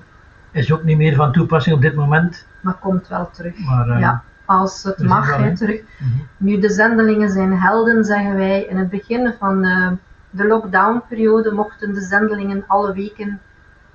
is 0.50 0.72
ook 0.72 0.82
niet 0.82 0.96
meer 0.96 1.14
van 1.14 1.32
toepassing 1.32 1.76
op 1.76 1.82
dit 1.82 1.94
moment. 1.94 2.46
Maar 2.60 2.74
komt 2.74 3.08
wel 3.08 3.30
terug. 3.30 3.58
Maar, 3.58 3.88
uh, 3.88 4.00
ja, 4.00 4.22
als 4.50 4.82
het 4.82 4.98
mag, 4.98 5.36
hè, 5.36 5.56
terug. 5.56 5.80
Mm 5.80 5.86
-hmm. 5.98 6.26
Nu, 6.36 6.58
de 6.58 6.70
zendelingen 6.70 7.30
zijn 7.30 7.52
helden, 7.52 8.04
zeggen 8.04 8.36
wij. 8.36 8.64
In 8.64 8.76
het 8.76 8.90
begin 8.90 9.34
van 9.38 9.64
uh, 9.64 9.90
de 10.30 10.46
lockdown-periode 10.46 11.52
mochten 11.52 11.94
de 11.94 12.00
zendelingen 12.00 12.64
alle 12.66 12.92
weken, 12.92 13.40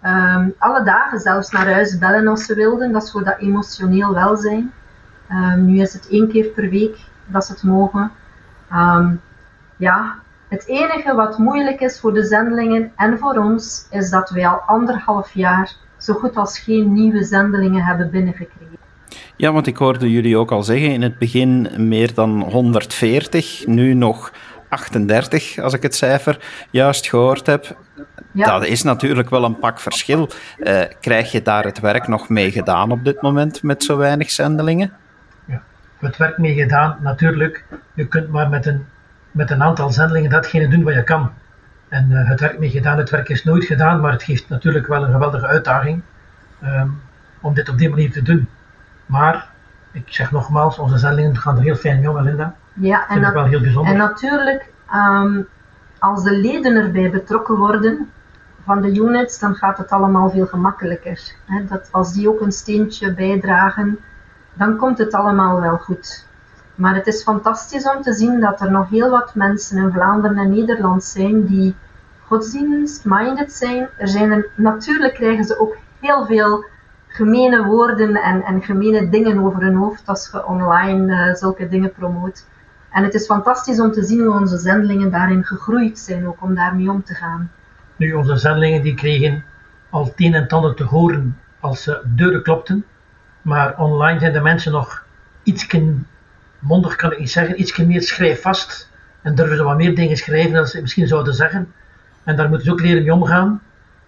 um, 0.04 0.54
alle 0.58 0.84
dagen 0.84 1.20
zelfs 1.20 1.52
naar 1.52 1.72
huis 1.72 1.98
bellen 1.98 2.28
als 2.28 2.46
ze 2.46 2.56
wilden. 2.56 2.92
Dat 2.92 3.04
is 3.04 3.12
voor 3.12 3.24
dat 3.24 3.38
emotioneel 3.38 4.14
welzijn. 4.14 4.72
Um, 5.32 5.66
nu 5.66 5.80
is 5.80 5.94
het 5.94 6.08
één 6.10 6.30
keer 6.30 6.46
per 6.46 6.70
week 6.70 6.98
dat 7.26 7.46
ze 7.46 7.52
het 7.52 7.64
mogen. 7.64 8.12
Um, 8.74 9.22
ja, 9.78 10.16
het 10.48 10.66
enige 10.68 11.16
wat 11.16 11.38
moeilijk 11.38 11.80
is 11.80 12.00
voor 12.00 12.14
de 12.14 12.24
zendelingen 12.24 12.92
en 12.96 13.18
voor 13.18 13.38
ons, 13.38 13.88
is 13.90 14.10
dat 14.10 14.30
wij 14.30 14.48
al 14.48 14.60
anderhalf 14.60 15.34
jaar 15.34 15.76
zo 15.98 16.14
goed 16.14 16.36
als 16.36 16.60
geen 16.60 16.94
nieuwe 16.94 17.24
zendelingen 17.24 17.84
hebben 17.84 18.10
binnengekregen. 18.10 18.85
Ja, 19.36 19.52
want 19.52 19.68
ik 19.68 19.78
hoorde 19.78 20.12
jullie 20.12 20.38
ook 20.38 20.52
al 20.52 20.64
zeggen, 20.64 20.92
in 20.92 21.02
het 21.02 21.18
begin 21.18 21.70
meer 21.78 22.14
dan 22.14 22.42
140, 22.42 23.68
nu 23.68 23.94
nog 23.94 24.32
38, 24.70 25.60
als 25.60 25.74
ik 25.74 25.82
het 25.82 25.96
cijfer 25.96 26.40
juist 26.72 27.10
gehoord 27.10 27.46
heb. 27.46 27.78
Ja. 28.32 28.46
Dat 28.46 28.66
is 28.66 28.84
natuurlijk 28.84 29.30
wel 29.30 29.44
een 29.44 29.60
pak 29.60 29.80
verschil. 29.80 30.30
Uh, 30.58 30.82
krijg 31.02 31.32
je 31.32 31.42
daar 31.42 31.64
het 31.64 31.80
werk 31.80 32.08
nog 32.08 32.30
mee 32.30 32.52
gedaan 32.52 32.92
op 32.92 33.04
dit 33.04 33.22
moment 33.22 33.64
met 33.64 33.84
zo 33.84 33.98
weinig 33.98 34.32
zendelingen? 34.32 34.94
het 36.06 36.18
werk 36.18 36.38
mee 36.38 36.54
gedaan. 36.54 36.98
Natuurlijk, 37.02 37.64
je 37.94 38.08
kunt 38.08 38.30
maar 38.30 38.50
met 38.50 38.66
een, 38.66 38.86
met 39.32 39.52
een 39.52 39.64
aantal 39.64 39.92
zendelingen 39.92 40.30
datgene 40.30 40.68
doen 40.68 40.84
wat 40.84 40.94
je 40.94 41.04
kan. 41.04 41.32
En 41.90 42.12
uh, 42.12 42.30
het 42.30 42.40
werk 42.40 42.60
mee 42.60 42.70
gedaan, 42.70 42.98
het 42.98 43.10
werk 43.10 43.30
is 43.30 43.44
nooit 43.44 43.66
gedaan, 43.66 44.00
maar 44.00 44.12
het 44.12 44.24
geeft 44.24 44.50
natuurlijk 44.50 44.88
wel 44.88 45.04
een 45.04 45.12
geweldige 45.12 45.48
uitdaging 45.48 46.02
um, 46.64 47.02
om 47.42 47.54
dit 47.54 47.70
op 47.70 47.78
die 47.78 47.90
manier 47.90 48.12
te 48.12 48.22
doen. 48.22 48.48
Maar, 49.06 49.50
ik 49.92 50.04
zeg 50.08 50.32
nogmaals, 50.32 50.80
onze 50.80 50.98
zendelingen 50.98 51.38
gaan 51.38 51.58
er 51.58 51.64
heel 51.64 51.76
fijn 51.76 52.00
mee 52.00 52.10
om, 52.10 52.22
Linda. 52.22 52.56
Ja, 52.74 53.08
en, 53.08 53.22
dat, 53.22 53.34
wel 53.34 53.46
heel 53.46 53.62
bijzonder. 53.62 53.92
en 53.92 53.98
natuurlijk, 53.98 54.72
um, 54.94 55.48
als 56.00 56.24
de 56.24 56.38
leden 56.38 56.76
erbij 56.76 57.10
betrokken 57.10 57.56
worden 57.56 58.12
van 58.64 58.82
de 58.82 58.96
units, 58.96 59.40
dan 59.40 59.56
gaat 59.56 59.78
het 59.78 59.90
allemaal 59.90 60.30
veel 60.30 60.46
gemakkelijker. 60.46 61.36
Dat 61.68 61.88
als 61.92 62.14
die 62.14 62.30
ook 62.30 62.42
een 62.42 62.52
steentje 62.52 63.14
bijdragen, 63.14 64.00
dan 64.54 64.78
komt 64.78 64.98
het 64.98 65.14
allemaal 65.14 65.62
wel 65.62 65.78
goed. 65.78 66.28
Maar 66.76 66.96
het 66.96 67.08
is 67.08 67.24
fantastisch 67.24 67.90
om 67.96 68.02
te 68.02 68.14
zien 68.14 68.40
dat 68.40 68.62
er 68.62 68.72
nog 68.72 68.90
heel 68.90 69.10
wat 69.10 69.36
mensen 69.36 69.78
in 69.78 69.92
Vlaanderen 69.92 70.38
en 70.38 70.50
Nederland 70.50 71.04
zijn 71.04 71.46
die 71.46 71.76
godsdienst-minded 72.26 73.54
zijn. 73.54 73.90
Er 73.98 74.08
zijn 74.08 74.32
er, 74.32 74.50
natuurlijk 74.56 75.14
krijgen 75.14 75.44
ze 75.44 75.60
ook 75.60 75.76
heel 76.00 76.26
veel 76.26 76.66
gemene 77.16 77.64
woorden 77.64 78.16
en, 78.16 78.44
en 78.44 78.62
gemene 78.62 79.10
dingen 79.10 79.40
over 79.40 79.62
hun 79.62 79.76
hoofd 79.76 80.08
als 80.08 80.30
je 80.32 80.46
online 80.46 81.14
uh, 81.14 81.34
zulke 81.34 81.68
dingen 81.68 81.92
promoot. 81.92 82.46
En 82.92 83.04
het 83.04 83.14
is 83.14 83.26
fantastisch 83.26 83.80
om 83.80 83.92
te 83.92 84.04
zien 84.04 84.26
hoe 84.26 84.40
onze 84.40 84.58
zendelingen 84.58 85.12
daarin 85.12 85.44
gegroeid 85.44 86.00
zijn, 86.00 86.28
ook 86.28 86.42
om 86.42 86.56
daarmee 86.56 86.90
om 86.90 87.04
te 87.04 87.14
gaan. 87.14 87.52
Nu, 87.96 88.14
onze 88.14 88.38
zendelingen 88.38 88.82
die 88.82 88.94
kregen 88.94 89.44
al 89.90 90.14
tien 90.16 90.34
en 90.34 90.48
tanden 90.48 90.76
te 90.76 90.84
horen 90.84 91.38
als 91.60 91.84
ze 91.84 92.02
deuren 92.06 92.44
klopten. 92.44 92.86
Maar 93.42 93.78
online 93.78 94.20
zijn 94.20 94.34
de 94.34 94.42
mensen 94.42 94.72
nog 94.72 95.06
iets 95.44 95.68
mondig 96.60 96.96
kan 96.96 97.12
ik 97.12 97.20
niet 97.20 97.32
zeggen, 97.32 97.60
iets 97.60 97.78
meer 97.78 98.02
schrijfvast. 98.02 98.90
En 99.22 99.36
durven 99.36 99.58
ze 99.58 99.64
wat 99.64 99.78
meer 99.78 99.96
dingen 99.96 100.18
schrijven 100.18 100.54
dan 100.54 100.68
ze 100.68 100.82
misschien 100.82 101.08
zouden 101.08 101.34
zeggen. 101.34 101.74
En 102.24 102.36
daar 102.36 102.48
moeten 102.50 102.66
ze 102.66 102.72
ook 102.72 102.82
leren 102.82 103.04
mee 103.04 103.14
omgaan. 103.14 103.62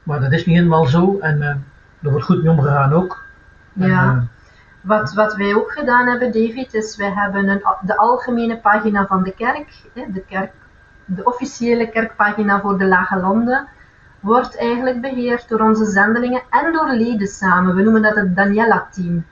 Maar 0.03 0.20
dat 0.20 0.32
is 0.32 0.45
niet 0.45 0.55
helemaal 0.55 0.86
zo. 0.86 1.18
En 1.20 1.38
uh, 1.41 1.55
er 2.02 2.10
wordt 2.10 2.26
goed 2.26 2.43
mee 2.43 2.52
omgegaan 2.52 2.93
ook. 2.93 3.24
Ja. 3.74 3.86
En, 3.86 4.16
uh, 4.16 4.22
wat, 4.82 5.14
wat 5.14 5.36
wij 5.36 5.56
ook 5.56 5.72
gedaan 5.72 6.08
hebben, 6.08 6.32
David, 6.32 6.74
is 6.74 6.98
wij 6.98 7.12
hebben 7.12 7.48
een, 7.48 7.62
de 7.82 7.98
algemene 7.98 8.58
pagina 8.58 9.06
van 9.08 9.24
de 9.24 9.32
kerk. 9.32 9.82
Hè, 9.93 10.06
de 10.12 10.22
kerk 10.22 10.52
de 11.08 11.24
officiële 11.24 11.89
kerkpagina 11.89 12.62
voor 12.62 12.78
de 12.78 12.86
Lage 12.86 13.20
Landen, 13.20 13.68
wordt 14.20 14.58
eigenlijk 14.58 15.02
beheerd 15.02 15.50
door 15.50 15.60
onze 15.60 15.86
zendelingen 15.86 16.41
en 16.50 16.74
door 16.74 16.89
leden 16.89 17.28
samen. 17.28 17.76
We 17.76 17.82
noemen 17.82 18.02
dat 18.02 18.16
het 18.16 18.36
Daniela-team. 18.36 19.26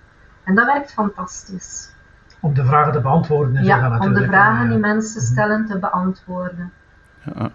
En 0.43 0.55
dat 0.55 0.65
werkt 0.65 0.93
fantastisch. 0.93 1.93
Om 2.39 2.53
de 2.53 2.65
vragen 2.65 2.91
te 2.91 3.01
beantwoorden. 3.01 3.55
En 3.55 3.63
ja, 3.63 3.97
om 3.97 4.13
de 4.13 4.25
vragen 4.25 4.69
die 4.69 4.77
mensen 4.77 5.21
stellen 5.21 5.65
te 5.65 5.79
beantwoorden. 5.79 6.71
Ja. 7.35 7.51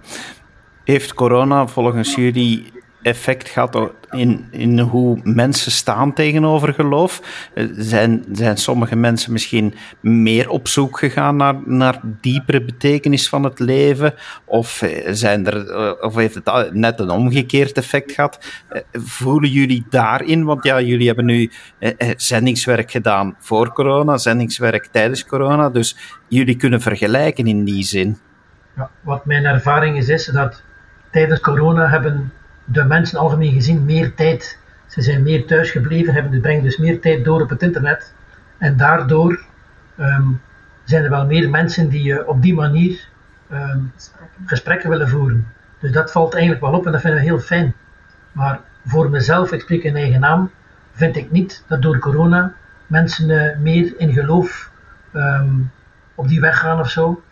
Heeft 0.85 1.15
corona 1.15 1.67
volgens 1.67 2.15
jullie 2.15 2.80
effect 3.03 3.49
gehad 3.49 3.93
in, 4.11 4.49
in 4.51 4.79
hoe 4.79 5.21
mensen 5.25 5.73
staan 5.73 6.13
tegenover 6.13 6.75
geloof? 6.75 7.23
Eh, 7.55 7.67
zijn, 7.73 8.25
zijn 8.33 8.57
sommige 8.57 8.97
mensen 8.97 9.33
misschien 9.33 9.75
meer 10.01 10.49
op 10.49 10.69
zoek 10.69 10.99
gegaan 10.99 11.37
naar, 11.37 11.55
naar 11.65 12.01
diepere 12.03 12.65
betekenis 12.65 13.29
van 13.29 13.45
het 13.45 13.59
leven? 13.59 14.15
Of, 14.45 14.83
eh, 14.83 15.09
zijn 15.13 15.47
er, 15.47 15.71
eh, 15.71 15.93
of 16.01 16.15
heeft 16.15 16.35
het 16.35 16.73
net 16.73 17.01
een 17.01 17.11
omgekeerd 17.11 17.77
effect 17.77 18.13
gehad? 18.13 18.39
Voelen 18.93 19.51
jullie 19.51 19.87
daarin? 19.91 20.45
Want 20.45 20.65
ja, 20.65 20.81
jullie 20.81 21.07
hebben 21.07 21.25
nu 21.25 21.51
zendingswerk 22.17 22.91
gedaan 22.91 23.37
voor 23.39 23.73
corona, 23.73 24.17
zendingswerk 24.17 24.87
tijdens 24.87 25.27
corona, 25.27 25.71
dus 25.71 25.97
jullie 26.29 26.57
kunnen 26.57 26.81
vergelijken 26.81 27.47
in 27.47 27.65
die 27.65 27.85
zin. 27.85 28.19
Ja, 28.77 28.91
wat 29.01 29.25
mijn 29.25 29.45
ervaring 29.45 29.97
is, 29.97 30.09
is 30.09 30.27
dat 30.27 30.63
tijdens 31.11 31.41
corona 31.41 31.89
hebben 31.89 32.33
de 32.65 32.85
mensen 32.85 33.19
algemeen 33.19 33.53
gezien 33.53 33.85
meer 33.85 34.15
tijd. 34.15 34.59
Ze 34.87 35.03
zijn 35.03 35.23
meer 35.23 35.47
thuis 35.47 35.71
gebleven, 35.71 36.15
hebben, 36.15 36.41
brengen 36.41 36.63
dus 36.63 36.77
meer 36.77 37.01
tijd 37.01 37.25
door 37.25 37.41
op 37.41 37.51
het 37.51 37.63
internet. 37.63 38.15
En 38.59 38.77
daardoor 38.77 39.41
ehm, 39.97 40.29
zijn 40.85 41.05
er 41.05 41.11
wel 41.11 41.27
meer 41.27 41.51
mensen 41.51 41.89
die 41.89 42.13
uh, 42.13 42.29
op 42.29 42.43
die 42.43 42.55
manier 42.55 43.09
ehm, 43.49 43.79
gesprekken. 44.47 44.91
willen 44.91 45.09
voeren. 45.09 45.47
Dus 45.79 45.93
dat 45.93 46.13
valt 46.13 46.33
eigenlijk 46.33 46.63
wel 46.63 46.73
op 46.73 46.87
en 46.87 46.93
dat 46.93 47.01
vinden 47.01 47.21
we 47.21 47.27
heel 47.27 47.39
fijn. 47.39 47.75
Maar 48.33 48.61
voor 48.87 49.11
mezelf, 49.11 49.53
ik 49.53 49.61
spreek 49.61 49.83
in 49.83 49.97
eigen 49.97 50.21
naam, 50.21 50.51
vind 50.93 51.17
ik 51.17 51.31
niet 51.31 51.65
dat 51.67 51.83
door 51.83 51.99
corona 51.99 52.55
mensen 52.87 53.29
uh, 53.29 53.57
meer 53.59 53.95
in 53.99 54.13
geloof 54.13 54.71
um, 55.13 55.71
op 56.15 56.29
die 56.29 56.41
weg 56.41 56.59
gaan 56.59 56.81
of 56.81 56.91
zo. 56.91 57.23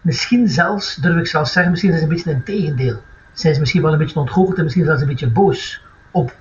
misschien 0.00 0.48
zelfs, 0.48 0.94
durf 0.94 1.16
ik 1.16 1.26
zelfs 1.26 1.52
zeggen, 1.52 1.70
misschien 1.70 1.92
is 1.92 2.00
het 2.00 2.10
een 2.10 2.14
beetje 2.16 2.32
een 2.32 2.42
tegendeel 2.42 3.02
zijn 3.34 3.54
ze 3.54 3.60
misschien 3.60 3.82
wel 3.82 3.92
een 3.92 3.98
beetje 3.98 4.20
ontgoocheld 4.20 4.56
en 4.58 4.64
misschien 4.64 4.84
zelfs 4.84 5.00
een 5.00 5.08
beetje 5.08 5.30
boos 5.30 5.84
op 6.10 6.34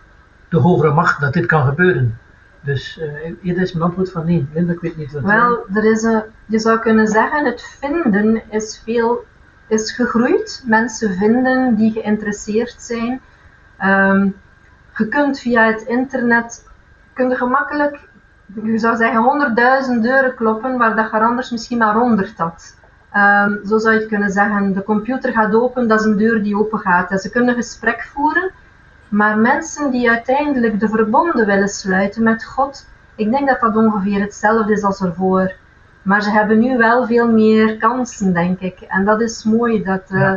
de 0.50 0.58
hogere 0.58 0.94
macht 0.94 1.22
dat 1.22 1.34
dit 1.34 1.46
kan 1.46 1.66
gebeuren. 1.66 2.18
Dus 2.62 3.00
uh, 3.42 3.58
is 3.62 3.74
mijn 3.74 3.86
antwoord 3.86 4.12
van 4.12 4.26
nee. 4.26 4.48
Linda, 4.54 4.74
ik 4.74 4.80
weet 4.80 4.98
niet 4.98 5.12
wat. 5.12 5.24
Wel, 5.24 5.66
er 5.74 5.92
is 5.92 6.02
je 6.46 6.60
zou 6.60 6.80
kunnen 6.80 7.08
zeggen, 7.08 7.46
het 7.46 7.62
vinden 7.80 8.42
is 8.50 8.82
veel 8.86 9.26
is 9.68 9.92
gegroeid. 9.92 10.64
Mensen 10.66 11.16
vinden 11.16 11.76
die 11.76 11.92
geïnteresseerd 11.92 12.76
zijn. 12.78 13.22
Um, 13.84 14.36
je 14.98 15.08
kunt 15.08 15.40
via 15.40 15.66
het 15.66 15.82
internet 15.82 16.72
kun 17.14 17.36
gemakkelijk, 17.36 18.00
je 18.64 18.78
zou 18.78 18.96
zeggen, 18.96 19.22
honderdduizend 19.22 20.04
deuren 20.04 20.36
kloppen 20.36 20.78
waar 20.78 20.96
dat 20.96 21.12
je 21.12 21.20
anders 21.20 21.52
misschien 21.52 21.78
maar 21.78 21.96
honderd 21.96 22.38
had. 22.38 22.76
Um, 23.16 23.60
zo 23.66 23.78
zou 23.78 24.00
je 24.00 24.06
kunnen 24.06 24.30
zeggen, 24.30 24.74
de 24.74 24.84
computer 24.84 25.32
gaat 25.32 25.56
open, 25.56 25.88
dat 25.88 26.00
is 26.00 26.06
een 26.06 26.18
deur 26.18 26.44
die 26.44 26.58
open 26.58 26.80
gaat. 26.80 27.12
En 27.12 27.18
ze 27.18 27.30
kunnen 27.30 27.56
gesprek 27.56 28.10
voeren, 28.14 28.52
maar 29.10 29.38
mensen 29.38 29.92
die 29.92 30.10
uiteindelijk 30.10 30.80
de 30.80 30.90
verbonden 30.90 31.46
willen 31.46 31.68
sluiten 31.68 32.24
met 32.24 32.46
God, 32.46 32.86
ik 33.16 33.32
denk 33.32 33.48
dat 33.48 33.60
dat 33.60 33.76
ongeveer 33.76 34.22
hetzelfde 34.22 34.74
is 34.74 34.84
als 34.84 35.02
ervoor. 35.02 35.54
Maar 36.02 36.22
ze 36.22 36.32
hebben 36.32 36.60
nu 36.60 36.78
wel 36.78 37.06
veel 37.06 37.32
meer 37.32 37.78
kansen, 37.78 38.34
denk 38.34 38.60
ik. 38.60 38.82
En 38.82 39.06
dat 39.06 39.22
is 39.22 39.44
mooi, 39.44 39.84
dat 39.84 40.04
uh, 40.10 40.34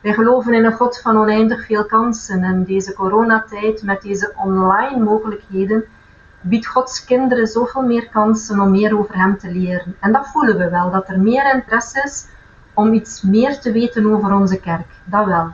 wij 0.00 0.12
geloven 0.12 0.54
in 0.54 0.64
een 0.64 0.72
God 0.72 1.00
van 1.00 1.16
oneindig 1.16 1.66
veel 1.66 1.84
kansen. 1.84 2.42
En 2.42 2.64
deze 2.64 2.94
coronatijd, 2.94 3.82
met 3.82 4.02
deze 4.02 4.32
online 4.36 5.04
mogelijkheden, 5.04 5.84
biedt 6.48 6.66
Gods 6.66 7.04
kinderen 7.04 7.46
zoveel 7.46 7.82
meer 7.82 8.08
kansen 8.08 8.60
om 8.60 8.70
meer 8.70 8.98
over 8.98 9.14
Hem 9.14 9.38
te 9.38 9.52
leren. 9.52 9.96
En 10.00 10.12
dat 10.12 10.28
voelen 10.32 10.58
we 10.58 10.70
wel, 10.70 10.90
dat 10.90 11.08
er 11.08 11.20
meer 11.20 11.54
interesse 11.54 12.02
is 12.04 12.26
om 12.74 12.92
iets 12.92 13.22
meer 13.22 13.58
te 13.58 13.72
weten 13.72 14.06
over 14.06 14.32
onze 14.32 14.60
kerk. 14.60 14.86
Dat 15.04 15.26
wel. 15.26 15.52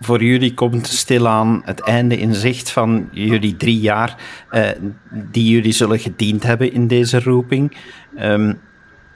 Voor 0.00 0.22
jullie 0.22 0.54
komt 0.54 0.86
stilaan 0.86 1.62
het 1.64 1.80
einde 1.80 2.16
in 2.16 2.34
zicht 2.34 2.70
van 2.70 3.08
jullie 3.10 3.56
drie 3.56 3.80
jaar 3.80 4.16
eh, 4.50 4.70
die 5.10 5.50
jullie 5.50 5.72
zullen 5.72 5.98
gediend 5.98 6.42
hebben 6.42 6.72
in 6.72 6.86
deze 6.86 7.20
roeping. 7.20 7.76
Um, 8.20 8.60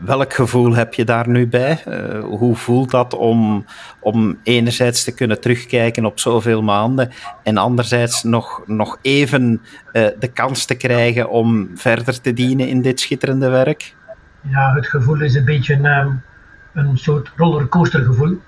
Welk 0.01 0.33
gevoel 0.33 0.75
heb 0.75 0.95
je 0.95 1.05
daar 1.05 1.29
nu 1.29 1.49
bij? 1.49 1.83
Uh, 1.89 2.25
hoe 2.25 2.57
voelt 2.57 2.91
dat 2.91 3.15
om, 3.15 3.65
om 4.01 4.39
enerzijds 4.43 5.05
te 5.05 5.15
kunnen 5.15 5.41
terugkijken 5.41 6.05
op 6.05 6.19
zoveel 6.19 6.63
maanden 6.63 7.11
en 7.43 7.57
anderzijds 7.57 8.23
nog, 8.23 8.63
nog 8.67 8.99
even 9.03 9.61
uh, 9.93 10.07
de 10.19 10.29
kans 10.33 10.65
te 10.65 10.75
krijgen 10.75 11.31
om 11.31 11.71
verder 11.75 12.21
te 12.21 12.33
dienen 12.33 12.69
in 12.69 12.83
dit 12.83 13.01
schitterende 13.01 13.49
werk? 13.49 13.95
Ja, 14.41 14.75
het 14.75 14.87
gevoel 14.87 15.21
is 15.21 15.35
een 15.35 15.45
beetje 15.45 15.75
een, 15.75 15.87
um, 15.87 16.23
een 16.73 16.99
soort 16.99 17.31
rollercoastergevoel. 17.37 18.41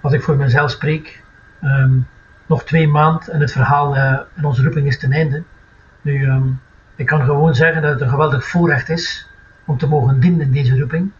Als 0.00 0.12
ik 0.12 0.22
voor 0.22 0.36
mezelf 0.36 0.70
spreek, 0.70 1.22
um, 1.62 2.06
nog 2.46 2.64
twee 2.64 2.88
maanden 2.88 3.32
en 3.32 3.40
het 3.40 3.52
verhaal 3.52 3.96
uh, 3.96 4.18
en 4.34 4.44
onze 4.44 4.62
roeping 4.62 4.86
is 4.86 4.98
ten 4.98 5.12
einde. 5.12 5.42
Nu, 6.02 6.24
um, 6.26 6.60
ik 6.96 7.06
kan 7.06 7.24
gewoon 7.24 7.54
zeggen 7.54 7.82
dat 7.82 7.92
het 7.92 8.00
een 8.00 8.08
geweldig 8.08 8.46
voorrecht 8.46 8.88
is 8.88 9.32
om 9.64 9.78
te 9.78 9.86
mogen 9.86 10.20
dienen 10.20 10.40
in 10.40 10.52
deze 10.52 10.78
roeping, 10.78 11.10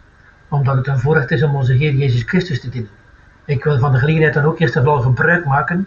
omdat 0.49 0.77
het 0.77 0.87
een 0.87 0.99
voorrecht 0.99 1.31
is 1.31 1.43
om 1.43 1.55
onze 1.55 1.73
Heer 1.73 1.95
Jezus 1.95 2.23
Christus 2.23 2.61
te 2.61 2.69
dienen. 2.69 2.91
Ik 3.45 3.65
wil 3.65 3.79
van 3.79 3.93
de 3.93 3.99
gelegenheid 3.99 4.35
dan 4.35 4.45
ook 4.45 4.59
eerst 4.59 4.77
en 4.77 4.83
vooral 4.83 5.03
gebruik 5.03 5.45
maken 5.45 5.87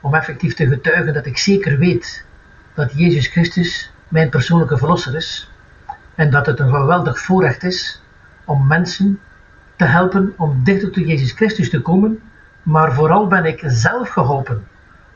om 0.00 0.14
effectief 0.14 0.54
te 0.54 0.66
getuigen 0.66 1.14
dat 1.14 1.26
ik 1.26 1.38
zeker 1.38 1.78
weet 1.78 2.24
dat 2.74 2.92
Jezus 2.92 3.26
Christus 3.26 3.92
mijn 4.08 4.28
persoonlijke 4.28 4.78
verlosser 4.78 5.14
is 5.14 5.50
en 6.14 6.30
dat 6.30 6.46
het 6.46 6.58
een 6.58 6.70
geweldig 6.70 7.20
voorrecht 7.20 7.62
is 7.62 8.02
om 8.44 8.66
mensen 8.66 9.20
te 9.76 9.84
helpen 9.84 10.34
om 10.36 10.60
dichter 10.64 10.90
tot 10.90 11.06
Jezus 11.06 11.32
Christus 11.32 11.70
te 11.70 11.80
komen, 11.80 12.20
maar 12.62 12.92
vooral 12.92 13.26
ben 13.26 13.44
ik 13.44 13.62
zelf 13.66 14.08
geholpen. 14.08 14.66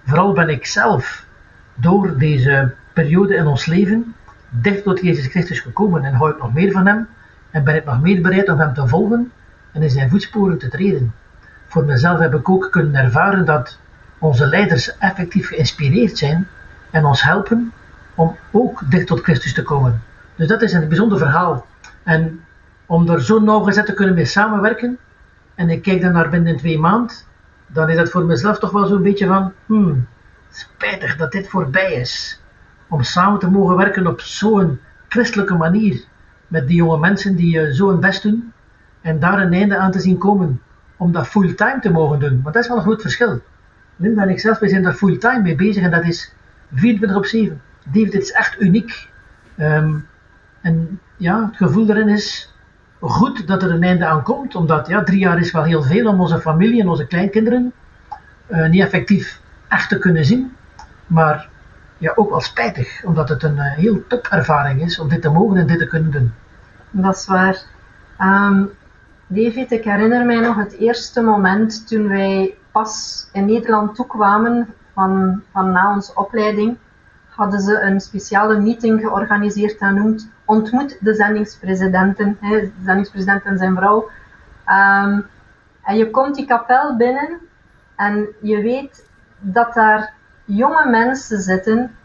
Vooral 0.05 0.33
ben 0.33 0.49
ik 0.49 0.67
zelf 0.67 1.27
door 1.75 2.19
deze 2.19 2.75
periode 2.93 3.35
in 3.35 3.47
ons 3.47 3.67
leven 3.67 4.15
dicht 4.61 4.83
tot 4.83 5.01
Jezus 5.01 5.27
Christus 5.27 5.61
gekomen 5.61 6.05
en 6.05 6.15
hou 6.15 6.31
ik 6.31 6.39
nog 6.39 6.55
meer 6.55 6.73
van 6.73 6.87
Hem 6.87 7.09
en 7.51 7.65
ben 7.65 7.75
ik 7.75 7.85
nog 7.85 8.01
meer 8.01 8.23
bereid 8.23 8.49
om 8.49 8.59
Hem 8.59 8.75
te 8.75 8.89
volgen 8.89 9.33
en 9.73 9.83
in 9.83 9.91
Zijn 9.91 10.11
voetsporen 10.11 10.59
te 10.59 10.69
treden. 10.69 11.15
Voor 11.69 11.85
mezelf 11.85 12.19
heb 12.19 12.35
ik 12.35 12.49
ook 12.49 12.71
kunnen 12.71 12.95
ervaren 12.95 13.45
dat 13.45 13.79
onze 14.19 14.47
leiders 14.47 14.99
effectief 14.99 15.49
geïnspireerd 15.49 16.19
zijn 16.19 16.49
en 16.91 17.05
ons 17.05 17.23
helpen 17.23 17.73
om 18.15 18.37
ook 18.51 18.91
dicht 18.91 19.07
tot 19.07 19.23
Christus 19.23 19.55
te 19.55 19.63
komen. 19.63 20.03
Dus 20.35 20.49
dat 20.49 20.63
is 20.63 20.73
een 20.73 20.89
bijzonder 20.89 21.19
verhaal. 21.19 21.67
En 22.03 22.45
om 22.87 23.09
er 23.09 23.23
zo 23.23 23.41
nauwgezet 23.41 23.87
te 23.87 23.95
kunnen 23.95 24.15
mee 24.15 24.25
samenwerken, 24.25 24.99
en 25.55 25.71
ik 25.71 25.83
kijk 25.83 26.01
dan 26.01 26.13
naar 26.13 26.29
binnen 26.29 26.57
twee 26.57 26.79
maanden, 26.79 27.17
dan 27.67 27.89
is 27.89 27.97
dat 27.97 28.11
voor 28.11 28.25
mezelf 28.25 28.59
toch 28.59 28.71
wel 28.71 28.87
zo'n 28.87 29.03
beetje 29.03 29.27
van, 29.27 29.53
hmm, 29.67 30.07
spijtig 30.51 31.17
dat 31.17 31.33
dit 31.33 31.49
voorbij 31.49 31.93
is 31.93 32.41
om 32.95 33.03
samen 33.03 33.39
te 33.39 33.51
mogen 33.51 33.77
werken 33.77 34.07
op 34.07 34.21
zo'n 34.21 34.81
christelijke 35.09 35.55
manier 35.55 36.05
met 36.47 36.67
die 36.67 36.77
jonge 36.77 36.99
mensen 36.99 37.37
die 37.37 37.57
uh, 37.57 37.73
zo 37.73 37.89
hun 37.89 38.01
best 38.01 38.23
doen 38.23 38.53
en 39.01 39.21
daar 39.21 39.39
een 39.41 39.53
einde 39.53 39.77
aan 39.77 39.91
te 39.91 40.01
zien 40.01 40.19
komen 40.19 40.61
om 40.97 41.13
dat 41.13 41.27
fulltime 41.27 41.79
te 41.81 41.91
mogen 41.91 42.19
doen. 42.19 42.43
Want 42.43 42.55
dat 42.55 42.63
is 42.63 42.69
wel 42.69 42.77
een 42.77 42.83
groot 42.83 43.01
verschil. 43.01 43.41
Linda 43.97 44.23
en 44.23 44.29
ik 44.29 44.41
zelf, 44.41 44.59
wij 44.59 44.69
zijn 44.69 44.83
daar 44.83 44.95
fulltime 44.95 45.43
mee 45.43 45.55
bezig 45.55 45.83
en 45.83 45.91
dat 45.91 46.05
is 46.05 46.35
24 46.75 47.17
op 47.17 47.27
7. 47.27 47.61
David, 47.85 48.15
is 48.15 48.33
echt 48.33 48.61
uniek. 48.61 49.09
Um, 49.59 50.07
en 50.61 51.01
ja, 51.17 51.47
het 51.47 51.57
gevoel 51.57 51.89
erin 51.89 52.09
is 52.09 52.55
goed 53.01 53.47
dat 53.47 53.63
er 53.63 53.71
een 53.71 53.83
einde 53.83 54.07
aan 54.07 54.23
komt, 54.23 54.55
omdat 54.55 54.87
ja, 54.87 55.03
drie 55.03 55.19
jaar 55.19 55.39
is 55.39 55.53
wel 55.53 55.65
heel 55.65 55.83
veel 55.83 56.07
om 56.07 56.21
onze 56.21 56.41
familie 56.41 56.81
en 56.81 56.89
onze 56.89 57.07
kleinkinderen 57.07 57.73
uh, 58.49 58.69
niet 58.69 58.83
effectief 58.83 59.41
echt 59.69 59.89
te 59.89 59.99
kunnen 59.99 60.25
zien. 60.25 60.53
Maar 61.07 61.49
ja, 62.05 62.13
ook 62.15 62.31
wel 62.31 62.41
spijtig, 62.41 63.05
omdat 63.05 63.29
het 63.29 63.43
een 63.43 63.57
uh, 63.57 63.73
heel 63.73 64.07
topervaring 64.07 64.83
is 64.83 64.99
om 64.99 65.09
dit 65.09 65.23
te 65.23 65.31
mogen 65.31 65.57
en 65.57 65.67
dit 65.67 65.79
te 65.79 65.87
kunnen 65.87 66.11
doen. 66.11 66.33
Dat 66.91 67.17
is 67.17 67.27
waar. 67.27 67.63
Um, 68.21 68.71
David, 69.27 69.71
ik 69.71 69.85
herinner 69.85 70.27
mij 70.27 70.41
nog 70.41 70.57
het 70.57 70.73
eerste 70.73 71.23
moment 71.23 71.89
toen 71.89 72.09
wij 72.09 72.55
pas 72.73 73.27
in 73.33 73.45
Nederland 73.47 73.95
toekwamen 73.95 74.75
van, 74.95 75.43
van 75.53 75.73
na 75.73 75.95
onze 75.95 76.15
opleiding, 76.15 76.77
hadden 77.29 77.61
ze 77.61 77.81
een 77.81 78.01
speciale 78.01 78.61
meeting 78.61 79.01
georganiseerd 79.01 79.79
en 79.79 79.95
noemt 79.95 80.33
Ontmoet 80.47 80.97
de 81.01 81.15
zendingspresidenten, 81.15 82.37
hè, 82.41 82.61
de 82.61 82.71
zendingspresident 82.85 83.45
en 83.45 83.59
zijn 83.59 83.77
vrouw. 83.77 84.11
Um, 84.67 85.27
en 85.83 85.97
je 85.97 86.11
komt 86.11 86.35
die 86.35 86.47
kapel 86.47 86.97
binnen 86.97 87.39
en 87.97 88.27
je 88.43 88.63
weet 88.63 89.09
dat 89.39 89.75
daar 89.75 90.14
jonge 90.45 90.91
mensen 90.91 91.41
zitten 91.41 91.97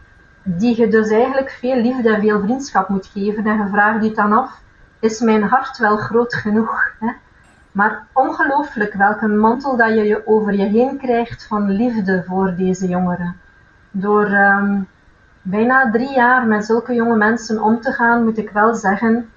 die 0.42 0.80
je 0.80 0.88
dus 0.88 1.10
eigenlijk 1.10 1.50
veel 1.50 1.76
liefde 1.76 2.14
en 2.14 2.20
veel 2.20 2.40
vriendschap 2.40 2.88
moet 2.88 3.06
geven. 3.06 3.46
En 3.46 3.56
je 3.56 3.68
vraagt 3.70 4.04
je 4.04 4.12
dan 4.12 4.32
af, 4.32 4.60
is 5.00 5.20
mijn 5.20 5.42
hart 5.42 5.78
wel 5.78 5.96
groot 5.96 6.34
genoeg? 6.34 6.92
Hè? 6.98 7.12
Maar 7.72 8.06
ongelooflijk 8.12 8.94
welke 8.94 9.28
mantel 9.28 9.76
dat 9.76 9.94
je 9.94 10.22
over 10.26 10.54
je 10.54 10.64
heen 10.64 10.98
krijgt 10.98 11.46
van 11.46 11.70
liefde 11.70 12.24
voor 12.26 12.54
deze 12.56 12.88
jongeren. 12.88 13.36
Door 13.90 14.24
ehm, 14.24 14.80
bijna 15.42 15.90
drie 15.90 16.12
jaar 16.14 16.46
met 16.46 16.64
zulke 16.64 16.94
jonge 16.94 17.16
mensen 17.16 17.62
om 17.62 17.80
te 17.80 17.92
gaan, 17.92 18.24
moet 18.24 18.38
ik 18.38 18.50
wel 18.50 18.74
zeggen 18.74 19.30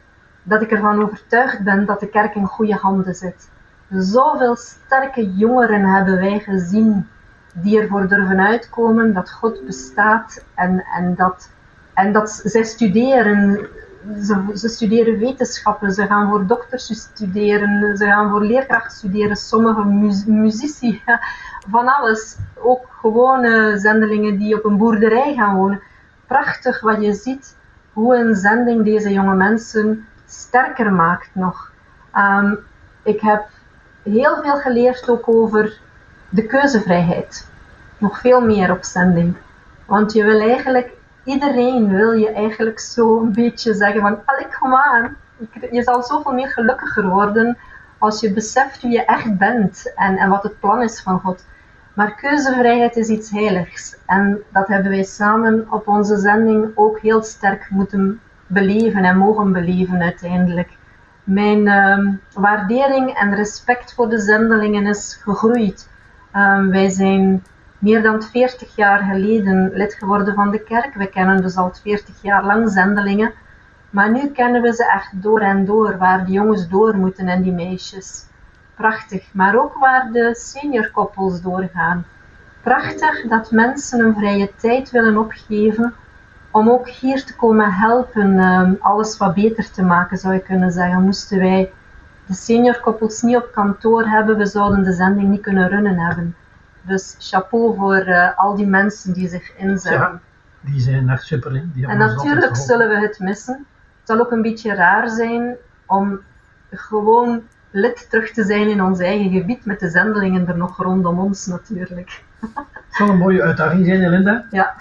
dat 0.44 0.62
ik 0.62 0.72
ervan 0.72 1.04
overtuigd 1.04 1.64
ben 1.64 1.86
dat 1.86 2.00
de 2.00 2.10
kerk 2.10 2.36
in 2.36 2.46
goede 2.46 2.76
handen 2.76 3.16
zit. 3.16 3.50
Zoveel 3.90 4.56
sterke 4.56 5.34
jongeren 5.34 5.86
hebben 5.86 6.16
wij 6.16 6.40
gezien 6.40 7.08
die 7.54 7.82
ervoor 7.82 8.08
durven 8.08 8.40
uitkomen 8.40 9.14
dat 9.14 9.32
God 9.32 9.66
bestaat 9.66 10.46
en, 10.56 10.86
en, 10.98 11.16
dat, 11.16 11.50
en 11.94 12.14
dat 12.14 12.42
zij 12.44 12.64
studeren. 12.64 13.68
Ze, 14.54 14.68
studeren 14.68 15.20
wetenschappen, 15.20 15.92
ze 15.92 16.06
gaan 16.06 16.30
voor 16.30 16.48
dokters 16.48 16.86
studeren, 16.86 17.98
ze 17.98 18.06
gaan 18.06 18.30
voor 18.30 18.44
leerkracht 18.44 18.94
studeren, 18.94 19.36
sommige 19.36 19.86
muzici, 20.26 21.02
van 21.70 21.88
alles. 21.88 22.38
Ook 22.58 22.86
gewone 22.90 23.78
zendelingen 23.78 24.38
die 24.38 24.58
op 24.58 24.66
een 24.66 24.78
boerderij 24.78 25.34
gaan 25.36 25.56
wonen. 25.56 25.82
Prachtig 26.28 26.82
wat 26.82 27.02
je 27.02 27.14
ziet, 27.14 27.56
hoe 27.94 28.16
een 28.16 28.36
zending 28.36 28.84
deze 28.84 29.12
jonge 29.12 29.36
mensen 29.36 30.08
sterker 30.26 30.94
maakt 30.94 31.30
nog. 31.34 31.72
Um, 32.16 32.60
ik 33.04 33.22
heb 33.22 33.48
heel 34.04 34.42
veel 34.42 34.58
geleerd 34.58 35.10
ook 35.10 35.28
over 35.30 35.80
de 36.34 36.46
keuzevrijheid. 36.46 37.48
Nog 37.98 38.20
veel 38.20 38.42
meer 38.42 38.72
op 38.72 38.84
zending. 38.84 39.36
Want 39.86 40.14
je 40.14 40.24
wil 40.24 40.40
eigenlijk, 40.40 40.92
iedereen 41.24 41.90
wil 41.90 42.12
je 42.12 42.32
eigenlijk 42.32 42.80
zo 42.80 43.22
een 43.22 43.34
beetje 43.34 43.74
zeggen 43.74 44.02
van, 44.02 44.20
allee, 44.26 44.48
kom 44.60 44.74
aan. 44.76 45.18
Je 45.72 45.84
zal 45.84 46.04
zoveel 46.04 46.34
meer 46.34 46.50
gelukkiger 46.50 47.08
worden 47.08 47.58
als 47.98 48.20
je 48.20 48.34
beseft 48.34 48.82
wie 48.82 48.92
je 48.92 49.06
echt 49.06 49.38
bent 49.38 49.94
en, 49.96 50.18
en 50.18 50.30
wat 50.30 50.44
het 50.44 50.60
plan 50.60 50.82
is 50.82 51.02
van 51.02 51.20
God. 51.20 51.46
Maar 51.94 52.16
keuzevrijheid 52.16 52.96
is 52.96 53.08
iets 53.08 53.30
heiligs. 53.30 53.98
En 54.06 54.44
dat 54.52 54.68
hebben 54.68 54.92
wij 54.92 55.04
samen 55.04 55.68
op 55.70 55.88
onze 55.88 56.18
zending 56.18 56.72
ook 56.76 57.00
heel 57.00 57.24
sterk 57.24 57.68
moeten 57.70 58.22
beleven 58.48 59.04
en 59.04 59.18
mogen 59.18 59.52
beleven 59.52 60.02
uiteindelijk. 60.02 60.70
Mijn 61.24 61.68
ehm, 61.68 62.12
waardering 62.34 63.10
en 63.10 63.36
respect 63.36 63.94
voor 63.94 64.10
de 64.10 64.20
zendelingen 64.20 64.86
is 64.86 65.20
gegroeid. 65.24 65.92
Ehm, 66.34 66.70
wij 66.70 66.90
zijn 66.90 67.44
meer 67.78 68.02
dan 68.02 68.24
40 68.24 68.76
jaar 68.76 69.00
geleden 69.00 69.72
lid 69.74 69.94
geworden 69.94 70.36
van 70.36 70.52
de 70.52 70.60
kerk. 70.60 70.94
We 70.94 71.08
kennen 71.08 71.42
dus 71.42 71.56
al 71.56 71.74
40 71.82 72.22
jaar 72.22 72.46
lang 72.46 72.70
zendelingen. 72.70 73.34
Maar 73.90 74.12
nu 74.12 74.28
kennen 74.28 74.62
we 74.62 74.74
ze 74.74 74.92
echt 74.92 75.22
door 75.22 75.40
en 75.40 75.66
door, 75.66 75.98
waar 75.98 76.26
de 76.26 76.32
jongens 76.32 76.70
door 76.70 76.98
moeten 76.98 77.28
en 77.28 77.42
die 77.42 77.52
meisjes. 77.52 78.26
Prachtig. 78.76 79.34
Maar 79.34 79.56
ook 79.56 79.78
waar 79.78 80.12
de 80.12 80.36
seniorkoppels 80.36 81.42
doorgaan. 81.42 82.06
Prachtig 82.62 83.28
dat 83.28 83.52
mensen 83.52 84.00
een 84.00 84.16
vrije 84.16 84.52
tijd 84.56 84.92
willen 84.92 85.18
opgeven 85.18 85.94
om 86.52 86.70
ook 86.70 86.90
hier 86.90 87.26
te 87.26 87.36
komen 87.36 87.72
helpen, 87.72 88.40
um, 88.40 88.78
alles 88.80 89.18
wat 89.18 89.34
beter 89.34 89.72
te 89.72 89.84
maken, 89.84 90.18
zou 90.18 90.34
je 90.34 90.40
kunnen 90.40 90.72
zeggen. 90.72 91.04
Moesten 91.04 91.40
wij 91.40 91.72
de 92.26 92.34
seniorkoppels 92.34 93.22
niet 93.22 93.36
op 93.36 93.50
kantoor 93.52 94.06
hebben, 94.08 94.38
we 94.38 94.46
zouden 94.46 94.84
de 94.84 94.94
zending 94.94 95.30
niet 95.30 95.42
kunnen 95.42 95.70
runnen 95.70 95.98
hebben. 95.98 96.36
Dus 96.82 97.16
chapeau 97.20 97.76
voor 97.76 98.08
uh, 98.08 98.38
al 98.38 98.56
die 98.56 98.68
mensen 98.68 99.14
die 99.14 99.28
zich 99.28 99.56
inzetten. 99.58 100.02
Ja, 100.02 100.20
die 100.62 100.80
zijn 100.80 101.10
echt 101.10 101.24
super. 101.24 101.56
in. 101.56 101.86
en 101.88 101.98
natuurlijk 101.98 102.56
zullen 102.56 102.90
we 102.90 103.00
het 103.00 103.20
missen. 103.20 103.66
Het 104.00 104.08
zal 104.08 104.20
ook 104.20 104.32
een 104.32 104.42
beetje 104.42 104.74
raar 104.74 105.10
zijn 105.10 105.56
om 105.86 106.20
gewoon 106.72 107.44
lid 107.72 108.10
terug 108.10 108.32
te 108.32 108.44
zijn 108.44 108.70
in 108.70 108.82
ons 108.82 109.00
eigen 109.00 109.32
gebied 109.32 109.66
met 109.66 109.80
de 109.80 109.90
zendelingen 109.90 110.48
er 110.48 110.58
nog 110.58 110.78
rondom 110.78 111.20
ons 111.20 111.46
natuurlijk. 111.46 112.24
Het 112.40 112.62
zal 112.90 113.10
een 113.10 113.18
mooie 113.18 113.42
uitdaging 113.44 113.86
zijn, 113.86 114.10
Linda. 114.10 114.46
Ja. 114.52 114.76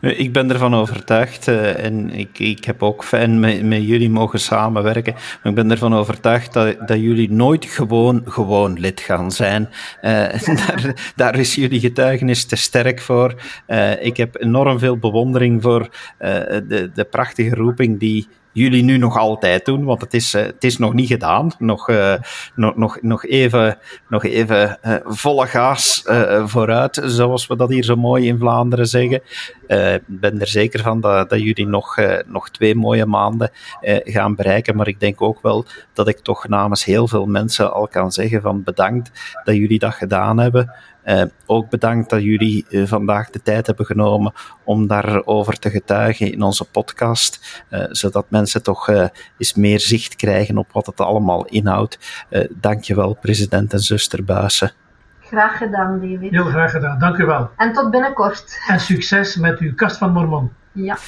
Ik 0.00 0.32
ben 0.32 0.50
ervan 0.50 0.74
overtuigd 0.74 1.48
uh, 1.48 1.84
en 1.84 2.10
ik, 2.10 2.38
ik 2.38 2.64
heb 2.64 2.82
ook 2.82 3.04
fijn 3.04 3.40
met, 3.40 3.62
met 3.62 3.86
jullie 3.86 4.10
mogen 4.10 4.40
samenwerken. 4.40 5.12
Maar 5.12 5.52
ik 5.52 5.54
ben 5.54 5.70
ervan 5.70 5.94
overtuigd 5.94 6.52
dat, 6.52 6.88
dat 6.88 7.00
jullie 7.00 7.30
nooit 7.32 7.64
gewoon, 7.64 8.22
gewoon 8.24 8.80
lid 8.80 9.00
gaan 9.00 9.32
zijn. 9.32 9.68
Uh, 10.02 10.10
daar, 10.66 11.12
daar 11.16 11.38
is 11.38 11.54
jullie 11.54 11.80
getuigenis 11.80 12.44
te 12.44 12.56
sterk 12.56 13.00
voor. 13.00 13.34
Ik 14.00 14.16
heb 14.16 14.36
enorm 14.40 14.78
veel 14.78 14.98
bewondering 14.98 15.62
voor 15.62 15.88
de, 16.18 16.90
de 16.94 17.04
prachtige 17.04 17.54
roeping 17.54 17.98
die 17.98 18.28
jullie 18.56 18.82
nu 18.82 18.98
nog 18.98 19.16
altijd 19.16 19.64
doen, 19.64 19.84
want 19.84 20.00
het 20.00 20.14
is, 20.14 20.34
uh, 20.34 20.42
het 20.42 20.64
is 20.64 20.78
nog 20.78 20.94
niet 20.94 21.08
gedaan. 21.08 21.50
Nog, 21.58 21.88
uh, 21.88 22.14
nog, 22.54 22.76
nog, 22.76 22.98
nog 23.02 23.24
even, 23.24 23.78
nog 24.08 24.24
even 24.24 24.78
uh, 24.82 24.94
volle 25.04 25.46
gas 25.46 26.04
vooruit, 26.44 27.00
zoals 27.04 27.46
we 27.46 27.56
dat 27.56 27.68
hier 27.68 27.84
zo 27.84 27.96
mooi 27.96 28.26
in 28.26 28.38
Vlaanderen 28.38 28.86
zeggen. 28.86 29.22
Ik 29.66 30.02
ben 30.06 30.40
er 30.40 30.46
zeker 30.46 30.82
van 30.82 31.00
dat, 31.00 31.30
dat 31.30 31.40
jullie 31.40 31.66
nog, 31.66 31.96
nog 32.26 32.50
twee 32.50 32.74
mooie 32.74 33.06
maanden 33.06 33.50
gaan 34.04 34.34
bereiken, 34.34 34.76
maar 34.76 34.88
ik 34.88 35.00
denk 35.00 35.22
ook 35.22 35.42
wel 35.42 35.64
dat 35.92 36.08
ik 36.08 36.18
toch 36.18 36.48
namens 36.48 36.84
heel 36.84 37.08
veel 37.08 37.26
mensen 37.26 37.72
al 37.72 37.88
kan 37.88 38.12
zeggen 38.12 38.42
van 38.42 38.62
bedankt 38.62 39.10
dat 39.44 39.54
jullie 39.54 39.78
dat 39.78 39.94
gedaan 39.94 40.38
hebben. 40.38 40.72
Uh, 41.06 41.22
ook 41.46 41.70
bedankt 41.70 42.10
dat 42.10 42.22
jullie 42.22 42.66
uh, 42.68 42.86
vandaag 42.86 43.30
de 43.30 43.42
tijd 43.42 43.66
hebben 43.66 43.86
genomen 43.86 44.32
om 44.64 44.86
daarover 44.86 45.58
te 45.58 45.70
getuigen 45.70 46.32
in 46.32 46.42
onze 46.42 46.64
podcast, 46.64 47.64
uh, 47.70 47.84
zodat 47.90 48.26
mensen 48.28 48.62
toch 48.62 48.88
eens 49.38 49.54
meer 49.54 49.80
zicht 49.80 50.16
krijgen 50.16 50.58
op 50.58 50.72
wat 50.72 50.86
het 50.86 51.00
allemaal 51.00 51.46
inhoudt. 51.46 52.24
dankjewel, 52.50 53.14
president 53.20 53.72
en 53.72 53.78
zuster 53.78 54.24
Buissen. 54.24 54.72
Graag 55.20 55.56
gedaan, 55.56 56.00
David. 56.00 56.30
Heel 56.30 56.44
graag 56.44 56.70
gedaan, 56.70 56.98
dank 56.98 57.16
u 57.16 57.24
wel. 57.24 57.50
En 57.56 57.72
tot 57.72 57.90
binnenkort. 57.90 58.58
En 58.68 58.80
succes 58.80 59.36
met 59.36 59.58
uw 59.58 59.74
kast 59.74 59.96
van 59.96 60.12
Mormon. 60.12 60.52
Ja. 60.76 60.98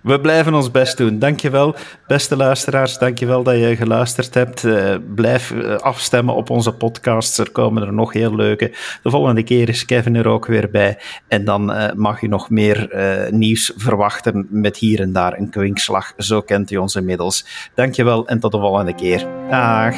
We 0.00 0.20
blijven 0.20 0.54
ons 0.54 0.70
best 0.70 0.96
doen. 0.96 1.18
Dankjewel, 1.18 1.74
beste 2.06 2.36
luisteraars. 2.36 2.98
Dankjewel 2.98 3.42
dat 3.42 3.54
je 3.54 3.76
geluisterd 3.76 4.34
hebt. 4.34 4.62
Uh, 4.62 4.94
blijf 5.14 5.50
uh, 5.50 5.74
afstemmen 5.74 6.34
op 6.34 6.50
onze 6.50 6.72
podcasts. 6.72 7.38
Er 7.38 7.50
komen 7.50 7.82
er 7.82 7.92
nog 7.92 8.12
heel 8.12 8.34
leuke. 8.34 8.72
De 9.02 9.10
volgende 9.10 9.42
keer 9.42 9.68
is 9.68 9.84
Kevin 9.84 10.14
er 10.14 10.28
ook 10.28 10.46
weer 10.46 10.70
bij. 10.70 10.98
En 11.28 11.44
dan 11.44 11.70
uh, 11.70 11.92
mag 11.94 12.22
u 12.22 12.26
nog 12.26 12.50
meer 12.50 12.88
nieuws 13.30 13.72
verwachten 13.76 14.46
met 14.50 14.76
hier 14.76 15.00
en 15.00 15.12
daar 15.12 15.38
een 15.38 15.50
kwinkslag. 15.50 16.12
Zo 16.16 16.40
kent 16.40 16.70
u 16.70 16.76
ons 16.76 16.94
inmiddels. 16.94 17.70
Dankjewel 17.74 18.26
en 18.26 18.40
tot 18.40 18.52
de 18.52 18.58
volgende 18.58 18.94
keer. 18.94 19.26
Dag. 19.50 19.94